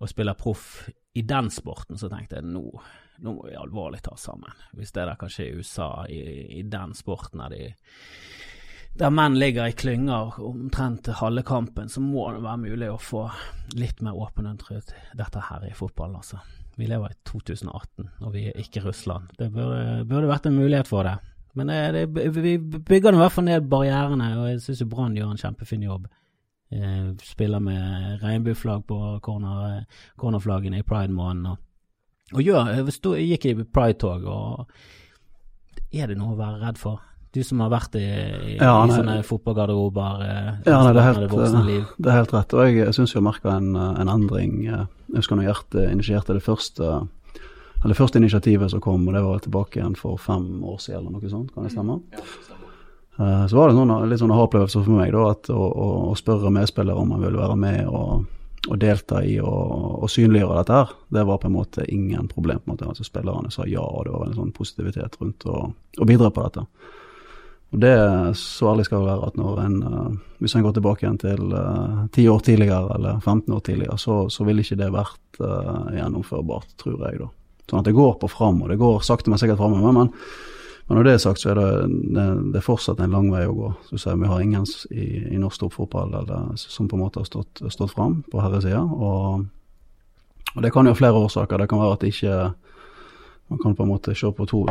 og 0.00 0.08
spiller 0.08 0.38
proff 0.40 0.86
i 1.12 1.22
den 1.22 1.50
sporten, 1.52 1.98
så 2.00 2.08
tenkte 2.08 2.38
jeg 2.38 2.48
nå, 2.48 2.64
nå 3.20 3.34
må 3.36 3.44
vi 3.44 3.56
alvorlig 3.58 4.00
ta 4.04 4.14
sammen. 4.16 4.52
Hvis 4.76 4.94
det 4.96 5.04
der 5.04 5.18
kan 5.20 5.32
skje 5.32 5.50
i 5.50 5.58
USA, 5.60 5.90
i, 6.08 6.20
i 6.60 6.62
den 6.64 6.94
sporten 6.96 7.42
er 7.44 7.52
de, 7.52 7.66
der 8.98 9.12
menn 9.14 9.38
ligger 9.40 9.70
i 9.70 9.76
klynger 9.76 10.36
omtrent 10.44 11.08
halve 11.16 11.42
kampen, 11.48 11.88
så 11.88 12.00
må 12.04 12.26
det 12.34 12.42
være 12.44 12.60
mulig 12.60 12.90
å 12.92 12.98
få 13.00 13.26
litt 13.78 14.02
mer 14.04 14.18
åpenhet 14.20 14.64
rundt 14.68 14.92
dette 15.16 15.44
her 15.48 15.64
i 15.68 15.72
fotballen, 15.76 16.18
altså. 16.20 16.40
Vi 16.76 16.88
lever 16.88 17.12
i 17.12 17.18
2018, 17.28 18.08
og 18.24 18.32
vi 18.32 18.46
er 18.48 18.60
ikke 18.60 18.82
Russland. 18.86 19.28
Det 19.38 19.50
burde, 19.52 20.28
vært 20.28 20.48
en 20.48 20.56
mulighet 20.56 20.88
for 20.88 21.04
det. 21.04 21.18
Men 21.56 21.68
det, 21.68 22.06
det, 22.16 22.28
vi 22.36 22.56
bygger 22.56 23.12
i 23.12 23.20
hvert 23.20 23.34
fall 23.34 23.44
ned 23.44 23.68
barrierene, 23.68 24.30
og 24.40 24.48
jeg 24.48 24.62
syns 24.64 24.84
Brann 24.88 25.16
gjør 25.16 25.34
en 25.34 25.40
kjempefin 25.40 25.84
jobb. 25.84 26.06
Eh, 26.72 27.10
spiller 27.28 27.60
med 27.60 28.24
regnbueflagg 28.24 28.86
på 28.88 29.00
corner, 29.24 29.60
eh, 29.68 30.06
cornerflaggene 30.20 30.80
i 30.80 30.86
pride-måneden. 30.88 31.52
Og, 31.52 31.58
og 32.32 32.44
gjør, 32.44 32.72
jeg 32.72 32.96
jeg 33.18 33.28
gikk 33.34 33.48
i 33.50 33.54
pride-tog, 33.68 34.24
og 34.24 34.72
er 35.92 36.08
det 36.08 36.16
noe 36.16 36.32
å 36.32 36.40
være 36.40 36.62
redd 36.64 36.80
for? 36.80 37.04
Du 37.32 37.40
som 37.42 37.60
har 37.64 37.70
vært 37.72 37.94
i, 37.96 38.02
i, 38.04 38.56
Ja, 38.60 38.74
i 38.84 38.92
sånne 38.92 39.22
fotballgarderober 39.24 40.24
eh, 40.26 40.50
Ja, 40.68 40.82
nei, 40.84 40.92
det 40.92 41.00
er 41.00 41.16
i 41.16 41.18
helt, 41.22 41.66
liv. 41.66 41.84
det 41.96 42.10
er 42.12 42.18
helt 42.18 42.34
rett. 42.36 42.52
Og 42.52 42.66
jeg, 42.66 42.76
jeg 42.82 42.94
syns 42.98 43.14
har 43.16 43.24
merka 43.24 43.54
en, 43.56 43.70
en 43.76 44.08
endring. 44.12 44.58
eh, 44.68 44.82
Jeg 45.08 45.22
husker 45.22 45.36
når 45.40 45.48
Gjert 45.48 45.74
eh, 45.80 45.92
initierte 45.94 46.36
det 46.36 46.44
første 46.44 46.90
eller 47.82 47.96
det 47.96 47.98
første 47.98 48.20
initiativet 48.20 48.70
som 48.70 48.78
kom, 48.80 49.08
og 49.08 49.14
det 49.16 49.22
var 49.24 49.40
tilbake 49.42 49.80
igjen 49.80 49.96
for 49.98 50.14
fem 50.22 50.44
år 50.62 50.76
siden 50.78 51.00
eller 51.08 51.16
noe 51.16 51.30
sånt, 51.32 51.48
kan 51.50 51.64
det 51.66 51.72
stemme? 51.72 51.96
Eh, 53.18 53.46
Så 53.50 53.56
var 53.58 53.68
det 53.72 53.74
noen, 53.76 54.08
litt 54.08 54.20
sånn 54.22 54.30
aha-opplevelse 54.30 54.84
for 54.84 54.94
meg 55.00 55.10
da, 55.12 55.24
at 55.32 55.50
å, 55.50 55.58
å, 55.58 55.88
å 56.12 56.14
spørre 56.14 56.52
medspillere 56.54 56.94
om 57.00 57.10
man 57.12 57.24
ville 57.24 57.40
være 57.40 57.56
med 57.58 57.88
og, 57.90 58.22
og 58.70 58.78
delta 58.78 59.24
i 59.26 59.34
og, 59.42 59.98
og 60.04 60.12
synliggjøre 60.14 60.60
dette 60.60 60.78
her, 60.78 60.94
det 61.18 61.24
var 61.26 61.40
på 61.42 61.50
en 61.50 61.56
måte 61.56 61.88
ingen 61.90 62.28
problem. 62.30 62.60
på 62.62 62.70
en 62.70 62.76
måte. 62.76 62.86
Altså 62.92 63.02
Spillerne 63.08 63.50
sa 63.50 63.66
ja, 63.66 63.82
og 63.82 64.06
det 64.06 64.14
var 64.14 64.28
en 64.30 64.38
sånn 64.38 64.54
positivitet 64.54 65.18
rundt 65.20 65.48
å, 65.50 65.64
å 65.98 66.08
bidra 66.08 66.30
på 66.30 66.46
dette. 66.46 66.68
Og 67.72 67.80
det 67.80 67.92
så 68.36 68.68
ærlig 68.68 68.84
skal 68.84 69.00
det 69.00 69.08
være 69.08 69.28
at 69.30 69.36
når 69.40 69.60
en, 69.64 69.76
eh, 69.88 70.16
hvis 70.44 70.54
en 70.56 70.64
går 70.66 70.74
tilbake 70.76 71.06
igjen 71.06 71.20
til 71.22 71.44
ti 72.12 72.26
10 72.26 72.28
år 72.28 72.40
tidligere 72.44 72.96
eller 72.96 73.20
15 73.20 73.54
år 73.54 73.60
tidligere, 73.60 73.98
så, 73.98 74.28
så 74.28 74.44
ville 74.44 74.60
ikke 74.60 74.80
det 74.82 74.90
vært 74.92 75.40
eh, 75.40 75.94
gjennomførbart, 75.96 76.74
tror 76.82 77.06
jeg 77.08 77.22
da. 77.22 77.30
Sånn 77.70 77.80
at 77.80 77.88
det 77.88 77.96
går 77.96 78.18
på 78.20 78.28
fram, 78.28 78.60
og 78.60 78.68
det 78.68 78.76
går 78.76 79.00
sakte, 79.00 79.30
men 79.32 79.40
sikkert 79.40 79.62
framover. 79.62 79.94
Men, 79.96 80.10
men 80.84 80.98
når 80.98 81.06
det 81.06 81.12
er 81.14 81.22
sagt, 81.22 81.40
så 81.40 81.54
er 81.54 81.60
det, 81.60 81.68
det, 82.12 82.26
det 82.52 82.60
er 82.60 82.66
fortsatt 82.66 83.00
en 83.00 83.14
lang 83.14 83.30
vei 83.32 83.46
å 83.48 83.54
gå. 83.56 83.70
Så 83.88 84.12
vi 84.20 84.28
har 84.28 84.42
ingen 84.44 84.66
i, 84.90 85.06
i 85.32 85.40
norsk 85.40 85.62
toppfotball 85.62 86.12
som 86.60 86.90
på 86.90 86.98
en 86.98 87.04
måte 87.06 87.22
har 87.22 87.28
stått, 87.30 87.62
stått 87.72 87.94
fram 87.94 88.20
på 88.28 88.42
herresida. 88.44 88.82
Og, 88.82 89.46
og 90.52 90.60
det 90.60 90.72
kan 90.74 90.84
jo 90.84 90.92
ha 90.92 90.98
flere 90.98 91.22
årsaker. 91.22 91.62
Det 91.62 91.70
kan 91.70 91.80
være 91.80 91.96
at 91.96 92.10
ikke 92.10 92.42
Man 93.52 93.58
kan 93.60 93.74
på 93.76 93.82
en 93.84 93.90
måte 93.90 94.14
se 94.16 94.30
på 94.32 94.46
to, 94.48 94.62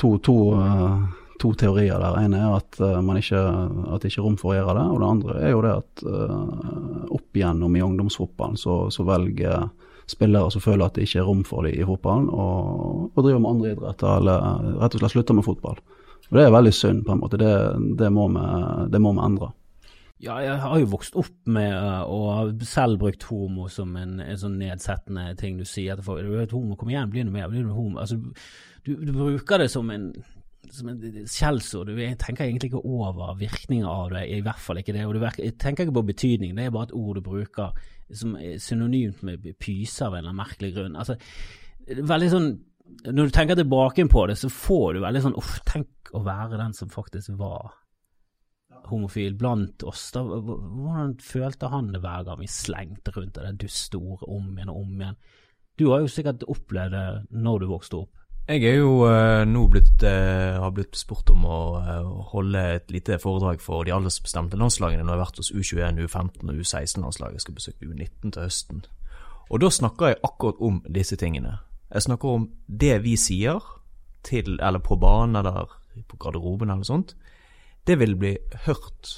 to, 0.00 0.08
to, 0.26 0.34
eh, 0.58 1.02
to 1.40 1.52
teorier 1.58 1.98
der. 2.02 2.16
En 2.20 2.36
er 2.36 2.56
at 2.56 2.78
eh, 2.82 3.00
man 3.04 3.18
ikke, 3.20 3.42
at 3.94 4.02
det 4.02 4.12
ikke 4.12 4.22
er 4.22 4.26
rom 4.26 4.38
for 4.40 4.52
å 4.52 4.58
gjøre 4.58 4.78
det. 4.78 4.86
Og 4.92 5.02
det 5.02 5.10
andre 5.10 5.36
er 5.42 5.52
jo 5.54 5.60
det 5.64 5.74
at 5.82 6.06
eh, 6.12 7.12
opp 7.18 7.38
igjennom 7.38 7.76
i 7.76 7.84
ungdomsfotballen 7.86 8.58
så, 8.60 8.80
så 8.94 9.06
velger 9.08 9.68
spillere 10.08 10.50
som 10.50 10.64
føler 10.64 10.86
at 10.86 10.96
det 10.96 11.04
ikke 11.04 11.20
er 11.22 11.28
rom 11.28 11.44
for 11.44 11.68
dem 11.68 11.76
i 11.76 11.84
fotballen, 11.84 12.30
og, 12.32 13.12
og 13.12 13.22
driver 13.22 13.42
med 13.44 13.50
andre 13.50 13.72
idretter, 13.74 14.10
eller 14.22 14.44
eh, 14.48 14.74
rett 14.82 14.96
og 14.96 15.02
slett 15.02 15.16
slutter 15.16 15.38
med 15.38 15.46
fotball. 15.46 15.80
Og 16.28 16.36
Det 16.36 16.44
er 16.44 16.52
veldig 16.52 16.74
synd, 16.76 17.04
på 17.06 17.14
en 17.14 17.22
måte. 17.22 17.40
Det, 17.40 17.54
det, 18.00 18.10
må, 18.12 18.26
vi, 18.32 18.44
det 18.92 19.00
må 19.00 19.14
vi 19.16 19.24
endre. 19.24 19.52
Ja, 20.18 20.40
jeg 20.42 20.56
har 20.58 20.80
jo 20.80 20.88
vokst 20.90 21.14
opp 21.20 21.36
med 21.46 21.76
å 22.10 22.48
selv 22.66 22.98
brukt 23.04 23.22
homo 23.28 23.68
som 23.70 23.92
en, 24.00 24.16
en 24.24 24.40
sånn 24.40 24.56
nedsettende 24.58 25.30
ting 25.38 25.60
du 25.60 25.64
sier 25.68 25.94
til 25.94 26.08
folk. 26.08 26.24
Du 26.26 26.34
er 26.34 26.48
et 26.48 26.56
homo, 26.56 26.74
kom 26.76 26.90
igjen, 26.90 27.12
bli 27.12 27.22
noe 27.22 27.36
mer, 27.36 27.46
bli 27.52 27.62
noe 27.62 27.76
homo. 27.76 28.00
Altså, 28.02 28.18
du, 28.82 28.96
du 28.98 29.12
bruker 29.14 29.62
det 29.62 29.70
som 29.70 29.92
en 29.94 30.10
som 30.74 30.88
et 30.92 31.18
skjellsord. 31.30 31.90
Du 31.90 32.00
tenker 32.20 32.44
egentlig 32.44 32.70
ikke 32.72 32.84
over 32.84 33.34
virkninger 33.38 33.88
av 33.88 34.12
det, 34.14 34.24
i 34.32 34.40
hvert 34.44 34.62
fall 34.62 34.80
ikke 34.80 34.94
det. 34.96 35.06
Og 35.06 35.14
du 35.14 35.20
verker- 35.22 35.56
tenker 35.58 35.86
ikke 35.86 35.98
på 36.00 36.06
betydning, 36.12 36.54
det 36.56 36.66
er 36.66 36.74
bare 36.74 36.88
et 36.90 36.96
ord 36.96 37.16
du 37.16 37.22
bruker 37.24 37.72
som 38.12 38.36
er 38.36 38.56
synonymt 38.58 39.22
med 39.22 39.44
pyse 39.60 40.00
av 40.04 40.14
en 40.14 40.18
eller 40.18 40.30
annen 40.30 40.42
merkelig 40.42 40.74
grunn. 40.74 40.96
Altså, 40.96 41.18
veldig 41.88 42.30
sånn 42.32 42.50
Når 43.04 43.26
du 43.28 43.30
tenker 43.36 43.54
tilbake 43.54 44.08
på 44.08 44.26
det, 44.26 44.38
så 44.40 44.48
får 44.48 44.94
du 44.94 45.00
veldig 45.00 45.20
sånn 45.20 45.36
Uff, 45.36 45.58
tenk 45.68 46.08
å 46.16 46.22
være 46.24 46.56
den 46.56 46.72
som 46.72 46.88
faktisk 46.88 47.34
var 47.36 47.74
homofil 48.88 49.34
blant 49.36 49.82
oss. 49.84 50.10
Da, 50.14 50.22
hvordan 50.24 51.18
følte 51.20 51.68
han 51.68 51.92
det 51.92 52.00
hver 52.00 52.24
gang 52.24 52.40
vi 52.40 52.48
slengte 52.48 53.12
rundt 53.12 53.36
det 53.36 53.58
duste 53.60 54.00
ordet 54.00 54.28
om 54.28 54.48
igjen 54.54 54.72
og 54.72 54.80
om 54.80 55.02
igjen? 55.02 55.18
Du 55.78 55.90
har 55.90 56.00
jo 56.00 56.10
sikkert 56.10 56.46
opplevd 56.48 56.96
det 56.96 57.04
når 57.30 57.60
du 57.60 57.66
vokste 57.70 58.00
opp. 58.00 58.17
Jeg 58.48 58.64
er 58.64 58.78
jo 58.78 59.02
eh, 59.04 59.42
nå 59.44 59.66
blitt, 59.68 60.00
eh, 60.08 60.54
har 60.56 60.70
blitt 60.72 60.96
spurt 60.96 61.28
om 61.34 61.42
å 61.44 61.56
eh, 61.82 62.06
holde 62.30 62.62
et 62.78 62.92
lite 62.94 63.18
foredrag 63.20 63.60
for 63.60 63.84
de 63.84 63.92
aldersbestemte 63.92 64.56
landslagene 64.56 65.02
jeg 65.02 65.10
har 65.10 65.20
vært 65.20 65.40
hos 65.42 65.50
U21, 65.52 66.00
U15 66.06 66.48
og 66.48 66.62
U16-landslaget. 66.62 67.36
Jeg 67.36 67.44
skal 67.44 67.58
besøke 67.58 67.88
U19 67.90 68.32
til 68.32 68.46
høsten. 68.46 68.80
Og 69.52 69.60
da 69.60 69.68
snakker 69.68 70.14
jeg 70.14 70.20
akkurat 70.24 70.64
om 70.64 70.80
disse 70.88 71.20
tingene. 71.20 71.58
Jeg 71.92 72.06
snakker 72.06 72.38
om 72.38 72.48
det 72.72 72.94
vi 73.04 73.18
sier 73.20 73.60
til, 74.24 74.56
eller 74.56 74.80
på 74.80 74.96
banen 74.96 75.36
eller 75.36 75.68
på 76.08 76.16
garderoben 76.16 76.72
eller 76.72 76.88
sånt. 76.88 77.18
Det 77.84 77.98
vil 78.00 78.16
bli 78.16 78.32
hørt. 78.64 79.12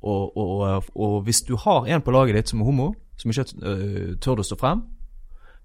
Og, 0.00 0.32
og, 0.32 0.88
og, 0.96 1.20
hvis 1.28 1.44
du 1.44 1.58
har 1.60 1.92
en 1.92 2.00
på 2.00 2.16
laget 2.16 2.40
ditt 2.40 2.56
som 2.56 2.64
er 2.64 2.72
homo, 2.72 2.94
som 3.20 3.36
ikke 3.36 4.16
tør 4.24 4.40
å 4.40 4.44
stå 4.48 4.56
frem 4.58 4.80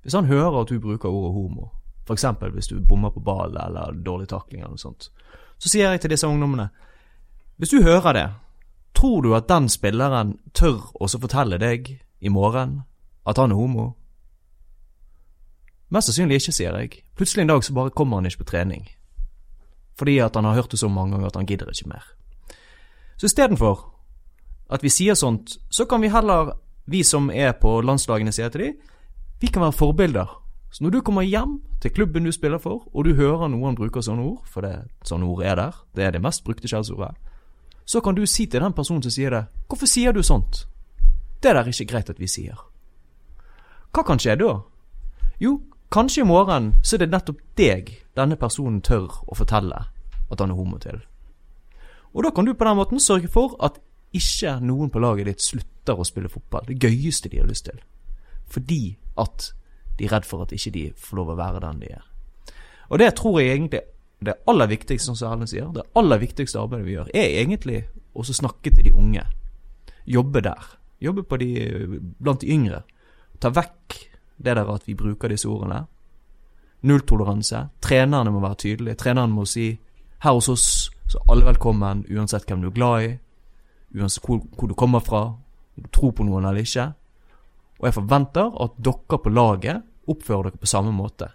Hvis 0.03 0.13
han 0.13 0.27
hører 0.27 0.59
at 0.59 0.69
du 0.69 0.77
bruker 0.83 1.09
ordet 1.09 1.33
homo, 1.33 1.71
f.eks. 2.07 2.25
hvis 2.53 2.67
du 2.67 2.79
bommer 2.79 3.11
på 3.11 3.19
ball 3.19 3.57
eller 3.57 3.93
dårlig 4.05 4.29
takling 4.31 4.61
eller 4.61 4.75
noe 4.75 4.81
sånt, 4.81 5.09
så 5.57 5.69
sier 5.69 5.91
jeg 5.91 6.01
til 6.01 6.13
disse 6.13 6.27
ungdommene 6.27 6.69
Hvis 7.57 7.69
du 7.73 7.81
hører 7.81 8.13
det, 8.13 8.27
tror 8.93 9.21
du 9.21 9.35
at 9.35 9.47
den 9.49 9.69
spilleren 9.69 10.37
tør 10.53 10.91
også 11.01 11.19
fortelle 11.19 11.57
deg 11.57 11.89
i 12.19 12.29
morgen 12.29 12.83
at 13.25 13.37
han 13.37 13.51
er 13.51 13.57
homo? 13.57 13.93
Mest 15.89 16.11
sannsynlig 16.11 16.41
ikke, 16.41 16.53
sier 16.53 16.75
jeg. 16.77 17.01
Plutselig 17.15 17.41
en 17.41 17.51
dag 17.53 17.63
så 17.63 17.73
bare 17.73 17.89
kommer 17.95 18.19
han 18.19 18.25
ikke 18.25 18.43
på 18.43 18.51
trening. 18.51 18.87
Fordi 19.97 20.19
at 20.19 20.35
han 20.35 20.45
har 20.45 20.53
hørt 20.53 20.71
det 20.71 20.79
så 20.79 20.87
mange 20.87 21.15
ganger 21.15 21.27
at 21.27 21.35
han 21.35 21.45
gidder 21.45 21.71
ikke 21.71 21.89
mer. 21.89 22.05
Så 23.17 23.25
istedenfor 23.25 23.85
at 24.69 24.83
vi 24.83 24.91
sier 24.91 25.15
sånt, 25.15 25.57
så 25.71 25.85
kan 25.85 26.01
vi 26.01 26.11
heller, 26.11 26.51
vi 26.85 27.03
som 27.03 27.31
er 27.31 27.55
på 27.57 27.79
landslagene, 27.81 28.31
sier 28.35 28.51
til 28.53 28.61
de, 28.61 28.73
vi 29.41 29.47
kan 29.47 29.63
være 29.63 29.77
forbilder. 29.77 30.33
Så 30.71 30.83
når 30.83 30.89
du 30.89 31.01
kommer 31.01 31.21
hjem 31.21 31.61
til 31.81 31.91
klubben 31.91 32.23
du 32.23 32.31
spiller 32.31 32.57
for, 32.57 32.87
og 32.93 33.05
du 33.05 33.15
hører 33.15 33.47
noen 33.47 33.75
bruker 33.75 34.01
sånne 34.01 34.23
ord, 34.23 34.43
for 34.45 34.61
det, 34.61 34.87
sånne 35.07 35.25
ord 35.25 35.43
er 35.43 35.55
der, 35.55 35.75
det 35.95 36.03
er 36.03 36.11
det 36.11 36.21
mest 36.21 36.43
brukte 36.43 36.67
skjellsordet, 36.67 37.15
så 37.87 38.01
kan 38.01 38.15
du 38.15 38.25
si 38.25 38.45
til 38.45 38.61
den 38.61 38.73
personen 38.75 39.03
som 39.03 39.11
sier 39.11 39.31
det, 39.31 39.45
hvorfor 39.67 39.87
sier 39.87 40.11
du 40.11 40.23
sånt? 40.23 40.65
Det 41.39 41.53
der 41.53 41.61
er 41.61 41.67
ikke 41.67 41.87
greit 41.93 42.09
at 42.09 42.19
vi 42.19 42.27
sier. 42.27 42.59
Hva 43.95 44.03
kan 44.03 44.19
skje 44.19 44.35
da? 44.41 44.57
Jo, 45.39 45.61
kanskje 45.93 46.21
i 46.21 46.27
morgen 46.27 46.73
så 46.83 46.97
er 46.97 47.05
det 47.05 47.13
nettopp 47.13 47.39
deg 47.55 47.93
denne 48.17 48.35
personen 48.35 48.81
tør 48.81 49.21
å 49.27 49.37
fortelle 49.37 49.85
at 50.27 50.41
han 50.41 50.51
er 50.51 50.59
homo 50.59 50.79
til. 50.83 50.99
Og 52.13 52.25
da 52.25 52.31
kan 52.35 52.45
du 52.45 52.53
på 52.53 52.65
den 52.65 52.77
måten 52.77 52.99
sørge 52.99 53.29
for 53.31 53.55
at 53.63 53.79
ikke 54.17 54.57
noen 54.63 54.89
på 54.89 54.99
laget 54.99 55.29
ditt 55.29 55.43
slutter 55.43 55.99
å 55.99 56.05
spille 56.07 56.31
fotball. 56.31 56.65
Det 56.67 56.79
gøyeste 56.81 57.29
de 57.29 57.39
har 57.39 57.47
lyst 57.47 57.67
til. 57.69 57.79
Fordi 58.49 58.97
at 59.19 59.51
de 59.97 60.05
er 60.05 60.13
redd 60.13 60.25
for 60.25 60.45
at 60.45 60.53
ikke 60.53 60.73
de 60.73 60.83
får 60.97 61.19
lov 61.19 61.33
å 61.33 61.37
være 61.39 61.61
den 61.63 61.79
de 61.81 61.91
er. 61.97 62.03
Og 62.89 62.99
det 63.01 63.13
tror 63.17 63.39
jeg 63.41 63.55
egentlig 63.55 63.81
det 64.19 64.33
aller 64.49 64.69
viktigste, 64.71 65.13
som 65.15 65.31
Erlend 65.31 65.51
sier, 65.51 65.67
det 65.73 65.85
aller 65.97 66.21
viktigste 66.21 66.59
arbeidet 66.61 66.87
vi 66.87 66.95
gjør, 66.95 67.09
er 67.13 67.41
egentlig 67.41 67.83
å 68.17 68.25
snakke 68.25 68.73
til 68.73 68.87
de 68.87 68.93
unge. 68.97 69.23
Jobbe 70.09 70.41
der. 70.41 70.71
Jobbe 71.03 71.37
de, 71.37 71.51
blant 72.17 72.41
de 72.41 72.49
yngre. 72.53 72.81
Ta 73.39 73.51
vekk 73.53 73.97
det 74.37 74.55
der 74.57 74.69
at 74.73 74.87
vi 74.87 74.95
bruker 74.97 75.29
disse 75.29 75.49
ordene. 75.49 75.83
Nulltoleranse. 76.87 77.67
Trenerne 77.81 78.33
må 78.33 78.41
være 78.41 78.61
tydelige. 78.63 78.97
Trenerne 79.03 79.33
må 79.33 79.45
si 79.45 79.69
her 80.23 80.33
hos 80.33 80.49
oss 80.49 80.67
så 81.07 81.21
alle 81.31 81.45
velkommen, 81.45 82.03
uansett 82.11 82.47
hvem 82.49 82.63
du 82.63 82.67
er 82.67 82.75
glad 82.75 83.03
i, 83.05 83.11
uansett 83.95 84.25
hvor, 84.25 84.41
hvor 84.57 84.67
du 84.67 84.73
kommer 84.75 84.99
fra, 84.99 85.21
om 85.77 85.85
du 85.85 85.87
tror 85.93 86.11
på 86.17 86.25
noen 86.27 86.49
eller 86.49 86.65
ikke. 86.65 86.89
Og 87.77 87.85
jeg 87.87 87.95
forventer 87.95 88.57
at 88.63 88.81
dere 88.83 89.19
på 89.23 89.31
laget 89.31 89.85
oppfører 90.07 90.51
dere 90.51 90.61
på 90.61 90.69
samme 90.69 90.93
måte. 90.95 91.29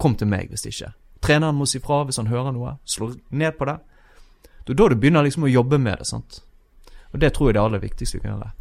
Kom 0.00 0.16
til 0.18 0.30
meg 0.30 0.50
hvis 0.52 0.66
ikke. 0.70 0.92
Treneren 1.24 1.58
må 1.58 1.66
si 1.68 1.80
fra 1.82 2.02
hvis 2.06 2.20
han 2.20 2.30
hører 2.30 2.54
noe. 2.54 2.76
Slå 2.86 3.12
ned 3.30 3.56
på 3.58 3.68
det. 3.68 3.78
Det 4.66 4.74
er 4.74 4.80
da 4.80 4.90
du 4.90 4.98
begynner 4.98 5.26
liksom 5.26 5.46
å 5.46 5.50
jobbe 5.52 5.78
med 5.78 6.00
det. 6.02 6.08
sant? 6.08 6.40
Og 7.12 7.20
det 7.22 7.32
tror 7.34 7.50
jeg 7.50 7.56
det 7.56 7.64
aller 7.64 7.82
viktigste 7.82 8.18
vi 8.18 8.24
kan 8.26 8.36
gjøre. 8.36 8.52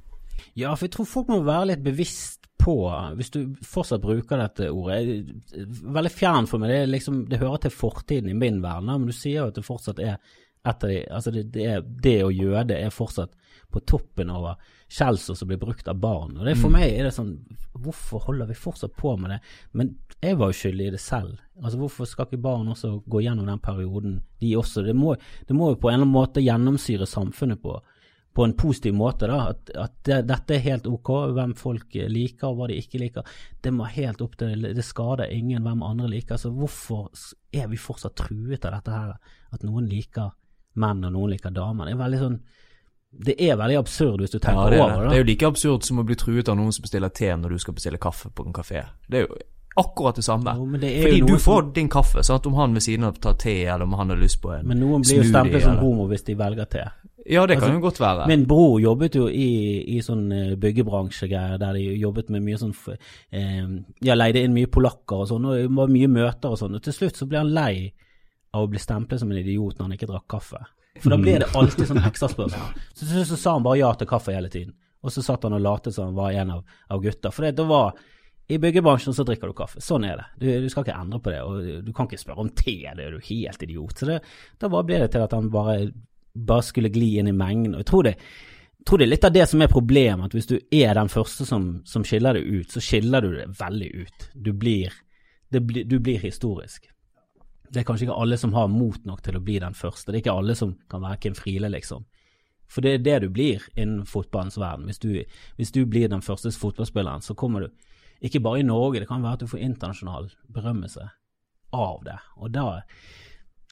Ja, 0.55 0.73
for 0.75 0.87
jeg 0.87 0.95
tror 0.95 1.09
folk 1.09 1.31
må 1.31 1.41
være 1.43 1.71
litt 1.73 1.83
bevisst 1.83 2.45
på, 2.61 2.77
hvis 3.17 3.33
du 3.33 3.39
fortsatt 3.67 4.01
bruker 4.01 4.39
dette 4.39 4.71
ordet 4.71 5.25
Veldig 5.53 6.11
fjern 6.13 6.47
for 6.49 6.61
meg, 6.61 6.71
det, 6.71 6.85
liksom, 6.93 7.25
det 7.29 7.41
hører 7.41 7.65
til 7.65 7.73
fortiden 7.75 8.31
i 8.31 8.37
min 8.37 8.61
verden, 8.63 8.89
men 8.89 9.09
du 9.11 9.15
sier 9.15 9.43
jo 9.43 9.49
at 9.51 9.59
det 9.59 9.65
fortsatt 9.67 9.99
er 10.01 10.15
et 10.15 10.85
av 10.85 10.89
de 10.89 11.01
Altså, 11.03 11.33
det, 11.35 11.43
det, 11.53 11.65
er, 11.73 11.83
det 11.83 12.15
å 12.25 12.31
jøde 12.33 12.77
er 12.79 12.95
fortsatt 12.95 13.35
på 13.71 13.81
toppen 13.87 14.31
over 14.31 14.59
skjellsord 14.91 15.37
som 15.39 15.49
blir 15.49 15.59
brukt 15.61 15.87
av 15.87 15.99
barn. 15.99 16.37
Og 16.37 16.45
det 16.47 16.57
For 16.59 16.73
meg 16.73 16.87
er 16.91 17.07
det 17.07 17.15
sånn 17.15 17.35
Hvorfor 17.75 18.23
holder 18.29 18.47
vi 18.47 18.55
fortsatt 18.55 18.95
på 18.95 19.15
med 19.19 19.33
det? 19.35 19.39
Men 19.75 19.95
jeg 20.21 20.37
var 20.39 20.51
jo 20.51 20.59
skyldig 20.61 20.87
i 20.87 20.93
det 20.95 21.01
selv. 21.03 21.41
Altså 21.61 21.79
Hvorfor 21.81 22.07
skal 22.09 22.29
ikke 22.29 22.43
barn 22.45 22.71
også 22.71 22.93
gå 23.05 23.25
gjennom 23.25 23.49
den 23.49 23.59
perioden, 23.63 24.21
de 24.39 24.53
også? 24.55 24.85
Det 24.85 24.95
må, 24.95 25.15
det 25.47 25.57
må 25.57 25.73
jo 25.73 25.81
på 25.81 25.91
en 25.91 25.97
eller 25.97 26.05
annen 26.05 26.15
måte 26.15 26.43
gjennomsyre 26.43 27.09
samfunnet 27.09 27.61
på 27.63 27.79
på 28.35 28.43
en 28.43 28.53
positiv 28.53 28.93
måte, 28.93 29.29
da. 29.31 29.37
At, 29.53 29.69
at 29.79 29.93
det, 30.03 30.17
dette 30.27 30.57
er 30.57 30.63
helt 30.65 30.87
ok, 30.91 31.11
hvem 31.37 31.53
folk 31.55 31.93
liker 32.11 32.49
og 32.49 32.57
hva 32.57 32.65
de 32.67 32.81
ikke 32.81 32.99
liker. 32.99 33.37
Det 33.63 33.71
må 33.71 33.87
helt 33.87 34.19
opp 34.25 34.35
til 34.41 34.67
Det 34.75 34.83
skader 34.83 35.31
ingen 35.31 35.63
hvem 35.63 35.83
andre 35.87 36.09
liker. 36.11 36.35
Så 36.41 36.51
hvorfor 36.51 37.07
er 37.55 37.69
vi 37.71 37.79
fortsatt 37.79 38.17
truet 38.25 38.67
av 38.67 38.75
dette 38.75 38.91
her? 38.91 39.37
At 39.55 39.63
noen 39.63 39.87
liker 39.87 40.33
menn 40.83 41.07
og 41.07 41.15
noen 41.15 41.31
liker 41.31 41.55
damer. 41.55 41.87
Det 41.87 41.95
er 41.95 42.01
veldig 42.03 42.21
sånn 42.25 42.37
det 43.17 43.35
er 43.39 43.55
veldig 43.57 43.77
absurd 43.79 44.19
hvis 44.21 44.31
du 44.31 44.39
tenker 44.39 44.65
Ja, 44.65 44.69
det, 44.69 44.77
er, 44.79 44.83
over 44.83 45.03
det. 45.03 45.09
det. 45.09 45.15
er 45.17 45.23
jo 45.23 45.27
like 45.31 45.47
absurd 45.47 45.83
som 45.87 45.99
å 45.99 46.05
bli 46.05 46.15
truet 46.15 46.49
av 46.49 46.57
noen 46.57 46.71
som 46.75 46.81
bestiller 46.83 47.09
te 47.09 47.29
når 47.35 47.49
du 47.55 47.59
skal 47.59 47.73
bestille 47.73 47.97
kaffe 48.01 48.29
på 48.29 48.45
en 48.45 48.53
kafé. 48.53 48.85
Det 49.09 49.21
er 49.21 49.27
jo 49.27 49.37
akkurat 49.77 50.15
det 50.15 50.23
samme. 50.23 50.53
Jo, 50.55 50.65
det 50.79 50.91
Fordi 51.03 51.19
du 51.27 51.33
får 51.37 51.61
som- 51.61 51.73
din 51.73 51.89
kaffe, 51.89 52.23
sant? 52.23 52.45
om 52.47 52.53
han 52.53 52.73
ved 52.73 52.81
siden 52.81 53.03
av 53.05 53.17
tar 53.19 53.33
te, 53.33 53.65
eller 53.65 53.83
om 53.83 53.93
han 53.93 54.09
har 54.09 54.17
lyst 54.17 54.41
på 54.41 54.51
en 54.53 54.61
smoothie. 54.63 54.67
Men 54.67 54.79
noen 54.79 55.01
blir 55.01 55.17
jo 55.17 55.23
stemplet 55.23 55.63
som 55.63 55.77
homo 55.77 56.07
hvis 56.07 56.23
de 56.25 56.35
velger 56.35 56.65
te. 56.69 56.85
Ja, 57.27 57.45
det 57.47 57.57
kan 57.59 57.69
Altså, 57.71 57.73
jo 57.73 57.81
godt 57.81 57.99
være. 57.99 58.27
Min 58.27 58.45
bror 58.45 58.79
jobbet 58.79 59.15
jo 59.15 59.27
i, 59.27 59.97
i 59.97 59.99
sånn 59.99 60.31
eh, 60.31 60.55
byggebransjegreier, 60.55 61.57
der 61.57 61.73
de 61.73 61.79
jobbet 61.97 62.29
med 62.29 62.43
mye 62.43 62.57
sånn 62.57 62.73
eh, 63.31 63.65
Ja, 64.01 64.13
leide 64.15 64.43
inn 64.43 64.53
mye 64.53 64.67
polakker 64.67 65.23
og 65.23 65.27
sånn, 65.27 65.45
og 65.45 65.55
det 65.57 65.69
var 65.75 65.87
mye 65.87 66.07
møter 66.07 66.51
og 66.53 66.57
sånn. 66.59 66.75
Og 66.75 66.83
til 66.83 66.93
slutt 66.93 67.15
så 67.17 67.27
ble 67.27 67.39
han 67.39 67.53
lei 67.53 67.93
av 68.53 68.63
å 68.63 68.69
bli 68.69 68.79
stemplet 68.79 69.19
som 69.19 69.31
en 69.31 69.37
idiot 69.41 69.77
når 69.79 69.83
han 69.89 69.91
ikke 69.97 70.07
drakk 70.07 70.27
kaffe. 70.29 70.61
For 71.03 71.11
da 71.11 71.19
blir 71.19 71.43
det 71.43 71.51
alltid 71.57 71.89
sånn 71.89 72.03
ekstraspørsmål. 72.07 72.73
Så 72.97 73.05
så, 73.05 73.23
så 73.27 73.37
sa 73.37 73.53
han 73.57 73.65
bare 73.65 73.81
ja 73.81 73.91
til 73.99 74.09
kaffe 74.09 74.35
hele 74.35 74.49
tiden. 74.51 74.75
Og 75.05 75.13
så 75.13 75.21
satt 75.21 75.43
han 75.45 75.53
og 75.53 75.61
latet 75.61 75.93
som 75.93 76.09
han 76.09 76.17
var 76.17 76.33
en 76.33 76.53
av, 76.55 76.63
av 76.89 77.01
gutta. 77.03 77.29
For 77.35 77.45
det, 77.45 77.51
det 77.59 77.65
var 77.69 77.93
i 78.47 78.57
byggebransjen 78.61 79.13
så 79.13 79.25
drikker 79.25 79.49
du 79.49 79.57
kaffe. 79.57 79.81
Sånn 79.81 80.05
er 80.07 80.17
det. 80.17 80.25
Du, 80.41 80.47
du 80.63 80.67
skal 80.69 80.85
ikke 80.85 80.97
endre 80.97 81.19
på 81.21 81.33
det. 81.33 81.41
Og 81.45 81.85
du 81.85 81.91
kan 81.93 82.09
ikke 82.09 82.21
spørre 82.21 82.45
om 82.45 82.49
te, 82.57 82.77
det 82.85 83.05
er 83.05 83.13
du 83.13 83.29
helt 83.29 83.63
idiot. 83.67 83.99
Så 83.99 84.09
det, 84.09 84.19
da 84.61 84.69
ble 84.71 84.99
det 85.03 85.11
til 85.13 85.25
at 85.25 85.35
han 85.35 85.51
bare, 85.53 85.91
bare 86.33 86.65
skulle 86.65 86.93
gli 86.93 87.15
inn 87.19 87.29
i 87.29 87.35
mengden. 87.37 87.75
Og 87.75 87.83
jeg 87.83 87.89
tror 87.91 88.07
det, 88.09 88.15
tror 88.85 89.01
det 89.01 89.07
er 89.07 89.13
litt 89.13 89.29
av 89.29 89.35
det 89.35 89.45
som 89.51 89.61
er 89.65 89.71
problemet, 89.71 90.29
at 90.29 90.37
hvis 90.37 90.49
du 90.49 90.57
er 90.57 90.97
den 90.97 91.09
første 91.11 91.47
som, 91.49 91.69
som 91.89 92.05
skiller 92.05 92.37
det 92.37 92.45
ut, 92.45 92.73
så 92.73 92.83
skiller 92.83 93.25
du 93.25 93.31
det 93.35 93.47
veldig 93.59 93.91
ut. 94.05 94.27
Du 94.47 94.51
blir, 94.53 94.93
det 95.53 95.65
du 95.89 95.97
blir 95.99 96.21
historisk. 96.21 96.85
Det 97.69 97.81
er 97.81 97.87
kanskje 97.87 98.07
ikke 98.07 98.19
alle 98.21 98.37
som 98.37 98.53
har 98.55 98.67
mot 98.71 99.01
nok 99.05 99.23
til 99.25 99.37
å 99.37 99.43
bli 99.43 99.57
den 99.63 99.75
første. 99.77 100.11
Det 100.11 100.19
er 100.19 100.23
ikke 100.23 100.37
alle 100.39 100.55
som 100.55 100.75
kan 100.91 101.03
være 101.03 101.19
Kim 101.23 101.35
Friele, 101.37 101.69
liksom. 101.73 102.05
For 102.71 102.81
det 102.81 102.93
er 102.93 103.03
det 103.05 103.17
du 103.25 103.27
blir 103.33 103.65
innen 103.75 104.05
fotballens 104.09 104.57
verden. 104.57 104.87
Hvis 104.89 105.01
du, 105.03 105.11
hvis 105.57 105.73
du 105.75 105.83
blir 105.85 106.09
den 106.09 106.23
første 106.25 106.51
fotballspilleren, 106.51 107.21
så 107.21 107.37
kommer 107.37 107.65
du 107.65 107.69
ikke 108.25 108.41
bare 108.41 108.61
i 108.61 108.65
Norge, 108.65 109.01
det 109.03 109.09
kan 109.09 109.23
være 109.23 109.37
at 109.37 109.43
du 109.43 109.51
får 109.51 109.61
internasjonal 109.61 110.31
berømmelse 110.53 111.03
av 111.75 112.01
det. 112.05 112.17
Og 112.37 112.51
da 112.55 112.81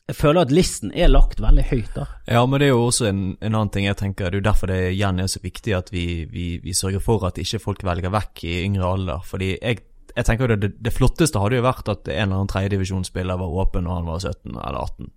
Jeg 0.03 0.17
føler 0.19 0.43
at 0.43 0.51
listen 0.51 0.91
er 0.91 1.07
lagt 1.07 1.39
veldig 1.39 1.63
høyt, 1.69 1.93
da. 1.95 2.05
Ja, 2.27 2.41
men 2.45 2.59
det 2.59 2.67
er 2.67 2.73
jo 2.73 2.89
også 2.89 3.05
en, 3.07 3.21
en 3.39 3.53
annen 3.55 3.69
ting 3.71 3.85
jeg 3.85 3.95
tenker, 3.95 4.27
det 4.27 4.35
er 4.35 4.41
jo 4.41 4.49
derfor 4.49 4.67
det 4.67 4.79
igjen 4.91 5.21
er 5.23 5.29
så 5.31 5.39
viktig 5.39 5.75
at 5.77 5.93
vi, 5.93 6.25
vi, 6.27 6.47
vi 6.59 6.73
sørger 6.75 6.99
for 6.99 7.23
at 7.23 7.39
ikke 7.39 7.61
folk 7.63 7.85
velger 7.87 8.11
vekk 8.11 8.43
i 8.43 8.57
yngre 8.65 8.89
alder. 8.97 9.23
Fordi 9.23 9.53
jeg, 9.53 9.79
jeg 10.13 10.27
tenker 10.27 10.45
jo 10.45 10.55
det, 10.55 10.71
det, 10.77 10.93
flotteste 10.93 11.41
hadde 11.41 11.57
jo 11.57 11.65
vært 11.65 11.89
at 11.89 12.07
en 12.07 12.15
eller 12.27 12.39
annen 12.39 12.51
tredjedivisjonsspiller 12.51 13.39
var 13.41 13.59
åpen 13.63 13.87
når 13.87 13.99
han 13.99 14.09
var 14.09 14.19
17 14.21 14.51
eller 14.53 14.79
18. 14.83 15.11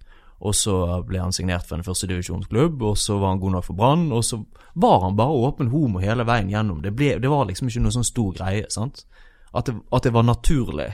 Og 0.46 0.52
så 0.56 0.74
ble 1.08 1.20
han 1.22 1.32
signert 1.32 1.64
for 1.68 1.78
en 1.78 1.86
førstedivisjonsklubb, 1.86 2.82
og 2.84 2.98
så 3.00 3.16
var 3.20 3.32
han 3.32 3.40
god 3.40 3.56
nok 3.56 3.66
for 3.70 3.78
Brann, 3.78 4.10
og 4.12 4.24
så 4.24 4.42
var 4.74 5.00
han 5.06 5.16
bare 5.16 5.38
åpen 5.48 5.72
homo 5.72 6.02
hele 6.02 6.26
veien 6.28 6.50
gjennom. 6.52 6.82
Det, 6.84 6.92
ble, 6.96 7.14
det 7.22 7.30
var 7.32 7.48
liksom 7.48 7.70
ikke 7.70 7.84
noe 7.86 7.96
sånn 7.96 8.08
stor 8.08 8.36
greie, 8.36 8.66
sant. 8.72 9.06
At 9.56 9.70
det, 9.70 9.78
at 9.96 10.04
det 10.04 10.12
var 10.12 10.26
naturlig. 10.28 10.90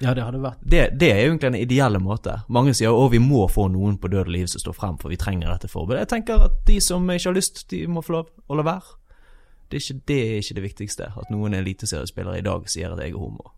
Ja, 0.00 0.12
det 0.12 0.26
hadde 0.26 0.42
vært 0.42 0.60
Det, 0.60 0.82
det 1.00 1.08
er 1.08 1.22
jo 1.22 1.30
egentlig 1.30 1.48
en 1.48 1.58
ideelle 1.60 2.00
måte. 2.00 2.40
Mange 2.52 2.74
sier 2.76 2.92
at 2.92 3.12
vi 3.12 3.20
må 3.20 3.46
få 3.48 3.68
noen 3.72 3.96
på 4.00 4.10
død 4.12 4.26
og 4.26 4.32
liv 4.32 4.48
som 4.52 4.64
står 4.64 4.76
frem, 4.76 4.98
for 5.00 5.12
vi 5.12 5.20
trenger 5.20 5.52
dette 5.52 5.72
forbudet. 5.72 6.02
Jeg 6.04 6.12
tenker 6.12 6.48
at 6.48 6.62
de 6.68 6.76
som 6.84 7.04
ikke 7.04 7.30
har 7.30 7.36
lyst, 7.36 7.64
de 7.72 7.84
må 7.88 8.04
få 8.04 8.18
lov 8.18 8.32
å 8.48 8.58
la 8.60 8.64
være. 8.66 8.96
Det 9.68 9.78
er 9.78 9.82
ikke 9.82 10.06
det, 10.08 10.18
er 10.22 10.40
ikke 10.42 10.56
det 10.58 10.64
viktigste. 10.64 11.10
At 11.18 11.30
noen 11.34 11.54
eliteseriespillere 11.58 12.40
i 12.40 12.46
dag 12.46 12.68
sier 12.70 12.94
at 12.94 13.02
jeg 13.02 13.14
er 13.14 13.20
homo. 13.20 13.52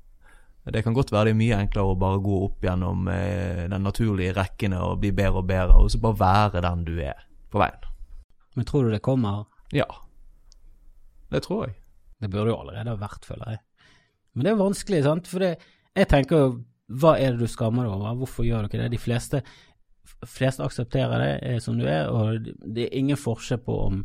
Det 0.69 0.83
kan 0.85 0.97
godt 0.97 1.13
være 1.13 1.31
det 1.31 1.33
er 1.33 1.39
mye 1.39 1.59
enklere 1.63 1.93
å 1.95 2.01
bare 2.01 2.21
gå 2.21 2.39
opp 2.45 2.65
gjennom 2.65 3.07
eh, 3.09 3.65
den 3.73 3.87
naturlige 3.87 4.35
rekkene 4.37 4.81
og 4.85 4.99
bli 5.01 5.15
bedre 5.17 5.41
og 5.41 5.47
bedre, 5.49 5.79
og 5.81 5.89
så 5.93 6.01
bare 6.03 6.21
være 6.21 6.65
den 6.65 6.83
du 6.85 6.99
er 7.01 7.23
på 7.49 7.63
veien. 7.63 7.87
Men 8.57 8.69
tror 8.69 8.85
du 8.85 8.93
det 8.93 9.05
kommer? 9.05 9.47
Ja. 9.73 9.87
Det 11.33 11.41
tror 11.47 11.69
jeg. 11.69 11.79
Det 12.21 12.29
burde 12.33 12.53
jo 12.53 12.59
allerede 12.59 12.93
ha 12.93 13.01
vært, 13.01 13.25
føler 13.25 13.55
jeg. 13.55 13.63
Men 14.35 14.45
det 14.45 14.53
er 14.53 14.61
vanskelig, 14.61 15.01
sant. 15.07 15.31
For 15.31 15.45
det, 15.45 15.55
jeg 15.97 16.11
tenker 16.11 16.43
jo, 16.43 16.51
hva 17.01 17.15
er 17.21 17.33
det 17.33 17.47
du 17.47 17.53
skammer 17.53 17.87
deg 17.87 17.95
over? 17.95 18.21
Hvorfor 18.21 18.45
gjør 18.45 18.65
du 18.65 18.71
ikke 18.71 18.83
det? 18.83 18.93
De 18.93 19.01
fleste, 19.01 19.43
fleste 20.27 20.65
aksepterer 20.65 21.25
det 21.25 21.33
eh, 21.49 21.59
som 21.65 21.79
du 21.81 21.87
er, 21.89 22.11
og 22.13 22.45
det 22.45 22.89
er 22.89 22.99
ingen 22.99 23.21
forskjell 23.21 23.63
på 23.65 23.79
om 23.87 24.03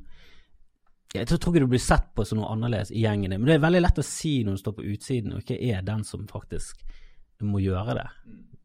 Jeg 1.14 1.28
tror 1.30 1.54
ikke 1.54 1.62
du 1.62 1.70
blir 1.70 1.82
sett 1.82 2.08
på 2.18 2.24
som 2.26 2.40
noe 2.40 2.50
annerledes 2.50 2.90
i 2.90 3.04
gjengen 3.04 3.30
din, 3.30 3.42
men 3.42 3.52
det 3.52 3.60
er 3.60 3.68
veldig 3.68 3.84
lett 3.84 4.00
å 4.02 4.06
si 4.08 4.40
når 4.42 4.56
du 4.56 4.62
står 4.64 4.74
på 4.80 4.86
utsiden 4.96 5.36
og 5.36 5.44
ikke 5.44 5.60
er 5.62 5.84
den 5.86 6.02
som 6.08 6.24
faktisk 6.26 6.80
må 7.44 7.62
gjøre 7.62 7.94
det. 8.00 8.08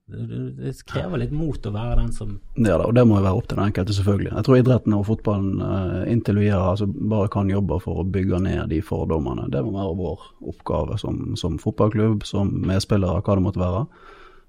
Det, 0.09 0.71
krever 0.89 1.21
litt 1.21 1.35
mot 1.37 1.67
å 1.69 1.71
være 1.75 1.99
den 1.99 2.15
som 2.17 2.31
Ja 2.57 2.79
da, 2.81 2.87
og 2.87 2.95
det 2.97 3.03
må 3.05 3.19
jo 3.19 3.27
være 3.27 3.41
opp 3.43 3.51
til 3.51 3.59
den 3.59 3.69
enkelte, 3.69 3.97
selvfølgelig. 3.99 4.31
Jeg 4.33 4.47
tror 4.47 4.61
idretten 4.63 4.95
og 4.97 5.05
fotballen 5.11 5.61
eh, 5.67 6.07
inntil 6.15 6.41
videre 6.41 6.71
altså, 6.71 6.89
bare 6.89 7.29
kan 7.35 7.53
jobbe 7.53 7.77
for 7.85 8.01
å 8.01 8.07
bygge 8.17 8.41
ned 8.47 8.73
de 8.73 8.81
fordommene. 8.81 9.51
Det 9.53 9.61
må 9.67 9.75
være 9.77 9.99
vår 9.99 10.25
oppgave 10.55 10.97
som, 11.03 11.21
som 11.37 11.61
fotballklubb, 11.61 12.25
som 12.25 12.55
medspillere, 12.71 13.21
hva 13.21 13.37
det 13.37 13.45
måtte 13.45 13.61
være. 13.61 13.85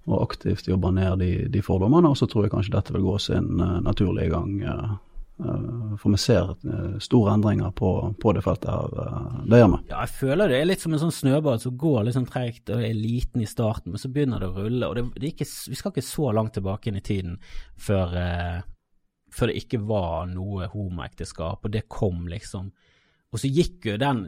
Og 0.07 0.23
aktivt 0.23 0.71
jobbe 0.71 0.93
ned 0.95 1.19
de, 1.19 1.33
de 1.51 1.65
fordommene. 1.65 2.13
Og 2.13 2.15
så 2.15 2.29
tror 2.31 2.47
jeg 2.47 2.55
kanskje 2.55 2.77
dette 2.77 2.95
vil 2.95 3.03
gå 3.09 3.19
sin 3.27 3.59
eh, 3.59 3.77
naturlige 3.83 4.31
gang. 4.37 4.55
Eh, 5.39 5.95
for 5.99 6.13
vi 6.13 6.17
ser 6.21 6.51
eh, 6.53 6.97
store 7.03 7.33
endringer 7.33 7.71
på, 7.75 7.89
på 8.21 8.33
det 8.35 8.43
feltet 8.45 8.69
her. 8.71 8.87
det 9.49 9.59
gjør 9.61 9.71
vi. 9.73 9.79
Ja, 9.91 9.97
jeg 10.03 10.11
føler 10.17 10.43
det 10.51 10.57
er 10.59 10.69
litt 10.69 10.83
som 10.83 10.93
en 10.95 11.03
sånn 11.03 11.15
snøball 11.15 11.59
som 11.63 11.79
går 11.79 11.99
litt 12.05 12.17
sånn 12.17 12.29
tregt 12.29 12.65
og 12.73 12.79
er 12.83 12.95
liten 12.97 13.39
i 13.43 13.49
starten, 13.49 13.89
men 13.93 14.01
så 14.01 14.11
begynner 14.13 14.37
det 14.43 14.51
å 14.51 14.57
rulle. 14.57 14.85
og 14.87 14.93
det, 14.97 15.03
det 15.15 15.25
er 15.25 15.33
ikke, 15.33 15.51
Vi 15.71 15.77
skal 15.79 15.91
ikke 15.93 16.11
så 16.11 16.25
langt 16.35 16.53
tilbake 16.57 16.85
inn 16.89 16.99
i 16.99 17.05
tiden 17.05 17.33
før, 17.79 18.07
eh, 18.19 18.59
før 19.35 19.45
det 19.51 19.59
ikke 19.63 19.85
var 19.89 20.15
noe 20.31 20.61
homoekteskap, 20.73 21.59
og 21.65 21.71
det 21.73 21.83
kom, 21.87 22.17
liksom. 22.31 22.65
Og 23.29 23.37
så 23.41 23.47
gikk 23.51 23.77
jo 23.91 23.95
den 24.01 24.19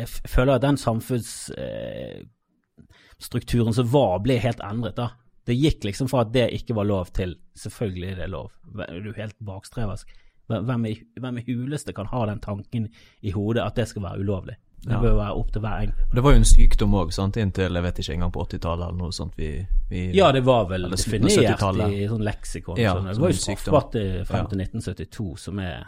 Jeg 0.00 0.08
føler 0.32 0.52
at 0.54 0.64
den 0.64 0.78
samfunnsstrukturen 0.80 3.68
eh, 3.68 3.76
som 3.76 3.86
var, 3.92 4.14
ble 4.24 4.34
helt 4.40 4.62
endret, 4.64 4.96
da. 4.96 5.08
Det 5.50 5.56
gikk 5.56 5.86
liksom 5.88 6.08
fra 6.08 6.24
at 6.24 6.32
det 6.34 6.48
ikke 6.56 6.76
var 6.78 6.88
lov, 6.88 7.10
til 7.16 7.34
selvfølgelig 7.58 8.10
er 8.12 8.18
det 8.22 8.32
lov. 8.32 8.52
Er 8.86 9.00
du 9.02 9.10
helt 9.16 9.36
bakstreversk? 9.44 10.12
Hvem 10.50 10.86
i, 10.90 10.94
hvem 11.20 11.38
i 11.38 11.44
huleste 11.46 11.94
kan 11.94 12.06
ha 12.10 12.24
den 12.26 12.40
tanken 12.42 12.88
i 13.22 13.30
hodet 13.30 13.62
at 13.62 13.78
det 13.78 13.86
skal 13.88 14.02
være 14.02 14.20
ulovlig? 14.24 14.56
Det 14.80 14.96
bør 14.96 15.12
være 15.18 15.34
opp 15.36 15.50
til 15.52 15.60
hver 15.60 15.82
enkelt. 15.84 16.12
Det 16.14 16.22
var 16.24 16.32
jo 16.32 16.38
en 16.40 16.46
sykdom 16.48 16.94
òg, 16.96 17.10
inntil 17.36 17.76
jeg 17.76 17.84
vet 17.84 17.98
ikke 18.00 18.14
engang 18.14 18.32
på 18.32 18.44
80-tallet 18.46 18.86
eller 18.86 18.96
noe 18.96 19.12
sånt. 19.12 19.34
Vi, 19.36 19.48
vi 19.90 20.04
Ja, 20.16 20.30
det 20.32 20.40
var 20.46 20.64
vel 20.70 20.88
definert 20.88 21.60
i 21.92 22.06
sånn 22.08 22.24
leksikon. 22.24 22.78
Ja, 22.80 22.94
sånn. 22.96 23.10
Det 23.10 23.20
var 23.20 23.34
jo 23.34 23.40
straffbart 23.42 23.98
i- 24.00 24.24
frem 24.24 24.48
til 24.48 24.58
1972, 24.64 25.36
som 25.38 25.58
er 25.60 25.86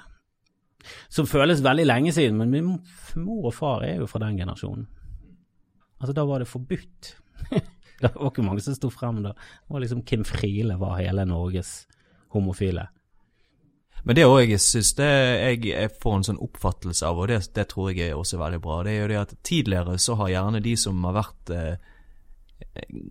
Som 1.09 1.27
føles 1.27 1.63
veldig 1.63 1.87
lenge 1.87 2.13
siden, 2.13 2.37
men 2.37 2.51
min 2.51 2.79
mor 3.23 3.47
og 3.47 3.55
far 3.55 3.85
er 3.87 4.01
jo 4.01 4.07
fra 4.07 4.19
den 4.19 4.37
generasjonen. 4.37 4.87
Altså, 6.01 6.13
da 6.13 6.25
var 6.27 6.41
det 6.43 6.49
forbudt. 6.49 7.15
det 8.03 8.11
var 8.17 8.31
ikke 8.33 8.43
mange 8.43 8.61
som 8.61 8.75
sto 8.75 8.91
frem 8.91 9.23
da. 9.23 9.31
Det 9.33 9.71
var 9.71 9.81
liksom 9.85 10.03
Kim 10.05 10.25
Friele 10.25 10.75
var 10.81 10.99
hele 10.99 11.25
Norges 11.25 11.87
homofile. 12.35 12.89
Men 14.03 14.19
det 14.19 14.27
òg 14.27 14.51
jeg 14.51 14.63
syns 14.63 14.97
jeg, 14.99 15.91
får 16.03 16.17
en 16.17 16.25
sånn 16.27 16.43
oppfattelse 16.43 17.07
av, 17.07 17.21
og 17.23 17.31
det, 17.31 17.39
det 17.55 17.69
tror 17.71 17.93
jeg 17.93 18.11
er 18.11 18.19
også 18.19 18.41
veldig 18.41 18.59
bra, 18.63 18.81
det 18.83 18.97
er 18.97 19.05
jo 19.05 19.11
det 19.13 19.21
at 19.21 19.35
tidligere 19.47 19.99
så 20.03 20.17
har 20.19 20.33
gjerne 20.33 20.63
de 20.65 20.73
som 20.81 21.05
har 21.07 21.15
vært 21.21 21.53
eh, 21.55 21.93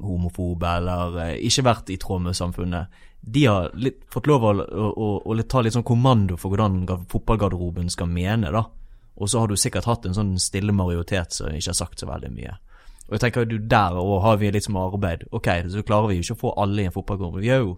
homofobe 0.03 0.73
eller 0.81 1.21
eh, 1.23 1.37
ikke 1.47 1.63
vært 1.69 1.93
i 1.93 1.97
tråd 2.01 2.25
med 2.27 2.35
samfunnet, 2.35 2.99
de 3.21 3.45
har 3.45 3.69
litt, 3.77 4.01
fått 4.11 4.27
lov 4.27 4.43
å, 4.49 4.51
å, 4.57 5.09
å, 5.29 5.37
ta 5.45 5.61
litt 5.61 5.77
sånn 5.77 5.87
kommando 5.87 6.35
for 6.41 6.51
hvordan 6.51 6.83
fotballgarderoben 7.11 7.91
skal 7.93 8.09
mene, 8.09 8.51
da. 8.51 8.65
Og 9.21 9.29
så 9.29 9.43
har 9.43 9.51
du 9.51 9.59
sikkert 9.59 9.85
hatt 9.85 10.07
en 10.09 10.17
sånn 10.17 10.33
stille 10.41 10.73
majoritet 10.73 11.35
som 11.35 11.53
ikke 11.53 11.69
har 11.69 11.77
sagt 11.77 12.01
så 12.01 12.09
veldig 12.09 12.31
mye. 12.33 12.55
Og 13.05 13.15
jeg 13.15 13.23
tenker 13.25 13.45
du 13.45 13.57
der 13.69 13.97
òg 13.99 14.21
har 14.23 14.39
vi 14.41 14.49
litt 14.55 14.65
som 14.65 14.79
arbeid. 14.79 15.27
Ok, 15.35 15.49
så 15.69 15.83
klarer 15.85 16.09
vi 16.09 16.17
jo 16.17 16.25
ikke 16.25 16.37
å 16.39 16.41
få 16.47 16.53
alle 16.63 16.81
i 16.81 16.87
en 16.89 16.95
fotballgarderobe. 16.95 17.43
Vi 17.43 17.51
er 17.53 17.61
jo 17.61 17.75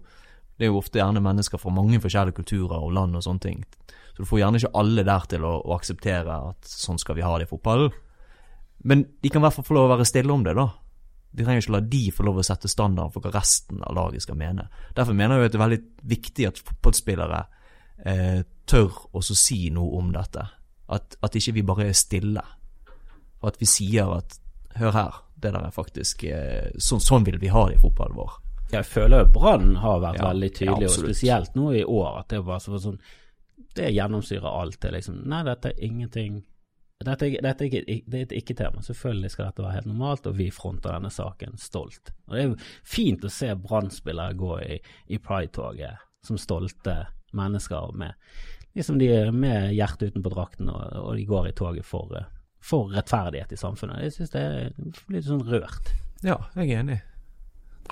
det 0.56 0.66
er 0.66 0.70
jo 0.70 0.78
ofte 0.78 1.00
gjerne 1.00 1.22
mennesker 1.24 1.58
fra 1.58 1.72
mange 1.74 1.98
forskjellige 2.02 2.38
kulturer 2.38 2.78
og 2.78 2.94
land 2.94 3.18
og 3.18 3.24
sånne 3.26 3.42
ting. 3.42 3.64
Så 4.14 4.22
du 4.22 4.28
får 4.28 4.44
gjerne 4.44 4.60
ikke 4.60 4.76
alle 4.78 5.04
der 5.06 5.26
til 5.30 5.46
å, 5.46 5.56
å 5.58 5.74
akseptere 5.74 6.38
at 6.52 6.70
sånn 6.70 7.00
skal 7.02 7.18
vi 7.18 7.24
ha 7.26 7.32
det 7.38 7.48
i 7.48 7.50
fotballen. 7.50 7.94
Men 8.86 9.02
de 9.22 9.30
kan 9.32 9.42
i 9.42 9.46
hvert 9.46 9.56
fall 9.56 9.66
få 9.66 9.74
lov 9.78 9.88
å 9.88 9.94
være 9.96 10.06
stille 10.06 10.30
om 10.32 10.44
det, 10.46 10.54
da. 10.54 10.68
De 11.34 11.42
trenger 11.42 11.64
ikke 11.64 11.74
la 11.74 11.82
de 11.90 12.02
få 12.14 12.26
lov 12.28 12.38
å 12.38 12.46
sette 12.46 12.70
standarden 12.70 13.10
for 13.10 13.24
hva 13.24 13.32
resten 13.34 13.82
av 13.82 13.96
laget 13.96 14.22
skal 14.22 14.38
mene. 14.38 14.68
Derfor 14.94 15.16
mener 15.18 15.40
jeg 15.40 15.50
at 15.50 15.54
det 15.54 15.58
er 15.58 15.64
veldig 15.64 15.80
viktig 16.12 16.46
at 16.46 16.60
fotballspillere 16.62 17.40
eh, 18.06 18.44
tør 18.70 19.00
også 19.18 19.34
si 19.38 19.58
noe 19.74 19.98
om 19.98 20.12
dette. 20.14 20.46
At, 20.94 21.18
at 21.24 21.40
ikke 21.40 21.56
vi 21.56 21.66
bare 21.66 21.88
er 21.88 21.98
stille. 21.98 22.44
Og 23.42 23.50
at 23.50 23.58
vi 23.58 23.66
sier 23.66 24.14
at 24.14 24.38
hør 24.78 24.94
her, 24.94 25.20
det 25.34 25.50
der 25.56 25.66
er 25.66 25.74
faktisk 25.74 26.22
eh, 26.28 26.70
sånn, 26.78 27.02
sånn 27.02 27.26
vil 27.26 27.40
vi 27.42 27.50
ha 27.50 27.66
det 27.66 27.80
i 27.80 27.82
fotballen 27.82 28.20
vår. 28.20 28.38
Jeg 28.74 28.88
føler 28.90 29.28
Brann 29.32 29.76
har 29.82 30.00
vært 30.02 30.18
Ja, 30.20 30.30
veldig 30.30 30.50
ja, 30.50 30.56
tydelig, 30.60 30.88
og 30.90 30.96
spesielt 30.98 31.54
nå 31.58 31.68
i 31.74 31.84
år, 31.84 32.18
at 32.20 32.28
det 32.34 32.42
var 32.44 32.58
så- 32.62 32.80
sånn 32.80 32.98
det 33.74 33.92
gjennomsyrer 33.94 34.46
alt. 34.60 34.80
Det 34.80 34.92
liksom 34.92 35.24
Nei, 35.26 35.42
dette 35.42 35.72
er 35.72 35.82
ingenting 35.82 36.42
dette, 37.04 37.28
dette 37.42 37.64
er 37.64 37.68
ikke, 37.68 38.02
det 38.08 38.18
er 38.18 38.22
et 38.22 38.32
ikke-tema. 38.44 38.80
Selvfølgelig 38.80 39.30
skal 39.30 39.46
dette 39.50 39.62
være 39.64 39.74
helt 39.74 39.86
normalt, 39.90 40.26
og 40.26 40.36
vi 40.38 40.46
fronter 40.50 40.94
denne 40.94 41.10
saken 41.10 41.58
stolt. 41.58 42.12
Og 42.28 42.34
Det 42.34 42.44
er 42.44 42.54
fint 42.84 43.24
å 43.26 43.30
se 43.30 43.54
Brann-spillere 43.54 44.36
gå 44.38 44.52
i, 44.62 44.78
i 45.08 45.18
Pride-toget 45.18 45.98
som 46.24 46.38
stolte 46.38 47.06
mennesker 47.34 47.92
med, 47.98 48.14
liksom 48.76 48.98
de 48.98 49.08
er 49.12 49.32
med 49.32 49.74
hjertet 49.74 50.14
utenpå 50.14 50.32
drakten, 50.32 50.70
og, 50.70 50.92
og 50.96 51.16
de 51.16 51.24
går 51.28 51.48
i 51.48 51.52
toget 51.52 51.84
for, 51.84 52.14
for 52.62 52.88
rettferdighet 52.94 53.52
i 53.52 53.56
samfunnet. 53.60 54.00
Jeg 54.06 54.12
syns 54.16 54.30
det 54.30 54.40
er 54.40 54.70
litt 55.12 55.26
sånn 55.26 55.44
rørt. 55.44 55.92
Ja, 56.22 56.38
jeg 56.56 56.70
er 56.70 56.80
enig. 56.84 57.00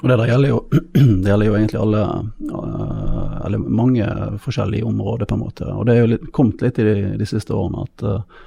Og 0.01 0.09
det 0.09 0.17
der 0.19 0.31
gjelder 0.31 0.51
jo, 0.51 0.61
det 1.23 1.31
gjelder 1.31 1.47
jo 1.47 1.57
egentlig 1.59 1.81
alle, 1.83 2.03
eh, 2.49 3.35
eller 3.47 3.67
mange 3.83 4.07
forskjellige 4.43 4.89
områder, 4.89 5.29
på 5.29 5.37
en 5.37 5.45
måte. 5.45 5.69
Og 5.69 5.87
det 5.87 5.95
er 5.95 6.01
jo 6.01 6.13
litt, 6.15 6.31
kommet 6.35 6.65
litt 6.65 6.81
i 6.81 6.87
de, 6.89 6.97
de 7.21 7.29
siste 7.29 7.55
årene 7.55 7.85
at, 7.85 8.05
eh, 8.09 8.47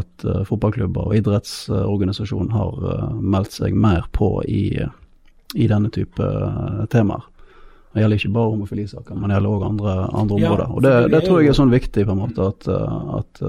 at 0.00 0.26
eh, 0.26 0.42
fotballklubber 0.48 1.10
og 1.10 1.16
idrettsorganisasjonen 1.18 2.54
har 2.54 3.16
meldt 3.20 3.58
seg 3.58 3.74
mer 3.76 4.06
på 4.16 4.30
i, 4.46 4.68
i 5.54 5.70
denne 5.70 5.90
type 5.94 6.30
temaer. 6.92 7.26
Det 7.96 8.02
gjelder 8.02 8.20
ikke 8.20 8.34
bare 8.34 8.52
homofilisaker, 8.52 9.16
men 9.16 9.30
det 9.30 9.38
gjelder 9.38 9.52
òg 9.56 9.62
andre, 9.64 9.92
andre 10.12 10.38
Ja, 10.38 10.48
områder. 10.50 10.72
Og 10.76 10.82
det, 10.84 10.96
det 11.14 11.20
tror 11.24 11.38
jeg 11.40 11.48
er 11.48 11.56
sånn 11.56 11.72
viktig 11.72 12.02
på 12.04 12.12
en 12.12 12.20
måte 12.20 12.48
at, 12.52 12.66
at 12.68 13.40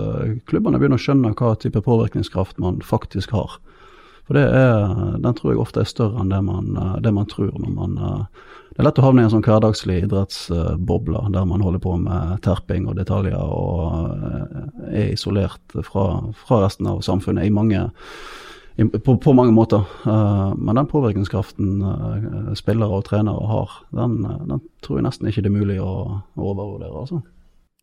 klubbene 0.48 0.80
begynner 0.80 0.96
å 0.96 1.04
skjønne 1.04 1.34
hva 1.36 1.50
type 1.60 1.82
påvirkningskraft 1.84 2.62
man 2.64 2.80
faktisk 2.80 3.36
har. 3.36 3.58
For 4.28 4.36
det 4.36 4.44
er, 4.44 5.18
den 5.24 5.36
tror 5.38 5.54
jeg 5.54 5.62
ofte 5.64 5.82
er 5.82 5.90
større 5.90 6.20
enn 6.22 6.32
det 6.34 6.42
man, 6.44 6.74
eh, 6.76 6.96
det 7.04 7.14
man 7.16 7.30
tror 7.32 7.54
når 7.56 7.74
man 7.76 7.98
eh, 7.98 8.48
Det 8.78 8.84
er 8.84 8.86
lett 8.90 9.00
å 9.02 9.06
havne 9.08 9.24
i 9.24 9.26
en 9.26 9.32
sånn 9.34 9.46
hverdagslig 9.46 10.02
idrettsboble 10.04 11.22
der 11.34 11.46
man 11.50 11.64
holder 11.66 11.82
på 11.82 11.96
med 11.98 12.42
terping 12.46 12.86
og 12.86 13.00
detaljer 13.00 13.40
og 13.40 14.28
eh, 14.28 14.68
er 14.92 15.14
isolert 15.16 15.78
fra, 15.88 16.04
fra 16.46 16.60
resten 16.66 16.92
av 16.92 17.00
samfunnet 17.08 17.48
i 17.48 17.54
mange, 17.54 17.88
på, 19.06 19.18
på 19.18 19.34
mange 19.34 19.56
måter. 19.56 19.88
Eh, 20.06 20.52
men 20.56 20.76
den 20.76 20.92
påvirkningskraften 20.92 21.82
eh, 21.82 22.52
spillere 22.60 23.00
og 23.00 23.08
trenere 23.08 23.48
har, 23.50 23.80
den, 23.96 24.20
eh, 24.26 24.44
den 24.52 24.62
tror 24.86 25.00
jeg 25.00 25.08
nesten 25.08 25.32
ikke 25.32 25.48
det 25.48 25.52
er 25.52 25.58
mulig 25.58 25.80
å, 25.82 25.94
å 26.36 26.52
overvurdere. 26.52 27.06
altså. 27.06 27.24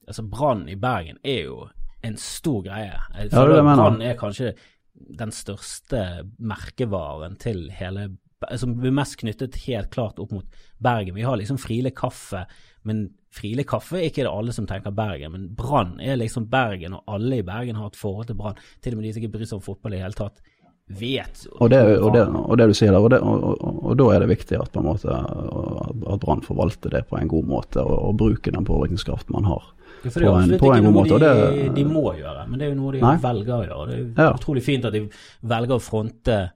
Altså, 0.06 0.22
Brann 0.28 0.68
i 0.68 0.76
Bergen 0.76 1.18
er 1.24 1.48
jo 1.48 1.64
en 2.04 2.16
stor 2.20 2.62
greie. 2.62 3.00
Jeg 3.16 3.32
Ja, 3.32 3.40
det 3.40 3.42
er 3.42 3.50
det 3.50 3.58
jeg 3.58 3.66
mener. 3.66 3.82
Brann 3.82 4.02
er 4.04 4.16
kanskje 4.20 4.54
den 4.94 5.32
største 5.34 6.24
merkevaren 6.38 7.38
til 7.40 7.66
hele 7.74 8.12
Som 8.60 8.74
blir 8.76 8.92
mest 8.92 9.16
knyttet 9.16 9.56
helt 9.64 9.90
klart 9.94 10.18
opp 10.20 10.32
mot 10.34 10.56
Bergen. 10.78 11.14
Vi 11.16 11.24
har 11.24 11.38
liksom 11.40 11.56
Friele 11.58 11.94
kaffe, 11.96 12.42
men 12.84 13.06
Friele 13.32 13.64
kaffe 13.64 13.96
er 13.98 14.10
ikke 14.10 14.26
det 14.26 14.32
alle 14.32 14.52
som 14.52 14.66
tenker 14.68 14.92
Bergen. 14.92 15.32
Men 15.32 15.46
Brann 15.56 15.96
er 16.00 16.18
liksom 16.20 16.50
Bergen, 16.52 16.92
og 16.98 17.08
alle 17.08 17.40
i 17.40 17.46
Bergen 17.46 17.78
har 17.80 17.88
et 17.88 17.96
forhold 17.96 18.28
til 18.28 18.36
Brann. 18.36 18.60
Til 18.82 18.92
og 18.92 19.00
med 19.00 19.08
de 19.08 19.14
som 19.14 19.22
ikke 19.22 19.38
bryr 19.38 19.48
seg 19.48 19.56
om 19.58 19.64
fotball 19.64 19.94
i 19.94 19.96
det 19.96 20.04
hele 20.04 20.18
tatt, 20.18 20.44
vet 20.86 21.46
Og 21.56 21.70
det, 21.72 21.80
og, 21.96 22.10
det, 22.12 22.26
og 22.28 22.58
det 22.60 22.66
du 22.68 22.74
sier 22.76 22.92
der, 22.92 23.00
og, 23.00 23.10
det, 23.14 23.20
og, 23.24 23.94
da 23.96 24.08
er 24.12 24.20
det 24.20 24.28
viktig 24.34 24.58
at, 24.60 24.68
på 24.74 24.82
en 24.82 24.90
måte, 24.90 25.08
at 25.08 26.20
Brann 26.20 26.44
forvalter 26.44 26.92
det 26.92 27.06
på 27.08 27.16
en 27.16 27.30
god 27.32 27.48
måte, 27.48 27.80
og 27.80 28.18
bruker 28.20 28.52
den 28.52 28.68
påvirkningskraften 28.68 29.32
man 29.32 29.48
har. 29.48 29.64
Ja, 30.04 30.10
for 30.10 30.20
det 30.20 30.26
er 30.26 30.30
på 30.30 30.34
en- 30.36 30.42
absolutt 30.42 30.60
på 30.60 30.70
en 30.70 30.76
ikke 30.82 30.84
noe 30.84 30.96
måte, 30.98 31.18
de, 31.18 31.30
det- 31.64 31.74
de 31.74 31.84
må 31.84 32.04
gjøre, 32.18 32.48
men 32.48 32.58
det 32.58 32.66
er 32.66 32.74
jo 32.74 32.80
noe 32.82 32.92
de 32.92 33.00
Nei. 33.00 33.16
velger 33.16 33.54
å 33.54 33.66
gjøre. 33.68 33.86
Det 33.88 33.94
er 33.94 34.04
jo 34.04 34.12
Ja. 34.16 34.32
utrolig 34.34 34.62
fint 34.62 34.84
at 34.84 34.92
de 34.92 35.08
velger 35.42 35.74
å 35.74 35.80
fronte 35.80 36.50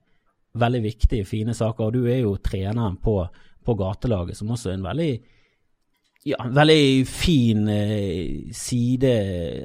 veldig 0.57 0.83
viktige, 0.83 1.27
fine 1.27 1.55
saker. 1.55 1.85
Og 1.87 1.93
du 1.93 2.05
er 2.07 2.21
jo 2.23 2.37
treneren 2.37 2.97
på, 3.01 3.29
på 3.65 3.75
gatelaget, 3.77 4.37
som 4.37 4.49
også 4.49 4.71
er 4.71 4.75
en 4.75 4.83
veldig 4.83 5.21
ja, 6.27 6.37
veldig 6.45 7.07
fin 7.07 7.69
eh, 7.69 8.51
side, 8.53 9.05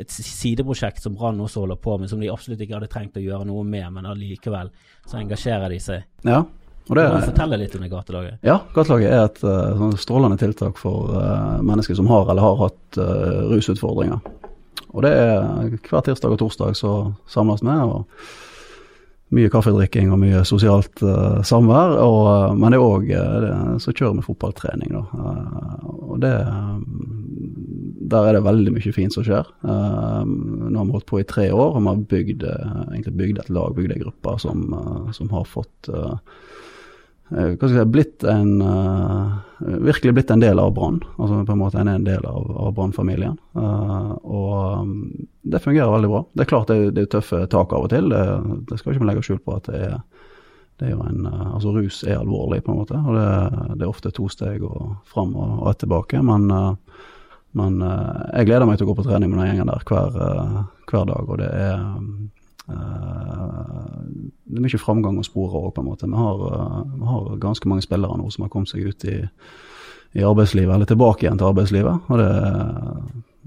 et 0.03 0.07
sideprosjekt 0.13 1.01
som 1.01 1.15
Brann 1.15 1.39
også 1.41 1.61
holder 1.65 1.75
på 1.81 1.97
med, 1.99 2.09
som 2.09 2.19
de 2.21 2.29
absolutt 2.29 2.59
ikke 2.61 2.75
hadde 2.77 2.87
trengt 2.91 3.17
å 3.17 3.23
gjøre 3.23 3.45
noe 3.49 3.63
med, 3.65 3.91
men 3.91 4.05
allikevel 4.05 4.69
så 5.05 5.17
engasjerer 5.19 5.67
de 5.73 5.79
seg. 5.79 6.03
Ja, 6.23 6.43
og 6.89 6.95
det, 6.97 7.03
Kan 7.07 7.21
du 7.21 7.29
fortelle 7.31 7.57
litt 7.61 7.75
om 7.77 7.83
det 7.85 7.89
gatelaget? 7.93 8.39
ja 8.43 8.57
gatelaget 8.75 9.09
er 9.09 9.21
et 9.23 9.43
eh, 9.47 9.75
sånn 9.79 9.97
strålende 10.01 10.37
tiltak 10.41 10.79
for 10.81 11.13
uh, 11.15 11.59
mennesker 11.63 11.95
som 11.95 12.09
har 12.11 12.27
eller 12.27 12.43
har 12.43 12.57
hatt 12.59 12.97
uh, 12.99 13.43
rusutfordringer. 13.53 14.19
Og 14.93 15.05
det 15.05 15.11
er 15.15 15.77
hver 15.87 16.03
tirsdag 16.05 16.35
og 16.35 16.41
torsdag 16.41 16.75
så 16.77 17.13
samles 17.31 17.63
vi, 17.63 17.71
og 17.71 18.03
mye 19.33 19.49
kaffedrikking 19.49 20.11
og 20.13 20.19
mye 20.21 20.43
sosialt 20.45 21.01
uh, 21.07 21.39
samvær. 21.41 21.95
Og, 22.03 22.59
men 22.59 22.75
det 22.75 22.81
er 22.81 22.83
òg 22.83 23.79
så 23.81 23.93
kjører 23.95 24.19
vi 24.19 24.27
fotballtrening, 24.27 24.91
da. 24.93 25.23
Og 26.03 26.19
det 26.21 26.35
Der 28.13 28.27
er 28.27 28.35
det 28.35 28.43
veldig 28.45 28.75
mye 28.75 28.93
fint 28.93 29.15
som 29.15 29.23
skjer. 29.25 29.47
Nå 29.63 30.75
har 30.77 30.85
vi 30.85 30.93
holdt 30.93 31.07
på 31.09 31.23
i 31.23 31.25
tre 31.25 31.47
år, 31.49 31.71
og 31.73 31.81
vi 31.81 31.87
har 31.87 32.03
bygd, 32.11 32.43
egentlig 32.91 33.15
bygd 33.17 33.39
et 33.39 33.49
lag, 33.49 33.73
bygd 33.73 33.95
ei 33.95 34.03
gruppe 34.03 34.35
som, 34.43 34.67
som 35.15 35.31
har 35.33 35.47
fått 35.49 35.89
si, 37.33 37.85
blitt 37.89 38.23
en 38.29 38.61
eh, 38.61 39.31
Virkelig 39.63 40.13
blitt 40.13 40.31
en 40.33 40.41
del 40.43 40.59
av 40.59 40.73
Brann. 40.75 40.97
Altså 41.17 41.37
på 41.47 41.53
en 41.53 41.59
måte 41.61 41.79
en 41.79 41.87
er 41.87 41.95
en 41.95 42.03
del 42.03 42.25
av, 42.27 42.49
av 42.65 42.73
Brann-familien. 42.75 43.37
Eh, 43.55 44.09
og 44.27 44.81
um, 44.81 44.95
det 45.47 45.61
fungerer 45.63 45.91
veldig 45.93 46.09
bra. 46.11 46.19
Det 46.35 46.43
er 46.43 46.49
klart 46.49 46.67
det, 46.67 46.75
er- 46.81 46.91
det 46.97 47.05
er 47.05 47.11
tøffe 47.13 47.39
tak 47.53 47.71
av 47.73 47.85
og 47.85 47.93
til, 47.93 48.09
det, 48.11 48.23
det 48.67 48.79
skal 48.81 48.91
ikke 48.91 49.05
man 49.05 49.13
legge 49.13 49.23
skjul 49.23 49.39
på 49.45 49.55
at 49.55 49.69
det 49.71 49.79
er. 49.87 49.95
Det 50.81 50.89
er 50.89 50.99
en, 51.05 51.23
eh, 51.29 51.45
altså 51.53 51.71
Rus 51.77 52.01
er 52.03 52.17
alvorlig, 52.19 52.59
på 52.65 52.73
en 52.73 52.81
måte. 52.81 52.97
og 52.99 53.15
Det, 53.15 53.27
det 53.79 53.85
er 53.87 53.93
ofte 53.93 54.11
to 54.17 54.27
steg 54.33 54.65
og 54.67 54.97
fram 55.07 55.31
og, 55.37 55.51
og 55.61 55.71
ett 55.71 55.79
tilbake. 55.85 56.19
Men, 56.27 56.49
eh, 56.51 57.01
men 57.61 57.79
eh, 57.87 58.21
jeg 58.41 58.49
gleder 58.51 58.67
meg 58.67 58.81
til 58.81 58.89
å 58.89 58.91
gå 58.91 58.97
på 58.99 59.05
trening 59.07 59.31
med 59.31 59.39
den 59.45 59.51
gjengen 59.53 59.71
der 59.71 59.85
hver, 59.87 60.17
eh, 60.27 60.59
hver 60.91 61.07
dag. 61.13 61.29
Og 61.29 61.39
det 61.39 61.51
er 61.55 61.77
eh, 61.77 61.97
det 62.67 64.55
er 64.55 64.63
mye 64.63 64.79
framgang 64.79 65.17
å 65.19 65.25
spore 65.25 65.59
òg, 65.59 65.73
på 65.75 65.83
en 65.83 65.89
måte. 65.89 66.07
Vi 66.07 66.19
har, 66.19 66.43
eh, 66.47 66.83
vi 66.99 67.05
har 67.09 67.37
ganske 67.43 67.67
mange 67.67 67.83
spillere 67.83 68.17
nå 68.17 68.31
som 68.31 68.45
har 68.45 68.51
kommet 68.53 68.71
seg 68.71 68.87
ut 68.87 69.05
i, 69.05 69.17
i 70.13 70.23
arbeidslivet, 70.23 70.73
eller 70.75 70.87
tilbake 70.87 71.25
igjen 71.25 71.39
til 71.41 71.49
arbeidslivet. 71.49 72.07
Og 72.09 72.21
det, 72.21 72.29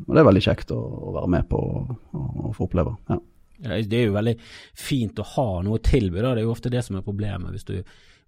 og 0.07 0.13
det 0.13 0.21
er 0.21 0.29
veldig 0.29 0.45
kjekt 0.45 0.75
å, 0.75 0.81
å 0.81 1.15
være 1.17 1.33
med 1.33 1.49
på 1.49 1.63
og, 1.63 2.53
få 2.57 2.69
oppleve. 2.69 2.97
Ja. 3.09 3.21
Ja, 3.65 3.79
Det 3.81 3.97
er 3.97 4.11
jo 4.11 4.17
veldig 4.19 4.35
fint 4.77 5.19
å 5.19 5.25
ha 5.33 5.63
noe 5.65 5.79
å 5.79 5.83
tilby, 5.83 6.21
da. 6.21 6.35
Det 6.35 6.43
er 6.43 6.49
jo 6.49 6.53
ofte 6.53 6.73
det 6.73 6.85
som 6.85 6.99
er 6.99 7.07
problemet 7.07 7.55
hvis 7.55 7.65
du, 7.65 7.79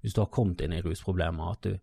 hvis 0.00 0.14
du 0.16 0.22
har 0.22 0.30
kommet 0.32 0.62
inn 0.64 0.72
i 0.72 0.80
rusproblemer. 0.80 1.52
At 1.52 1.68
du, 1.68 1.76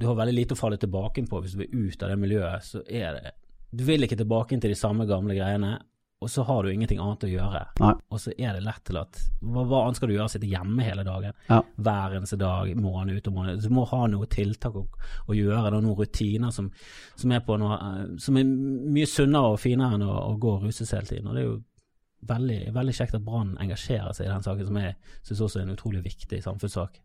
du 0.00 0.08
har 0.08 0.18
veldig 0.18 0.34
lite 0.34 0.56
å 0.56 0.58
falle 0.58 0.80
tilbake 0.82 1.22
på 1.28 1.42
hvis 1.44 1.54
du 1.54 1.62
vil 1.62 1.86
ut 1.86 2.02
av 2.02 2.10
det 2.10 2.18
miljøet. 2.18 2.66
Så 2.66 2.82
er 2.82 3.20
det 3.20 3.36
Du 3.70 3.84
vil 3.84 4.02
ikke 4.02 4.18
tilbake 4.18 4.54
inn 4.54 4.64
til 4.64 4.74
de 4.74 4.80
samme 4.80 5.06
gamle 5.06 5.36
greiene, 5.36 5.76
og 6.20 6.30
så 6.30 6.42
har 6.42 6.64
du 6.64 6.72
ingenting 6.72 6.98
annet 6.98 7.24
å 7.28 7.30
gjøre. 7.30 7.60
Nei. 7.78 7.92
Og 8.10 8.18
så 8.18 8.32
er 8.34 8.56
det 8.56 8.64
lett 8.66 8.82
til 8.88 8.98
at 8.98 9.20
Hva, 9.38 9.62
hva 9.62 9.84
annet 9.84 10.00
skal 10.00 10.10
du 10.10 10.16
gjøre? 10.16 10.32
Sitte 10.32 10.50
hjemme 10.50 10.82
hele 10.82 11.04
dagen? 11.06 11.36
Ja. 11.46 11.60
Hver 11.78 12.16
eneste 12.18 12.38
dag, 12.40 12.72
måned 12.74 13.20
ut 13.20 13.30
og 13.30 13.36
måned. 13.36 13.62
Du 13.62 13.70
må 13.74 13.84
ha 13.86 14.00
noe 14.10 14.26
tiltak 14.32 14.74
å, 14.80 14.82
å 15.30 15.36
gjøre, 15.38 15.70
da, 15.70 15.78
noen 15.78 15.98
rutiner 16.00 16.50
som, 16.54 16.72
som 17.14 17.34
er 17.34 17.44
på 17.46 17.58
noe 17.62 17.78
eh, 17.78 18.04
Som 18.22 18.40
er 18.40 18.50
mye 18.50 19.06
sunnere 19.06 19.54
og 19.54 19.62
finere 19.62 19.94
enn 19.94 20.06
å, 20.08 20.16
å 20.32 20.34
gå 20.42 20.56
og 20.56 20.66
ruses 20.66 20.90
hele 20.96 21.06
tiden. 21.06 21.30
Og 21.30 21.38
det 21.38 21.44
er 21.44 21.50
jo 21.52 21.56
veldig, 22.34 22.60
veldig 22.74 22.96
kjekt 22.98 23.14
at 23.14 23.22
Brann 23.22 23.54
engasjerer 23.62 24.10
seg 24.16 24.26
i 24.26 24.32
den 24.32 24.42
saken, 24.42 24.66
som 24.66 24.82
jeg 24.82 24.96
syns 25.22 25.44
også 25.46 25.60
er 25.60 25.68
en 25.68 25.76
utrolig 25.76 26.02
viktig 26.02 26.42
samfunnssak. 26.42 26.98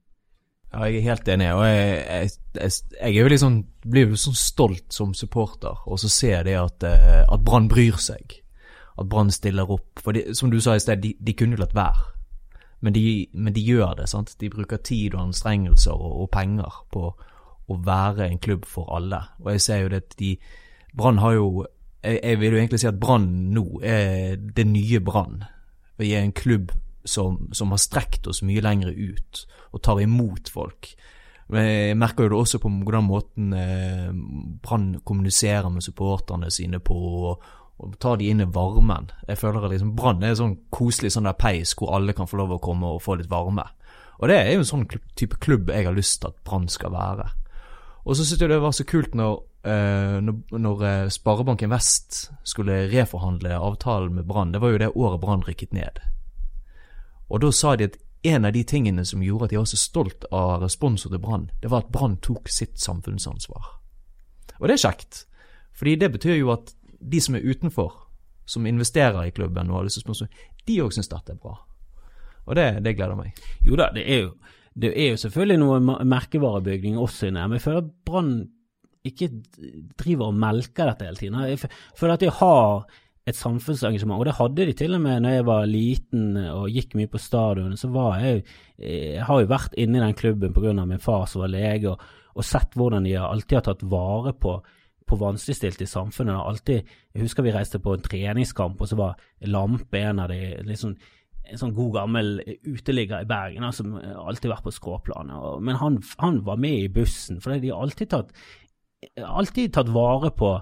Ja, 0.74 0.88
jeg 0.90 1.04
er 1.04 1.10
helt 1.12 1.28
enig, 1.30 1.52
og 1.54 1.68
jeg, 1.68 1.98
jeg, 2.02 2.30
jeg, 2.58 2.78
jeg 2.98 3.20
er 3.22 3.36
jo 3.36 3.42
sånn, 3.44 3.60
blir 3.86 4.10
jo 4.10 4.18
sånn 4.18 4.40
stolt 4.42 4.96
som 4.96 5.14
supporter, 5.14 5.84
og 5.86 6.02
så 6.02 6.10
ser 6.10 6.40
jeg 6.40 6.48
det 6.48 6.56
at, 6.58 6.88
eh, 6.90 7.20
at 7.22 7.46
Brann 7.46 7.70
bryr 7.70 8.02
seg. 8.02 8.40
At 9.00 9.10
Brann 9.10 9.32
stiller 9.32 9.72
opp. 9.72 10.00
For 10.04 10.16
de, 10.16 10.36
som 10.36 10.52
du 10.52 10.60
sa 10.62 10.76
i 10.76 10.84
sted, 10.84 11.02
de, 11.02 11.16
de 11.20 11.34
kunne 11.34 11.58
jo 11.58 11.64
latt 11.64 11.76
være. 11.76 12.10
Men 12.84 12.94
de, 12.94 13.28
men 13.34 13.54
de 13.56 13.64
gjør 13.64 13.96
det, 14.02 14.10
sant. 14.12 14.36
De 14.40 14.50
bruker 14.52 14.82
tid 14.84 15.16
og 15.16 15.30
anstrengelser 15.30 15.94
og, 15.96 16.18
og 16.24 16.30
penger 16.34 16.82
på 16.92 17.14
å 17.72 17.78
være 17.80 18.28
en 18.28 18.42
klubb 18.44 18.68
for 18.68 18.92
alle. 18.96 19.22
Og 19.44 19.54
jeg 19.56 19.64
ser 19.64 19.84
jo 19.86 19.94
det 19.94 20.04
at 20.04 20.18
de 20.20 20.36
Brann 20.94 21.18
har 21.24 21.34
jo 21.34 21.66
jeg, 22.04 22.20
jeg 22.20 22.40
vil 22.40 22.52
jo 22.52 22.60
egentlig 22.60 22.80
si 22.84 22.90
at 22.90 23.00
Brann 23.00 23.30
nå 23.56 23.64
er 23.80 24.36
det 24.36 24.66
nye 24.68 25.00
Brann. 25.00 25.44
Vi 25.98 26.12
er 26.14 26.26
en 26.26 26.36
klubb 26.36 26.74
som, 27.06 27.48
som 27.56 27.72
har 27.72 27.82
strekt 27.82 28.28
oss 28.28 28.44
mye 28.46 28.64
lenger 28.64 28.92
ut 28.92 29.46
og 29.74 29.82
tar 29.84 30.02
imot 30.04 30.52
folk. 30.52 30.94
Men 31.54 31.66
Jeg 31.68 31.98
merker 32.00 32.24
jo 32.24 32.34
det 32.34 32.40
også 32.40 32.60
på 32.64 32.70
hvordan 32.70 33.08
måten 33.08 33.54
eh, 33.54 34.12
Brann 34.64 35.00
kommuniserer 35.06 35.70
med 35.70 35.84
supporterne 35.84 36.52
sine 36.52 36.80
på, 36.80 36.94
og, 36.94 37.44
og 37.82 37.96
tar 38.00 38.20
de 38.20 38.30
inn 38.30 38.44
i 38.44 38.50
varmen. 38.50 39.10
Jeg 39.28 39.40
føler 39.42 39.66
at 39.66 39.74
liksom 39.74 39.96
Brann 39.98 40.24
er 40.24 40.34
en 40.34 40.40
sånn 40.40 40.58
koselig 40.74 41.14
sånn 41.16 41.28
der 41.28 41.38
peis 41.40 41.74
hvor 41.78 41.96
alle 41.98 42.14
kan 42.16 42.30
få 42.30 42.40
lov 42.40 42.56
å 42.56 42.62
komme 42.64 42.94
og 42.96 43.02
få 43.04 43.18
litt 43.20 43.32
varme. 43.32 43.66
Og 44.22 44.30
det 44.30 44.38
er 44.40 44.54
jo 44.54 44.62
en 44.62 44.70
sånn 44.70 44.86
type 45.20 45.40
klubb 45.44 45.72
jeg 45.74 45.88
har 45.88 45.96
lyst 45.96 46.22
til 46.22 46.32
at 46.32 46.38
Brann 46.48 46.70
skal 46.72 46.94
være. 46.94 47.32
Og 48.04 48.16
så 48.16 48.24
syntes 48.24 48.46
jeg 48.46 48.52
det 48.52 48.62
var 48.64 48.76
så 48.76 48.86
kult 48.88 49.16
når, 49.16 49.36
eh, 49.68 50.18
når, 50.24 50.40
når 50.60 50.86
eh, 50.88 51.12
Sparebanken 51.12 51.72
Vest 51.72 52.20
skulle 52.48 52.86
reforhandle 52.92 53.58
avtalen 53.58 54.16
med 54.16 54.28
Brann. 54.30 54.54
Det 54.54 54.62
var 54.62 54.74
jo 54.74 54.82
det 54.84 54.92
året 54.96 55.22
Brann 55.24 55.46
rykket 55.48 55.74
ned. 55.74 56.02
Og 57.30 57.42
da 57.42 57.52
sa 57.52 57.76
de 57.76 57.90
at 57.90 57.98
en 58.24 58.46
av 58.46 58.54
de 58.56 58.64
tingene 58.64 59.04
som 59.06 59.24
gjorde 59.24 59.50
at 59.50 59.52
de 59.52 59.60
var 59.60 59.68
så 59.68 59.80
stolt 59.80 60.28
av 60.32 60.62
responsen 60.64 61.12
til 61.12 61.20
Brann, 61.20 61.50
det 61.62 61.72
var 61.72 61.84
at 61.84 61.92
Brann 61.92 62.20
tok 62.24 62.48
sitt 62.52 62.80
samfunnsansvar. 62.80 63.74
Og 64.60 64.70
det 64.70 64.78
er 64.78 64.86
kjekt, 64.86 65.26
fordi 65.76 65.98
det 66.00 66.12
betyr 66.14 66.38
jo 66.38 66.54
at 66.54 66.72
de 67.12 67.22
som 67.24 67.36
er 67.38 67.46
utenfor, 67.46 67.94
som 68.46 68.66
investerer 68.68 69.28
i 69.28 69.36
klubben 69.36 69.72
og 69.72 69.82
har 69.82 69.88
lyst 69.88 70.02
til 70.04 70.16
å 70.16 70.28
de 70.68 70.80
òg 70.84 70.96
syns 70.96 71.12
dette 71.12 71.36
er 71.36 71.40
bra. 71.40 71.56
Og 72.48 72.58
det, 72.60 72.68
det 72.84 72.96
gleder 72.98 73.20
meg. 73.20 73.40
Jo 73.64 73.78
da, 73.80 73.90
det 73.96 74.04
er 74.04 74.26
jo, 74.26 74.34
det 74.76 74.92
er 74.92 75.14
jo 75.14 75.22
selvfølgelig 75.22 75.60
noe 75.62 76.04
merkevarebygging 76.08 77.00
også 77.00 77.30
inne, 77.30 77.48
men 77.48 77.60
jeg 77.60 77.66
føler 77.68 77.86
at 77.86 77.94
Brann 78.08 78.36
ikke 79.04 79.30
driver 80.00 80.30
og 80.32 80.38
melker 80.40 80.90
dette 80.90 81.08
hele 81.08 81.20
tiden. 81.20 81.40
Jeg 81.52 81.72
føler 82.00 82.16
at 82.16 82.24
de 82.24 82.32
har 82.32 82.86
et 83.28 83.38
samfunnsengasjement, 83.40 84.20
og 84.20 84.28
det 84.28 84.36
hadde 84.36 84.68
de 84.68 84.76
til 84.76 84.98
og 84.98 85.04
med 85.04 85.24
når 85.24 85.38
jeg 85.38 85.46
var 85.48 85.68
liten 85.70 86.24
og 86.52 86.72
gikk 86.72 86.96
mye 87.00 87.12
på 87.12 87.22
stadion. 87.22 87.78
Så 87.80 87.88
var 87.92 88.20
jeg 88.20 88.44
Jeg 88.84 89.24
har 89.24 89.40
jo 89.40 89.48
vært 89.48 89.76
inne 89.80 90.00
i 90.00 90.04
den 90.04 90.14
klubben 90.14 90.54
pga. 90.54 90.86
min 90.86 91.00
far 91.00 91.26
som 91.26 91.42
var 91.42 91.48
lege, 91.48 91.90
og, 91.90 92.00
og 92.36 92.44
sett 92.44 92.76
hvordan 92.76 93.04
de 93.04 93.16
alltid 93.16 93.58
har 93.58 93.62
tatt 93.62 93.84
vare 93.84 94.34
på 94.34 94.62
på 95.14 95.22
vanskeligstilte 95.22 95.86
i 95.86 95.90
samfunnet. 95.90 96.36
Alltid, 96.36 96.94
jeg 97.14 97.26
husker 97.26 97.46
vi 97.46 97.54
reiste 97.56 97.82
på 97.82 97.96
en 97.96 98.06
treningskamp, 98.06 98.82
og 98.82 98.90
så 98.90 99.00
var 99.00 99.20
Lampe 99.50 100.02
en 100.02 100.22
av 100.24 100.34
de 100.34 100.40
liksom, 100.68 100.96
en 101.44 101.60
sånn 101.60 101.76
god 101.78 101.98
gammel 102.00 102.36
uteligger 102.66 103.24
i 103.24 103.30
Bergen 103.30 103.68
som 103.76 103.96
alltid 104.00 104.52
vært 104.52 104.68
på 104.68 104.76
skråplanet. 104.76 105.64
Men 105.64 105.80
han, 105.82 106.00
han 106.24 106.42
var 106.48 106.62
med 106.62 106.86
i 106.86 106.94
bussen, 106.94 107.42
for 107.44 107.56
de 107.56 107.72
har 107.72 107.84
alltid 107.84 108.14
tatt, 108.14 108.32
alltid 109.20 109.76
tatt 109.76 109.92
vare 109.94 110.32
på 110.36 110.56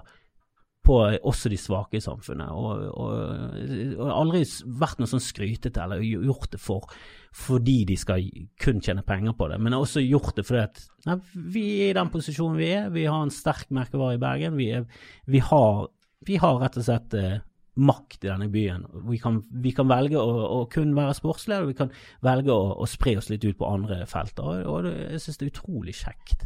på 0.82 0.98
også 0.98 1.50
de 1.52 1.58
svake 1.60 1.98
i 1.98 2.02
samfunnet, 2.02 2.50
og, 2.50 2.86
og, 2.90 3.98
og 4.02 4.08
aldri 4.10 4.42
vært 4.80 4.98
noe 4.98 5.10
sånn 5.10 5.22
skrytete 5.22 5.82
eller 5.84 6.02
gjort 6.02 6.50
det 6.54 6.62
for 6.62 6.90
fordi 7.32 7.78
de 7.88 7.94
skal 7.96 8.26
kun 8.60 8.82
tjene 8.84 9.04
penger 9.06 9.32
på 9.38 9.46
det, 9.48 9.56
men 9.62 9.76
også 9.78 10.02
gjort 10.04 10.36
det 10.36 10.44
fordi 10.44 10.64
at 10.66 10.82
nei, 11.08 11.16
vi 11.54 11.62
er 11.86 11.92
i 11.92 11.96
den 11.96 12.10
posisjonen 12.12 12.58
vi 12.58 12.68
er, 12.74 12.90
vi 12.92 13.06
har 13.06 13.22
en 13.24 13.32
sterk 13.32 13.70
merkevare 13.72 14.18
i 14.18 14.20
Bergen, 14.20 14.58
vi, 14.58 14.68
er, 14.76 14.84
vi, 15.30 15.40
har, 15.46 15.86
vi 16.28 16.36
har 16.42 16.58
rett 16.60 16.76
og 16.82 16.86
slett 16.88 17.16
eh, 17.16 17.38
makt 17.72 18.26
i 18.26 18.28
denne 18.28 18.50
byen. 18.52 18.84
Vi 19.08 19.16
kan, 19.22 19.38
vi 19.64 19.72
kan 19.72 19.88
velge 19.88 20.20
å, 20.20 20.32
å 20.58 20.64
kun 20.72 20.92
være 20.96 21.14
sportslige, 21.16 21.62
og 21.62 21.70
vi 21.70 21.78
kan 21.78 21.94
velge 22.24 22.52
å, 22.52 22.74
å 22.84 22.88
spre 22.90 23.16
oss 23.20 23.30
litt 23.32 23.46
ut 23.46 23.56
på 23.56 23.70
andre 23.70 24.02
felter. 24.10 24.44
Og, 24.44 24.66
og 24.68 24.84
det, 24.88 24.92
jeg 25.14 25.24
synes 25.24 25.40
det 25.40 25.46
er 25.46 25.54
utrolig 25.54 25.96
kjekt 26.02 26.44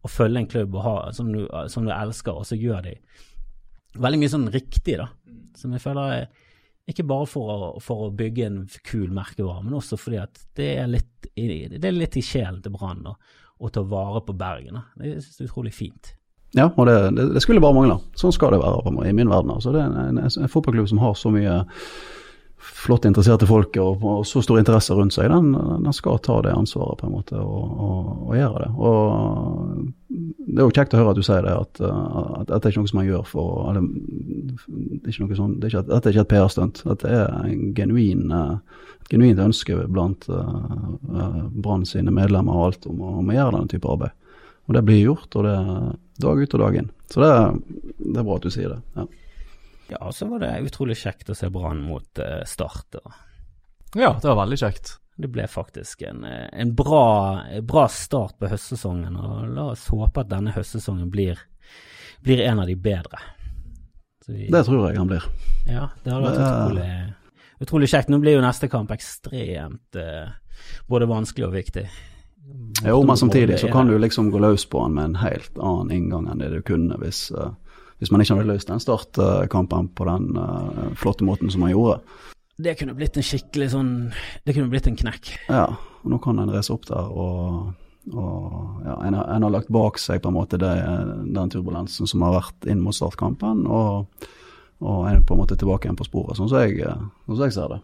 å 0.00 0.08
følge 0.08 0.42
en 0.42 0.48
klubb 0.48 0.76
ha, 0.84 0.94
som, 1.16 1.32
du, 1.32 1.46
som 1.72 1.88
du 1.88 1.92
elsker, 1.94 2.36
og 2.36 2.46
så 2.48 2.58
gjør 2.60 2.84
de 2.88 2.94
veldig 3.98 4.20
mye 4.20 4.32
sånn 4.32 4.48
riktig, 4.52 4.98
da. 5.00 5.08
Som 5.58 5.74
jeg 5.74 5.82
føler 5.82 6.14
er 6.14 6.28
ikke 6.90 7.06
bare 7.06 7.26
for 7.30 7.50
å, 7.50 7.72
for 7.82 8.06
å 8.06 8.14
bygge 8.14 8.46
en 8.46 8.62
kul 8.86 9.10
merkevare, 9.14 9.62
men 9.64 9.76
også 9.78 9.98
fordi 10.00 10.20
at 10.22 10.40
det 10.58 10.72
er 10.80 10.90
litt 10.90 11.08
det 11.36 11.84
er 11.86 11.94
litt 11.94 12.16
i 12.18 12.24
sjelen 12.24 12.58
til 12.64 12.72
Brann 12.74 13.04
å 13.06 13.68
ta 13.72 13.82
vare 13.86 14.22
på 14.24 14.34
Bergen. 14.36 14.78
Da. 14.78 14.82
Det 14.96 15.20
synes 15.20 15.36
jeg 15.36 15.44
er 15.44 15.50
utrolig 15.50 15.72
fint. 15.76 16.14
Ja, 16.56 16.66
og 16.72 16.88
det, 16.88 16.96
det, 17.14 17.28
det 17.36 17.42
skulle 17.44 17.62
bare 17.62 17.76
mangle. 17.76 17.98
Sånn 18.18 18.34
skal 18.34 18.54
det 18.54 18.62
være 18.62 19.06
i 19.06 19.14
min 19.14 19.30
verden. 19.30 19.52
Altså, 19.54 19.74
det 19.74 19.82
er 19.84 19.92
en, 19.92 20.18
en, 20.18 20.26
en 20.26 20.50
fotballklubb 20.50 20.88
som 20.90 21.02
har 21.02 21.14
så 21.18 21.30
mye 21.34 21.60
flott 22.60 23.06
interesserte 23.08 23.46
folk 23.48 23.76
og, 23.80 24.02
og 24.04 24.26
så 24.28 24.42
stor 24.44 24.60
interesse 24.60 24.94
rundt 24.96 25.14
seg, 25.14 25.30
den, 25.32 25.54
den, 25.54 25.92
skal 25.96 26.20
ta 26.22 26.40
det 26.44 26.52
ansvaret 26.52 27.00
på 27.00 27.08
en 27.08 27.14
måte 27.14 27.40
og, 27.40 27.70
og, 27.86 28.10
og 28.28 28.36
gjøre 28.36 28.64
det. 28.64 28.70
Og 28.76 29.86
Det 30.10 30.58
er 30.58 30.66
jo 30.66 30.74
kjekt 30.76 30.94
å 30.94 31.00
høre 31.00 31.14
at 31.14 31.20
du 31.20 31.24
sier 31.24 31.46
det, 31.46 31.54
at, 31.56 31.80
dette 32.50 32.60
er 32.60 32.72
ikke 32.72 32.84
noe 32.84 32.92
som 32.92 33.00
man 33.00 33.08
gjør 33.08 33.24
for 33.30 33.70
eller, 33.70 33.86
det 33.86 35.00
er 35.00 35.14
ikke 35.14 35.24
noe 35.24 35.40
sånn, 35.40 35.56
det 35.58 35.68
er 35.68 35.74
ikke, 35.74 35.86
Dette 35.90 36.10
er 36.10 36.16
ikke 36.16 36.26
et 36.26 36.32
PR-stunt. 36.34 36.82
Dette 36.90 37.14
er 37.20 37.32
en 37.40 37.62
genuin, 37.76 38.34
et 38.34 39.12
genuint 39.12 39.40
ønske 39.42 39.78
blant 39.88 40.28
uh, 40.28 41.46
Brann 41.54 41.86
sine 41.88 42.12
medlemmer 42.14 42.58
og 42.58 42.66
alt 42.68 42.90
om, 42.90 43.00
om 43.22 43.32
å 43.32 43.38
gjøre 43.38 43.56
denne 43.56 43.72
type 43.72 43.88
arbeid. 43.90 44.16
Og 44.68 44.76
det 44.76 44.84
blir 44.86 45.00
gjort, 45.02 45.32
og 45.34 45.46
det 45.48 45.56
er 45.56 45.96
dag 46.22 46.44
ut 46.44 46.54
og 46.58 46.62
dag 46.66 46.76
inn. 46.82 46.92
Så 47.10 47.24
det, 47.24 47.32
det 48.04 48.20
er 48.20 48.26
bra 48.26 48.36
at 48.36 48.46
du 48.46 48.52
sier 48.52 48.76
det. 48.76 48.82
ja. 48.98 49.08
Ja, 49.90 50.12
så 50.12 50.26
var 50.30 50.38
det 50.42 50.52
utrolig 50.68 50.96
kjekt 51.00 51.30
å 51.30 51.34
se 51.36 51.48
Brann 51.50 51.82
mot 51.86 52.18
uh, 52.22 52.42
Start. 52.46 52.94
Og 53.00 53.12
Ja, 53.98 54.12
det 54.22 54.28
var 54.28 54.36
veldig 54.44 54.58
kjekt. 54.60 54.96
det 55.20 55.28
ble 55.28 55.44
faktisk 55.50 56.02
en, 56.08 56.24
eh, 56.24 56.48
en 56.52 56.70
bra, 56.74 57.42
bra 57.62 57.88
start 57.92 58.38
på 58.38 58.48
høstsesongen, 58.48 59.16
og 59.20 59.48
la 59.52 59.66
oss 59.74 59.88
håpe 59.92 60.22
at 60.22 60.30
denne 60.30 60.52
høstsesongen 60.54 61.10
blir, 61.12 61.36
blir 62.24 62.40
en 62.46 62.60
av 62.62 62.66
de 62.70 62.74
bedre. 62.76 63.18
Vi, 64.26 64.46
Det 64.48 64.64
tror 64.64 64.88
jeg 64.88 64.96
han 64.98 65.08
blir. 65.10 65.24
ja, 65.66 65.88
det 66.04 66.12
hadde 66.12 66.24
vært 66.30 66.38
det- 66.38 66.46
utrolig, 66.46 67.14
utrolig 67.60 67.88
kjekt. 67.90 68.08
Nå 68.08 68.20
blir 68.22 68.38
jo 68.38 68.40
neste 68.46 68.68
kamp 68.70 68.90
ekstremt 68.94 69.96
uh, 69.96 70.30
både 70.88 71.06
vanskelig 71.10 71.46
og 71.48 71.52
viktig. 71.52 71.88
Jo, 72.84 73.02
men 73.04 73.16
samtidig 73.16 73.58
så 73.60 73.68
kan 73.72 73.86
du 73.86 73.98
liksom 73.98 74.30
gå 74.32 74.40
løs 74.40 74.64
på 74.66 74.80
han 74.82 74.94
med 74.94 75.04
en 75.04 75.14
helt 75.20 75.58
annen 75.58 75.90
inngang 75.90 76.30
enn 76.30 76.38
det 76.40 76.48
du 76.50 76.62
kunne 76.62 76.96
hvis, 76.98 77.30
eh, 77.36 77.50
hvis 78.00 78.10
man 78.10 78.22
ikke 78.24 78.38
hadde 78.38 78.48
løst 78.50 78.70
den 78.72 78.80
startkampen 78.82 79.90
på 79.94 80.06
den 80.08 80.30
uh, 80.40 80.90
flotte 80.98 81.24
måten 81.28 81.50
som 81.52 81.60
man 81.64 81.70
gjorde. 81.74 82.00
Det 82.60 82.74
kunne 82.80 82.92
blitt 82.96 83.16
en 83.16 83.24
skikkelig 83.24 83.70
sånn 83.72 83.92
Det 84.44 84.52
kunne 84.56 84.68
blitt 84.72 84.88
en 84.90 84.96
knekk. 85.00 85.30
Ja, 85.48 85.66
og 86.02 86.10
nå 86.12 86.18
kan 86.20 86.40
en 86.42 86.50
reise 86.52 86.72
opp 86.74 86.84
der 86.88 87.06
og, 87.12 87.70
og 88.12 88.82
ja, 88.84 88.98
en, 89.06 89.14
har- 89.16 89.30
en 89.36 89.46
har 89.46 89.52
lagt 89.54 89.68
bak 89.72 90.00
seg 90.00 90.20
på 90.24 90.28
en 90.32 90.36
måte 90.36 90.58
det, 90.60 90.72
den 91.36 91.52
turbulensen 91.52 92.08
som 92.08 92.24
har 92.26 92.34
vært 92.40 92.68
inn 92.72 92.80
mot 92.84 92.96
startkampen, 92.96 93.66
og, 93.68 94.26
og 94.80 95.02
en 95.08 95.18
er 95.18 95.24
på 95.24 95.36
en 95.36 95.42
måte 95.42 95.56
tilbake 95.60 95.88
igjen 95.88 95.98
på 96.00 96.08
sporet, 96.08 96.36
sånn 96.40 96.48
som 96.52 96.60
jeg, 96.64 96.80
eh, 96.84 97.02
sånn 97.28 97.36
som 97.36 97.44
jeg 97.46 97.56
ser 97.56 97.74
det. 97.74 97.80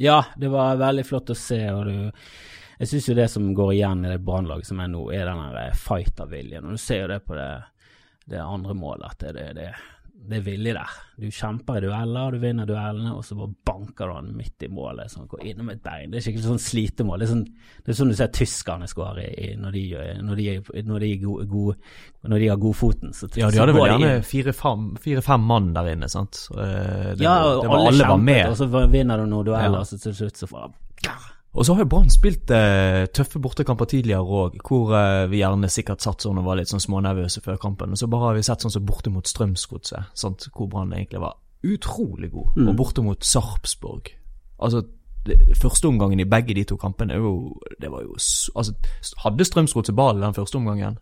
Ja, 0.00 0.18
det 0.40 0.48
var 0.52 0.78
veldig 0.80 1.04
flott 1.04 1.32
å 1.32 1.36
se, 1.36 1.60
og 1.76 1.84
du 1.88 1.96
Jeg 2.80 2.88
syns 2.88 3.08
jo 3.10 3.14
det 3.18 3.26
som 3.28 3.50
går 3.52 3.74
igjen 3.74 4.04
i 4.08 4.12
det 4.14 4.22
brannlaget 4.24 4.64
som 4.70 4.78
er 4.80 4.88
nå, 4.88 5.02
er 5.12 5.26
den 5.28 5.42
der 5.52 5.74
fighterviljen. 5.76 6.64
Og 6.64 6.78
du 6.78 6.80
ser 6.80 7.02
jo 7.02 7.10
det 7.10 7.18
på 7.26 7.34
det, 7.36 7.48
det 8.30 8.40
andre 8.42 8.74
målet, 8.78 9.10
at 9.10 9.18
det, 9.24 9.32
det, 9.34 9.48
det, 9.56 9.70
det 10.30 10.36
er 10.36 10.42
vilje 10.44 10.72
der. 10.76 10.90
Du 11.20 11.26
kjemper 11.32 11.78
i 11.78 11.80
dueller, 11.86 12.34
du 12.36 12.38
vinner 12.42 12.66
duellene, 12.68 13.14
og 13.16 13.24
så 13.24 13.34
bare 13.38 13.54
banker 13.66 14.10
du 14.10 14.14
han 14.18 14.28
midt 14.36 14.66
i 14.66 14.68
målet, 14.68 15.08
sånn 15.10 15.26
går 15.30 15.46
innom 15.48 15.70
et 15.72 15.80
bein. 15.82 16.10
Det 16.12 16.20
er 16.20 16.24
skikkelig 16.26 16.44
sånn 16.44 16.60
slitemål. 16.60 17.22
Det 17.22 17.26
er 17.26 17.32
sånn, 17.32 17.44
det 17.86 17.92
er 17.94 17.98
sånn 18.02 18.12
du 18.12 18.16
ser 18.18 18.30
tyskerne 18.36 18.88
skåre 18.90 19.24
i, 19.24 19.32
i, 19.48 19.50
når, 19.56 19.80
når, 20.28 20.42
de, 20.42 20.82
når, 20.84 21.06
når 22.28 22.44
de 22.44 22.50
har 22.52 22.60
godfoten. 22.66 23.14
Så, 23.16 23.30
Ja, 23.40 23.48
de 23.50 23.62
hadde 23.62 23.74
vel 23.78 23.88
gjerne 23.94 24.12
fire-fem 24.28 24.86
fire, 25.00 25.38
mann 25.40 25.72
der 25.74 25.92
inne, 25.96 26.08
sant. 26.12 26.44
Eh, 26.52 27.14
Det, 27.16 27.24
Ja, 27.24 27.38
og 27.56 27.64
alle, 27.64 27.88
alle 27.94 28.08
var 28.12 28.24
med. 28.28 28.46
og 28.52 28.56
så 28.60 28.68
vinner 28.92 29.24
du 29.24 29.26
noen 29.26 29.46
dueller, 29.48 29.80
Ja. 29.80 29.84
og 29.84 29.86
så 29.88 29.98
til 30.04 30.14
slutt 30.20 30.36
så 30.36 30.46
får 30.52 30.70
Og 31.50 31.66
så 31.66 31.74
har 31.74 31.82
jo 31.82 31.90
Brann 31.90 32.12
spilt 32.12 32.50
eh, 32.54 33.08
tøffe 33.10 33.40
bortekamper 33.42 33.88
tidligere 33.90 34.22
òg, 34.22 34.60
hvor 34.62 34.92
eh, 34.94 35.24
vi 35.32 35.40
gjerne 35.40 35.70
sikkert 35.72 36.04
satt 36.04 36.22
sånn 36.22 36.38
og 36.38 36.46
var 36.46 36.60
litt 36.60 36.70
sånn 36.70 36.82
smånervøse 36.82 37.42
før 37.42 37.58
kampen. 37.58 37.90
Og 37.90 37.98
så 37.98 38.06
bare 38.10 38.28
har 38.28 38.38
vi 38.38 38.44
sett 38.46 38.62
sånn 38.62 38.74
som 38.76 38.86
borte 38.86 39.10
mot 39.10 39.26
Strømsgodset, 39.26 40.14
hvor 40.54 40.70
Brann 40.70 40.94
egentlig 40.94 41.22
var 41.24 41.40
utrolig 41.66 42.30
god. 42.30 42.54
Og 42.70 42.76
borte 42.78 43.02
mot 43.02 43.26
Sarpsborg. 43.26 44.12
Altså, 44.62 44.84
det, 45.26 45.40
første 45.58 45.90
omgangen 45.90 46.22
i 46.22 46.28
begge 46.28 46.54
de 46.56 46.62
to 46.64 46.78
kampene 46.80 47.18
jo 47.20 47.52
Det 47.80 47.90
var 47.92 48.00
jo 48.06 48.14
Altså, 48.56 48.72
hadde 49.20 49.44
Strømsgodset 49.44 49.96
ballen 49.96 50.22
den 50.22 50.36
første 50.36 50.56
omgangen? 50.56 50.96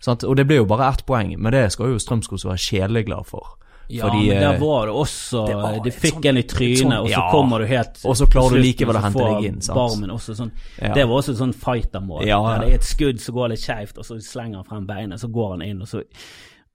Sant? 0.00 0.24
Og 0.24 0.36
det 0.36 0.46
ble 0.48 0.62
jo 0.62 0.68
bare 0.68 0.88
ett 0.88 1.04
poeng, 1.04 1.34
men 1.36 1.52
det 1.52 1.66
skal 1.74 1.92
jo 1.92 1.98
Strømsgodset 2.00 2.48
være 2.48 2.62
sjeleglad 2.62 3.26
for. 3.28 3.58
Ja, 3.90 4.06
Fordi, 4.06 4.28
men 4.28 4.42
der 4.44 4.54
eh, 4.54 4.60
var 4.60 4.86
det 4.86 4.94
også 4.94 5.40
det 5.48 5.54
var 5.58 5.78
De 5.82 5.90
fikk 5.90 6.12
sånn, 6.20 6.28
en 6.30 6.36
i 6.36 6.42
et 6.44 6.48
trynet, 6.52 6.78
sånt- 6.78 6.98
og 7.00 7.08
så 7.10 7.22
kommer 7.32 7.58
du 7.58 7.66
helt 7.66 8.04
Og 8.06 8.16
så 8.20 8.26
klarer 8.30 8.54
du 8.54 8.62
likevel 8.62 8.98
å 9.00 9.02
hente 9.02 9.24
deg 9.26 9.48
inn? 9.48 9.58
Barmen 9.74 10.12
også 10.14 10.36
sånn 10.38 10.52
Ja. 10.78 10.92
Det 10.94 11.06
var 11.08 11.16
også 11.16 11.34
et 11.34 11.40
sånn 11.40 11.54
fightermål. 11.64 12.22
Ja, 12.28 12.38
ja. 12.38 12.58
Det 12.62 12.68
er 12.70 12.74
et 12.78 12.86
skudd 12.86 13.20
som 13.20 13.34
går 13.34 13.48
litt 13.54 13.64
skeivt, 13.64 13.98
og 13.98 14.06
så 14.06 14.20
slenger 14.22 14.62
han 14.62 14.64
frem 14.68 14.86
beinet, 14.86 15.18
så 15.20 15.28
går 15.32 15.50
han 15.56 15.62
inn, 15.66 15.82
og 15.82 15.88
så 15.90 16.04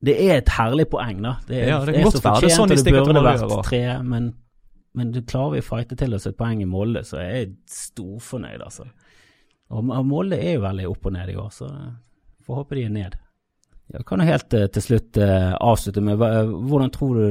Det 0.03 0.17
er 0.21 0.37
et 0.37 0.49
herlig 0.49 0.89
poeng, 0.91 1.21
da. 1.23 1.37
Det 1.47 1.63
er, 1.63 1.67
Ja, 1.69 1.79
det 1.85 1.95
kan 1.95 2.03
er 2.03 2.11
så. 2.11 2.19
Det 2.19 2.25
er 2.25 2.35
fortjent, 2.35 2.51
sånn 2.51 2.71
og 2.71 2.83
det 2.83 2.93
burde 2.93 3.23
vært 3.23 3.63
tre, 3.63 3.83
men, 4.03 4.33
men 4.93 5.11
du 5.11 5.21
klarer 5.21 5.51
vi 5.55 5.59
å 5.63 5.69
fighte 5.69 5.95
til 5.97 6.13
oss 6.13 6.27
et 6.27 6.37
poeng 6.37 6.61
i 6.61 6.65
Molde, 6.65 7.03
så 7.07 7.17
er 7.23 7.31
jeg 7.31 7.53
storfornøyd, 7.65 8.61
altså. 8.61 8.85
Og 9.71 9.89
og 9.89 10.05
Molde 10.05 10.37
er 10.37 10.57
jo 10.59 10.61
veldig 10.61 10.89
opp 10.91 11.05
og 11.05 11.13
ned 11.13 11.29
i 11.29 11.35
år, 11.35 11.49
så 11.49 11.69
får 12.45 12.55
håpe 12.59 12.75
de 12.75 12.83
er 12.83 12.89
ned. 12.89 13.15
Ja, 13.93 14.01
kan 14.03 14.21
jo 14.21 14.27
helt 14.27 14.53
eh, 14.57 14.67
til 14.73 14.81
slutt 14.81 15.17
eh, 15.21 15.53
avslutte 15.61 16.01
med 16.03 16.17
hvordan 16.19 16.91
tror 16.93 17.17
du 17.19 17.25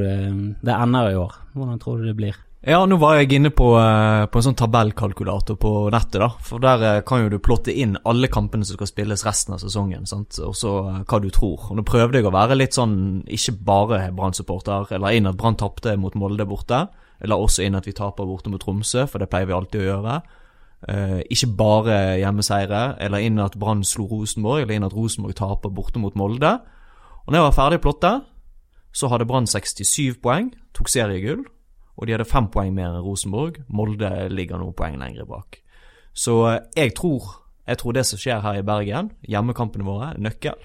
det, 0.62 0.74
ender 0.74 1.10
i 1.10 1.16
år? 1.18 1.38
Hvordan 1.54 1.80
tror 1.82 1.98
du 1.98 2.06
det 2.06 2.18
blir? 2.18 2.36
Ja, 2.64 2.78
nå 2.88 2.96
var 2.96 3.18
jeg 3.18 3.34
inne 3.36 3.50
på, 3.52 3.74
eh, 3.76 4.24
på 4.30 4.40
en 4.40 4.44
sånn 4.46 4.56
tabellkalkulator 4.56 5.58
på 5.60 5.72
nettet, 5.92 6.22
da. 6.22 6.30
For 6.46 6.62
der 6.62 7.02
kan 7.04 7.24
jo 7.24 7.32
du 7.34 7.36
plotte 7.42 7.74
inn 7.74 7.98
alle 8.08 8.30
kampene 8.32 8.64
som 8.64 8.78
skal 8.78 8.88
spilles 8.88 9.26
resten 9.26 9.56
av 9.56 9.60
sesongen. 9.60 10.06
Og 10.08 10.54
så 10.56 10.72
hva 11.02 11.20
du 11.20 11.28
tror. 11.34 11.66
Og 11.68 11.76
nå 11.76 11.84
prøvde 11.84 12.22
jeg 12.22 12.30
å 12.30 12.32
være 12.32 12.56
litt 12.56 12.78
sånn, 12.78 12.96
ikke 13.28 13.58
bare 13.66 14.00
Brann-supporter, 14.16 14.88
eller 14.96 15.18
inn 15.18 15.28
at 15.28 15.36
Brann 15.40 15.58
tapte 15.60 15.98
mot 16.00 16.16
Molde 16.16 16.46
borte. 16.48 16.86
Eller 17.20 17.36
også 17.36 17.66
inn 17.66 17.76
at 17.76 17.84
vi 17.88 17.96
taper 17.96 18.30
borte 18.30 18.52
mot 18.52 18.62
Tromsø, 18.62 19.04
for 19.10 19.20
det 19.20 19.28
pleier 19.32 19.50
vi 19.50 19.58
alltid 19.58 19.84
å 19.84 19.90
gjøre. 19.90 20.16
Eh, 20.88 21.22
ikke 21.32 21.48
bare 21.56 21.96
hjemmeseire, 22.20 22.96
eller 23.00 23.24
inn 23.24 23.38
at 23.40 23.56
Brann 23.58 23.84
slo 23.84 24.04
Rosenborg, 24.10 24.62
eller 24.62 24.74
inn 24.76 24.84
at 24.84 24.92
Rosenborg 24.96 25.36
taper 25.38 25.72
borte 25.72 25.98
mot 26.02 26.16
Molde. 26.16 26.58
Og 27.24 27.32
når 27.32 27.38
jeg 27.38 27.46
var 27.46 27.56
ferdig 27.56 27.80
plotta, 27.80 28.12
så 28.92 29.08
hadde 29.08 29.26
Brann 29.26 29.46
67 29.48 30.20
poeng, 30.22 30.52
tok 30.76 30.90
seriegull. 30.92 31.44
Og 31.96 32.06
de 32.06 32.12
hadde 32.16 32.26
fem 32.28 32.48
poeng 32.50 32.74
mer 32.74 32.90
enn 32.90 33.04
Rosenborg. 33.06 33.62
Molde 33.68 34.10
ligger 34.28 34.58
noen 34.60 34.74
poeng 34.76 34.98
lenger 35.00 35.24
bak. 35.30 35.60
Så 36.12 36.36
eh, 36.50 36.60
jeg 36.76 36.94
tror, 36.98 37.30
jeg 37.66 37.78
tror 37.80 37.96
det 37.96 38.04
som 38.06 38.20
skjer 38.20 38.42
her 38.44 38.60
i 38.60 38.66
Bergen, 38.66 39.12
hjemmekampene 39.24 39.86
våre, 39.86 40.12
er 40.12 40.20
nøkkel. 40.20 40.58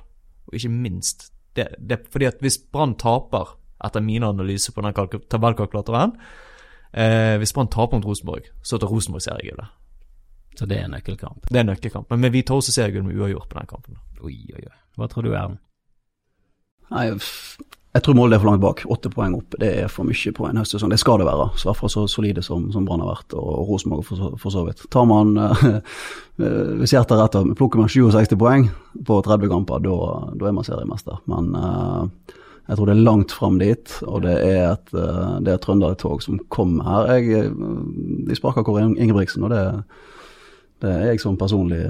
Og 0.49 0.57
ikke 0.57 0.74
minst 0.74 1.30
det, 1.55 1.70
det, 1.80 2.03
Fordi 2.11 2.26
at 2.26 2.43
hvis 2.43 2.57
Brann 2.72 2.95
taper 2.99 3.55
etter 3.86 4.03
min 4.03 4.24
analyse 4.24 4.72
på 4.76 4.82
den 4.84 4.93
kalk- 4.93 5.22
tabellkalkulatoren. 5.32 6.15
Eh, 6.93 7.38
hvis 7.38 7.53
Brann 7.53 7.70
taper 7.72 7.97
mot 7.97 8.05
Rosenborg, 8.05 8.49
så 8.63 8.78
tar 8.78 8.91
Rosenborg 8.91 9.24
seriegullet. 9.24 9.70
Så 10.57 10.67
det 10.69 10.79
er 10.79 10.87
en 10.87 10.95
nøkkelkamp. 10.97 11.47
Det 11.47 11.55
er 11.55 11.65
en 11.65 11.73
nøkkelkamp. 11.73 12.13
Men 12.15 12.33
vi 12.33 12.43
tar 12.43 12.59
også 12.59 12.73
seriegull 12.75 13.05
med 13.07 13.19
uavgjort 13.19 13.49
på 13.49 13.59
den 13.59 13.69
kampen. 13.69 13.99
Oi, 14.21 14.37
oi, 14.55 14.63
oi. 14.65 14.77
Hva 14.99 15.07
tror 15.11 15.27
du, 15.27 15.33
Erlend? 15.33 15.59
Nei, 16.89 17.05
jeg 17.89 18.03
tror 18.05 18.17
målet 18.17 18.35
er 18.37 18.41
for 18.41 18.49
langt 18.51 18.61
bak. 18.61 18.81
Åtte 18.93 19.09
poeng 19.13 19.35
opp, 19.37 19.55
det 19.61 19.69
er 19.81 19.87
for 19.89 20.05
mye 20.05 20.33
på 20.35 20.45
en 20.45 20.59
høstsesong. 20.61 20.91
Det 20.93 20.99
skal 21.01 21.21
det 21.21 21.29
være, 21.29 21.47
så 21.57 21.65
i 21.65 21.69
hvert 21.69 21.79
fall 21.79 21.93
så 21.93 22.03
solide 22.11 22.43
som, 22.45 22.67
som 22.73 22.85
Brann 22.85 23.01
har 23.01 23.15
vært, 23.15 23.33
og 23.37 23.69
Rosenborg 23.69 24.05
for, 24.05 24.35
for 24.41 24.53
så 24.53 24.65
vidt. 24.67 24.83
Tar 24.93 25.07
man, 25.09 25.33
eh, 25.41 25.79
hvis 26.81 26.93
hjertet 26.93 27.15
er 27.15 27.23
rett, 27.23 27.39
og 27.39 27.55
plukker 27.57 27.81
man 27.81 27.89
67 27.89 28.37
poeng 28.37 28.67
på 29.05 29.17
30 29.25 29.49
kamper, 29.53 29.81
da, 29.85 29.97
er 30.37 30.53
man 30.59 30.67
seriemester. 30.67 31.17
Men 31.33 31.49
uh, 31.57 32.37
jeg 32.69 32.77
tror 32.77 32.91
det 32.91 32.93
er 32.93 33.07
langt 33.07 33.33
fram 33.33 33.57
dit, 33.57 33.97
og 34.05 34.21
det 34.27 34.37
er 34.37 34.61
et, 34.67 34.93
eh, 34.93 35.33
det 35.41 35.49
er 35.49 35.57
et 35.57 35.65
Trøndelag-tog 35.65 36.21
som 36.21 36.37
kommer 36.53 36.85
her. 36.85 37.25
Jeg, 37.25 37.49
de 38.29 38.37
sparker 38.37 38.65
Kåre 38.67 38.85
Ingebrigtsen, 38.85 39.49
og 39.49 39.55
det, 39.55 39.63
det 40.84 40.91
er 40.91 41.07
jeg 41.11 41.23
som 41.23 41.38
personlig 41.39 41.86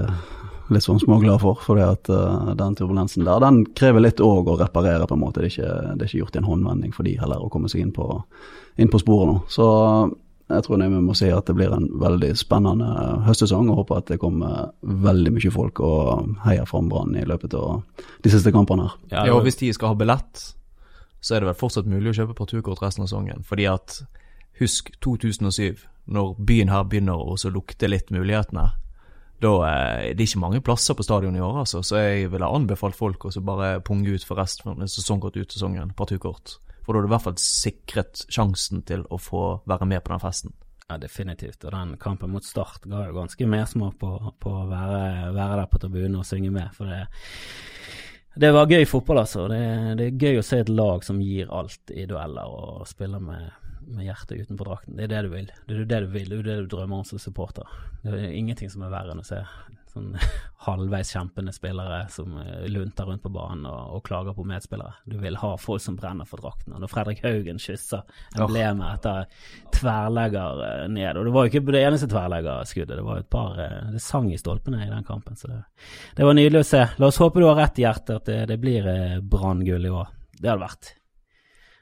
litt 0.70 0.86
sånn 0.86 1.00
småglad 1.02 1.40
for. 1.42 1.60
For 1.64 1.78
det 1.78 1.86
at 1.86 2.10
uh, 2.12 2.52
den 2.58 2.78
turbulensen 2.78 3.26
der, 3.26 3.42
den 3.42 3.62
krever 3.76 4.04
litt 4.04 4.22
òg 4.22 4.50
å 4.50 4.58
reparere, 4.60 5.06
på 5.06 5.18
en 5.18 5.22
måte. 5.24 5.42
Det 5.42 5.50
er, 5.50 5.54
ikke, 5.54 5.94
det 5.94 6.04
er 6.04 6.10
ikke 6.10 6.24
gjort 6.24 6.38
i 6.38 6.42
en 6.42 6.50
håndvending 6.50 6.96
for 6.96 7.08
de 7.08 7.16
heller 7.20 7.42
å 7.42 7.50
komme 7.52 7.70
seg 7.70 7.84
inn 7.84 7.94
på, 7.94 8.06
inn 8.80 8.92
på 8.92 9.02
sporet 9.02 9.32
nå. 9.32 9.38
Så 9.50 9.66
jeg 10.50 10.64
tror 10.66 10.80
vi 10.82 11.02
må 11.02 11.14
si 11.14 11.28
at 11.30 11.46
det 11.46 11.54
blir 11.54 11.74
en 11.74 11.86
veldig 12.00 12.30
spennende 12.38 12.86
høstsesong, 13.26 13.68
og 13.70 13.84
håper 13.84 14.00
at 14.00 14.14
det 14.14 14.20
kommer 14.22 14.72
veldig 14.80 15.34
mye 15.36 15.52
folk 15.54 15.82
og 15.86 16.32
heier 16.46 16.66
fram 16.66 16.88
Brann 16.90 17.14
i 17.18 17.26
løpet 17.28 17.54
av 17.58 17.84
de 18.24 18.32
siste 18.32 18.50
kampene 18.54 18.88
her. 18.88 18.96
Ja, 19.12 19.28
Ja, 19.28 19.36
og 19.36 19.46
hvis 19.46 19.60
de 19.60 19.70
skal 19.76 19.92
ha 19.92 19.98
billett, 19.98 20.42
så 21.20 21.36
er 21.36 21.42
det 21.42 21.52
vel 21.52 21.60
fortsatt 21.60 21.86
mulig 21.90 22.10
å 22.10 22.16
kjøpe 22.22 22.38
parturkort 22.38 22.82
resten 22.82 23.04
av 23.04 23.10
sesongen. 23.10 23.44
Fordi 23.46 23.68
at, 23.70 24.00
husk 24.58 24.90
2007, 25.04 25.84
når 26.10 26.36
byen 26.46 26.72
her 26.72 26.86
begynner 26.90 27.18
å 27.18 27.36
lukte 27.54 27.90
litt 27.90 28.10
mulighetene. 28.14 28.68
Da 29.40 29.52
eh, 29.66 30.10
det 30.12 30.24
er 30.24 30.26
ikke 30.26 30.42
mange 30.42 30.62
plasser 30.64 30.96
på 30.96 31.06
stadion 31.06 31.36
i 31.36 31.44
år, 31.44 31.62
altså, 31.62 31.80
så 31.86 32.02
jeg 32.02 32.32
ville 32.32 32.48
anbefalt 32.48 32.98
folk 32.98 33.24
å 33.24 33.32
bare 33.44 33.78
punge 33.84 34.12
ut 34.12 34.26
for 34.26 34.40
resten 34.40 34.74
av 34.74 34.82
sesongkort 34.90 35.38
ut 35.40 35.54
sesongen, 35.54 35.94
parturkort. 35.96 36.58
For 36.84 36.92
da 36.92 37.00
har 37.00 37.06
du 37.06 37.10
i 37.10 37.14
hvert 37.14 37.26
fall 37.28 37.38
sikret 37.40 38.24
sjansen 38.32 38.84
til 38.88 39.06
å 39.08 39.20
få 39.20 39.44
være 39.68 39.88
med 39.88 40.04
på 40.04 40.12
den 40.12 40.22
festen. 40.22 40.56
Ja, 40.90 40.96
definitivt. 40.98 41.62
Og 41.64 41.70
den 41.70 41.94
kampen 42.02 42.32
mot 42.34 42.44
Start 42.44 42.88
ga 42.90 43.04
jo 43.06 43.14
ganske 43.14 43.46
mersmak 43.46 43.94
på, 44.00 44.10
på 44.42 44.54
å 44.62 44.64
være, 44.66 45.30
være 45.36 45.60
der 45.60 45.68
på 45.70 45.78
tribunen 45.78 46.18
og 46.18 46.26
synge 46.26 46.50
med. 46.50 46.72
For 46.74 46.90
det, 46.90 47.04
det 48.42 48.50
var 48.56 48.72
gøy 48.72 48.88
fotball, 48.90 49.22
altså. 49.22 49.46
Det, 49.52 49.60
det 50.00 50.08
er 50.08 50.24
gøy 50.26 50.40
å 50.40 50.46
se 50.48 50.58
et 50.64 50.72
lag 50.72 51.06
som 51.06 51.20
gir 51.22 51.52
alt 51.54 51.94
i 51.94 52.08
dueller 52.10 52.50
og 52.50 52.88
spiller 52.90 53.22
med, 53.22 53.52
med 53.96 54.06
hjertet 54.06 54.46
utenfor 54.46 54.70
drakten. 54.72 54.96
Det 54.96 55.06
er 55.06 55.12
det 55.14 55.24
du 55.26 55.34
vil. 55.34 55.52
Det 55.66 55.76
er 55.76 55.90
det 55.90 56.00
du 56.06 56.14
vil, 56.14 56.30
det 56.30 56.38
er 56.38 56.48
det 56.48 56.58
du 56.64 56.72
drømmer 56.76 57.02
om 57.02 57.08
som 57.08 57.22
supporter. 57.22 57.68
Det 58.04 58.14
er 58.16 58.32
ingenting 58.36 58.70
som 58.72 58.86
er 58.86 58.92
verre 58.92 59.14
enn 59.14 59.22
å 59.22 59.26
se 59.26 59.42
sånn 59.90 60.14
halvveis 60.66 61.10
kjempende 61.14 61.52
spillere 61.54 62.04
som 62.12 62.36
eh, 62.38 62.66
lunter 62.70 63.08
rundt 63.08 63.22
på 63.24 63.32
banen 63.32 63.66
og, 63.68 63.96
og 63.96 64.04
klager 64.06 64.36
på 64.36 64.44
medspillere. 64.48 64.94
Du 65.08 65.16
vil 65.22 65.38
ha 65.40 65.52
folk 65.60 65.82
som 65.82 65.96
brenner 65.98 66.28
for 66.28 66.42
drakten. 66.42 66.74
Og 66.74 66.82
når 66.82 66.92
Fredrik 66.92 67.24
Haugen 67.24 67.60
kysser 67.62 68.04
emblemet 68.38 68.98
etter 68.98 69.26
tverrlegger 69.74 70.62
eh, 70.66 70.86
ned 70.92 71.18
Og 71.18 71.26
det 71.26 71.34
var 71.34 71.46
jo 71.46 71.52
ikke 71.52 71.64
det 71.74 71.82
eneste 71.84 72.10
tverrleggerskuddet, 72.12 72.96
det 73.00 73.06
var 73.06 73.22
et 73.22 73.32
par 73.32 73.58
eh, 73.60 73.90
Det 73.96 74.04
sang 74.04 74.30
i 74.32 74.38
stolpene 74.40 74.84
i 74.86 74.92
den 74.92 75.06
kampen, 75.08 75.38
så 75.38 75.50
det, 75.50 75.60
det 76.16 76.28
var 76.28 76.38
nydelig 76.38 76.64
å 76.64 76.70
se. 76.70 76.86
La 77.00 77.10
oss 77.10 77.20
håpe 77.22 77.42
du 77.42 77.48
har 77.48 77.58
rett 77.58 77.82
i 77.82 77.86
hjertet, 77.86 78.16
at 78.20 78.30
det, 78.30 78.40
det 78.52 78.60
blir 78.62 78.86
Brann-gull 79.26 79.90
i 79.90 79.94
år. 79.94 80.16
Det 80.36 80.48
hadde 80.48 80.62
vært 80.62 80.94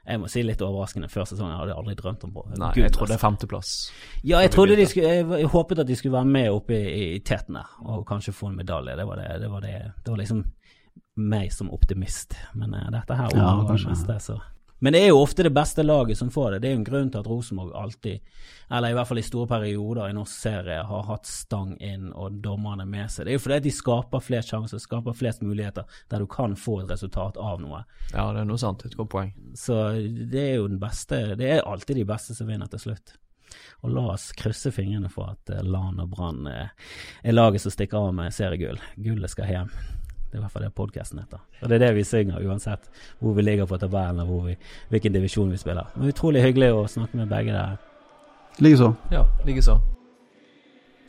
jeg 0.09 0.19
må 0.21 0.27
si 0.31 0.41
litt 0.43 0.61
overraskende. 0.65 1.09
Før 1.13 1.27
sesongen 1.29 1.55
hadde 1.57 1.71
jeg 1.73 1.79
aldri 1.79 1.95
drømt 1.99 2.23
om 2.27 2.33
Nei, 2.57 2.71
jeg 2.81 2.91
trodde 2.95 3.11
det 3.11 3.15
altså. 3.15 3.17
er 3.19 3.23
femteplass. 3.23 3.73
Ja, 4.23 4.39
jeg 4.43 4.51
trodde 4.55 4.75
de 4.79 4.85
skulle 4.89 5.11
jeg, 5.13 5.25
jeg 5.43 5.51
håpet 5.53 5.79
at 5.83 5.87
de 5.87 5.95
skulle 5.99 6.17
være 6.17 6.25
med 6.25 6.49
oppe 6.51 6.77
i, 6.77 7.03
i 7.15 7.19
teten 7.25 7.59
der, 7.59 7.75
og 7.85 8.05
kanskje 8.09 8.33
få 8.33 8.49
en 8.51 8.57
medalje. 8.57 8.95
Det 8.97 9.05
var, 9.07 9.21
det, 9.21 9.27
det 9.43 9.51
var, 9.51 9.65
det, 9.65 9.75
det 10.05 10.13
var 10.13 10.21
liksom 10.23 10.43
meg 11.19 11.51
som 11.53 11.69
optimist. 11.75 12.35
Men 12.55 12.73
uh, 12.73 12.87
dette 12.93 13.15
her 13.19 13.29
Ja, 13.35 13.43
var 13.53 13.61
det 13.63 13.69
kanskje. 13.75 13.89
meste, 13.93 14.19
så. 14.23 14.39
Men 14.79 14.95
det 14.95 15.01
er 15.03 15.11
jo 15.11 15.19
ofte 15.19 15.43
det 15.43 15.51
beste 15.55 15.83
laget 15.83 16.17
som 16.17 16.31
får 16.31 16.51
det. 16.51 16.59
Det 16.59 16.69
er 16.69 16.73
jo 16.75 16.79
en 16.79 16.87
grunn 16.87 17.11
til 17.11 17.19
at 17.19 17.27
Rosenborg 17.27 17.75
alltid, 17.75 18.19
eller 18.71 18.91
i 18.93 18.95
hvert 18.97 19.09
fall 19.09 19.19
i 19.19 19.25
store 19.27 19.49
perioder 19.51 20.07
i 20.07 20.15
norsk 20.15 20.35
serie, 20.45 20.79
har 20.87 21.07
hatt 21.09 21.27
stang 21.27 21.75
inn 21.83 22.09
og 22.13 22.39
dommerne 22.43 22.85
med 22.87 23.11
seg. 23.11 23.27
Det 23.27 23.33
er 23.33 23.39
jo 23.39 23.43
fordi 23.43 23.59
de 23.67 23.75
skaper 23.75 24.23
flest 24.23 24.53
sjanser, 24.53 24.81
skaper 24.83 25.17
flest 25.17 25.43
muligheter 25.43 25.99
der 26.11 26.23
du 26.23 26.29
kan 26.31 26.55
få 26.55 26.81
et 26.83 26.93
resultat 26.93 27.37
av 27.37 27.59
noe. 27.63 27.83
Ja, 28.13 28.29
det 28.33 28.43
er 28.43 28.49
noe 28.49 28.61
sant. 28.61 28.85
Et 28.87 28.95
godt 28.95 29.11
poeng. 29.11 29.33
Så 29.57 29.81
det 30.31 30.45
er 30.45 30.55
jo 30.61 30.69
den 30.69 30.79
beste 30.81 31.35
Det 31.39 31.49
er 31.49 31.65
alltid 31.67 31.99
de 31.99 32.07
beste 32.07 32.35
som 32.37 32.47
vinner 32.47 32.71
til 32.71 32.87
slutt. 32.87 33.17
Og 33.83 33.93
la 33.93 34.09
oss 34.13 34.29
krysse 34.37 34.71
fingrene 34.71 35.09
for 35.11 35.33
at 35.33 35.53
eh, 35.53 35.63
Lan 35.65 36.01
og 36.03 36.11
Brann 36.13 36.47
eh, 36.47 36.75
er 37.23 37.35
laget 37.35 37.63
som 37.63 37.73
stikker 37.73 38.09
av 38.09 38.13
med 38.15 38.35
seriegull. 38.35 38.79
Gullet 38.99 39.33
skal 39.33 39.49
hjem. 39.49 39.73
Det 40.29 40.37
er 40.37 40.41
i 40.41 40.45
hvert 40.45 40.53
fall 40.53 40.65
det 40.67 40.73
podkasten 40.77 41.19
heter. 41.19 41.41
Og 41.63 41.69
det 41.69 41.79
er 41.79 41.87
det 41.87 41.93
vi 41.97 42.03
synger, 42.05 42.43
uansett 42.45 42.89
hvor 43.19 43.33
vi 43.33 43.45
ligger 43.45 43.65
på 43.65 43.79
tabellen 43.81 44.21
og 44.21 44.27
hvor 44.29 44.43
vi, 44.45 44.57
hvilken 44.93 45.15
divisjon 45.15 45.49
vi 45.51 45.57
spiller. 45.57 45.89
Men 45.95 46.13
utrolig 46.13 46.43
hyggelig 46.45 46.73
å 46.75 46.83
snakke 46.87 47.17
med 47.17 47.31
begge 47.31 47.55
der. 47.55 47.79
Likeså. 48.61 48.91
Ja, 49.11 49.23
likeså. 49.47 49.79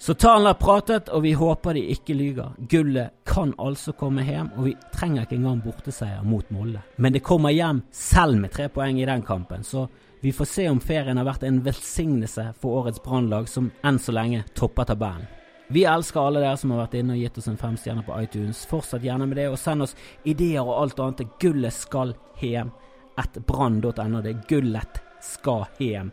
Så 0.00 0.14
tallene 0.16 0.54
har 0.54 0.56
pratet, 0.56 1.10
og 1.12 1.20
vi 1.26 1.34
håper 1.36 1.76
de 1.76 1.82
ikke 1.92 2.14
lyger. 2.16 2.54
Gullet 2.72 3.18
kan 3.28 3.50
altså 3.60 3.92
komme 3.92 4.24
hjem, 4.24 4.48
og 4.56 4.70
vi 4.70 4.72
trenger 4.94 5.26
ikke 5.26 5.36
engang 5.36 5.58
borteseier 5.60 6.22
mot 6.24 6.48
Molde. 6.56 6.80
Men 6.96 7.12
det 7.12 7.20
kommer 7.26 7.52
hjem 7.52 7.82
selv 7.92 8.40
med 8.40 8.54
tre 8.54 8.70
poeng 8.72 8.96
i 8.96 9.04
den 9.04 9.20
kampen, 9.26 9.60
så 9.60 9.84
vi 10.22 10.32
får 10.32 10.48
se 10.48 10.64
om 10.70 10.80
ferien 10.80 11.20
har 11.20 11.28
vært 11.28 11.44
en 11.44 11.60
velsignelse 11.64 12.46
for 12.62 12.80
årets 12.80 13.02
Brannlag, 13.04 13.48
som 13.48 13.68
enn 13.84 14.00
så 14.00 14.16
lenge 14.16 14.46
topper 14.56 14.88
tabellen. 14.88 15.28
Vi 15.70 15.84
elsker 15.86 16.20
alle 16.20 16.40
dere 16.42 16.56
som 16.58 16.72
har 16.74 16.80
vært 16.82 16.96
inne 16.98 17.14
og 17.14 17.20
gitt 17.22 17.36
oss 17.38 17.46
en 17.46 17.58
femstjerne 17.60 18.02
på 18.02 18.16
iTunes. 18.18 18.64
Fortsett 18.66 19.04
gjerne 19.06 19.28
med 19.30 19.38
det, 19.38 19.46
og 19.52 19.58
send 19.60 19.86
oss 19.86 19.94
ideer 20.26 20.64
og 20.64 20.74
alt 20.80 20.98
annet 21.02 21.20
til 21.22 21.28
gullet 21.44 21.76
skal 21.76 22.16
hjem 22.40 22.72
at 23.20 23.38
brann.no. 23.46 24.22
Det 24.24 24.32
er 24.32 24.42
gullet 24.50 24.98
skal 25.22 25.68
hjem 25.78 26.10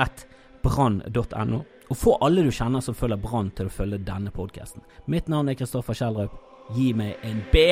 at 0.00 0.24
brann.no. 0.64 1.60
Og 1.92 2.00
få 2.00 2.16
alle 2.24 2.46
du 2.46 2.50
kjenner 2.54 2.80
som 2.80 2.96
følger 2.96 3.20
Brann 3.20 3.52
til 3.52 3.68
å 3.68 3.76
følge 3.76 4.00
denne 4.06 4.32
podkasten. 4.32 4.80
Mitt 5.12 5.28
navn 5.28 5.52
er 5.52 5.58
Kristoffer 5.60 5.96
Kjellrup. 6.00 6.40
Gi 6.72 6.94
meg 6.96 7.20
en 7.28 7.44
B! 7.52 7.68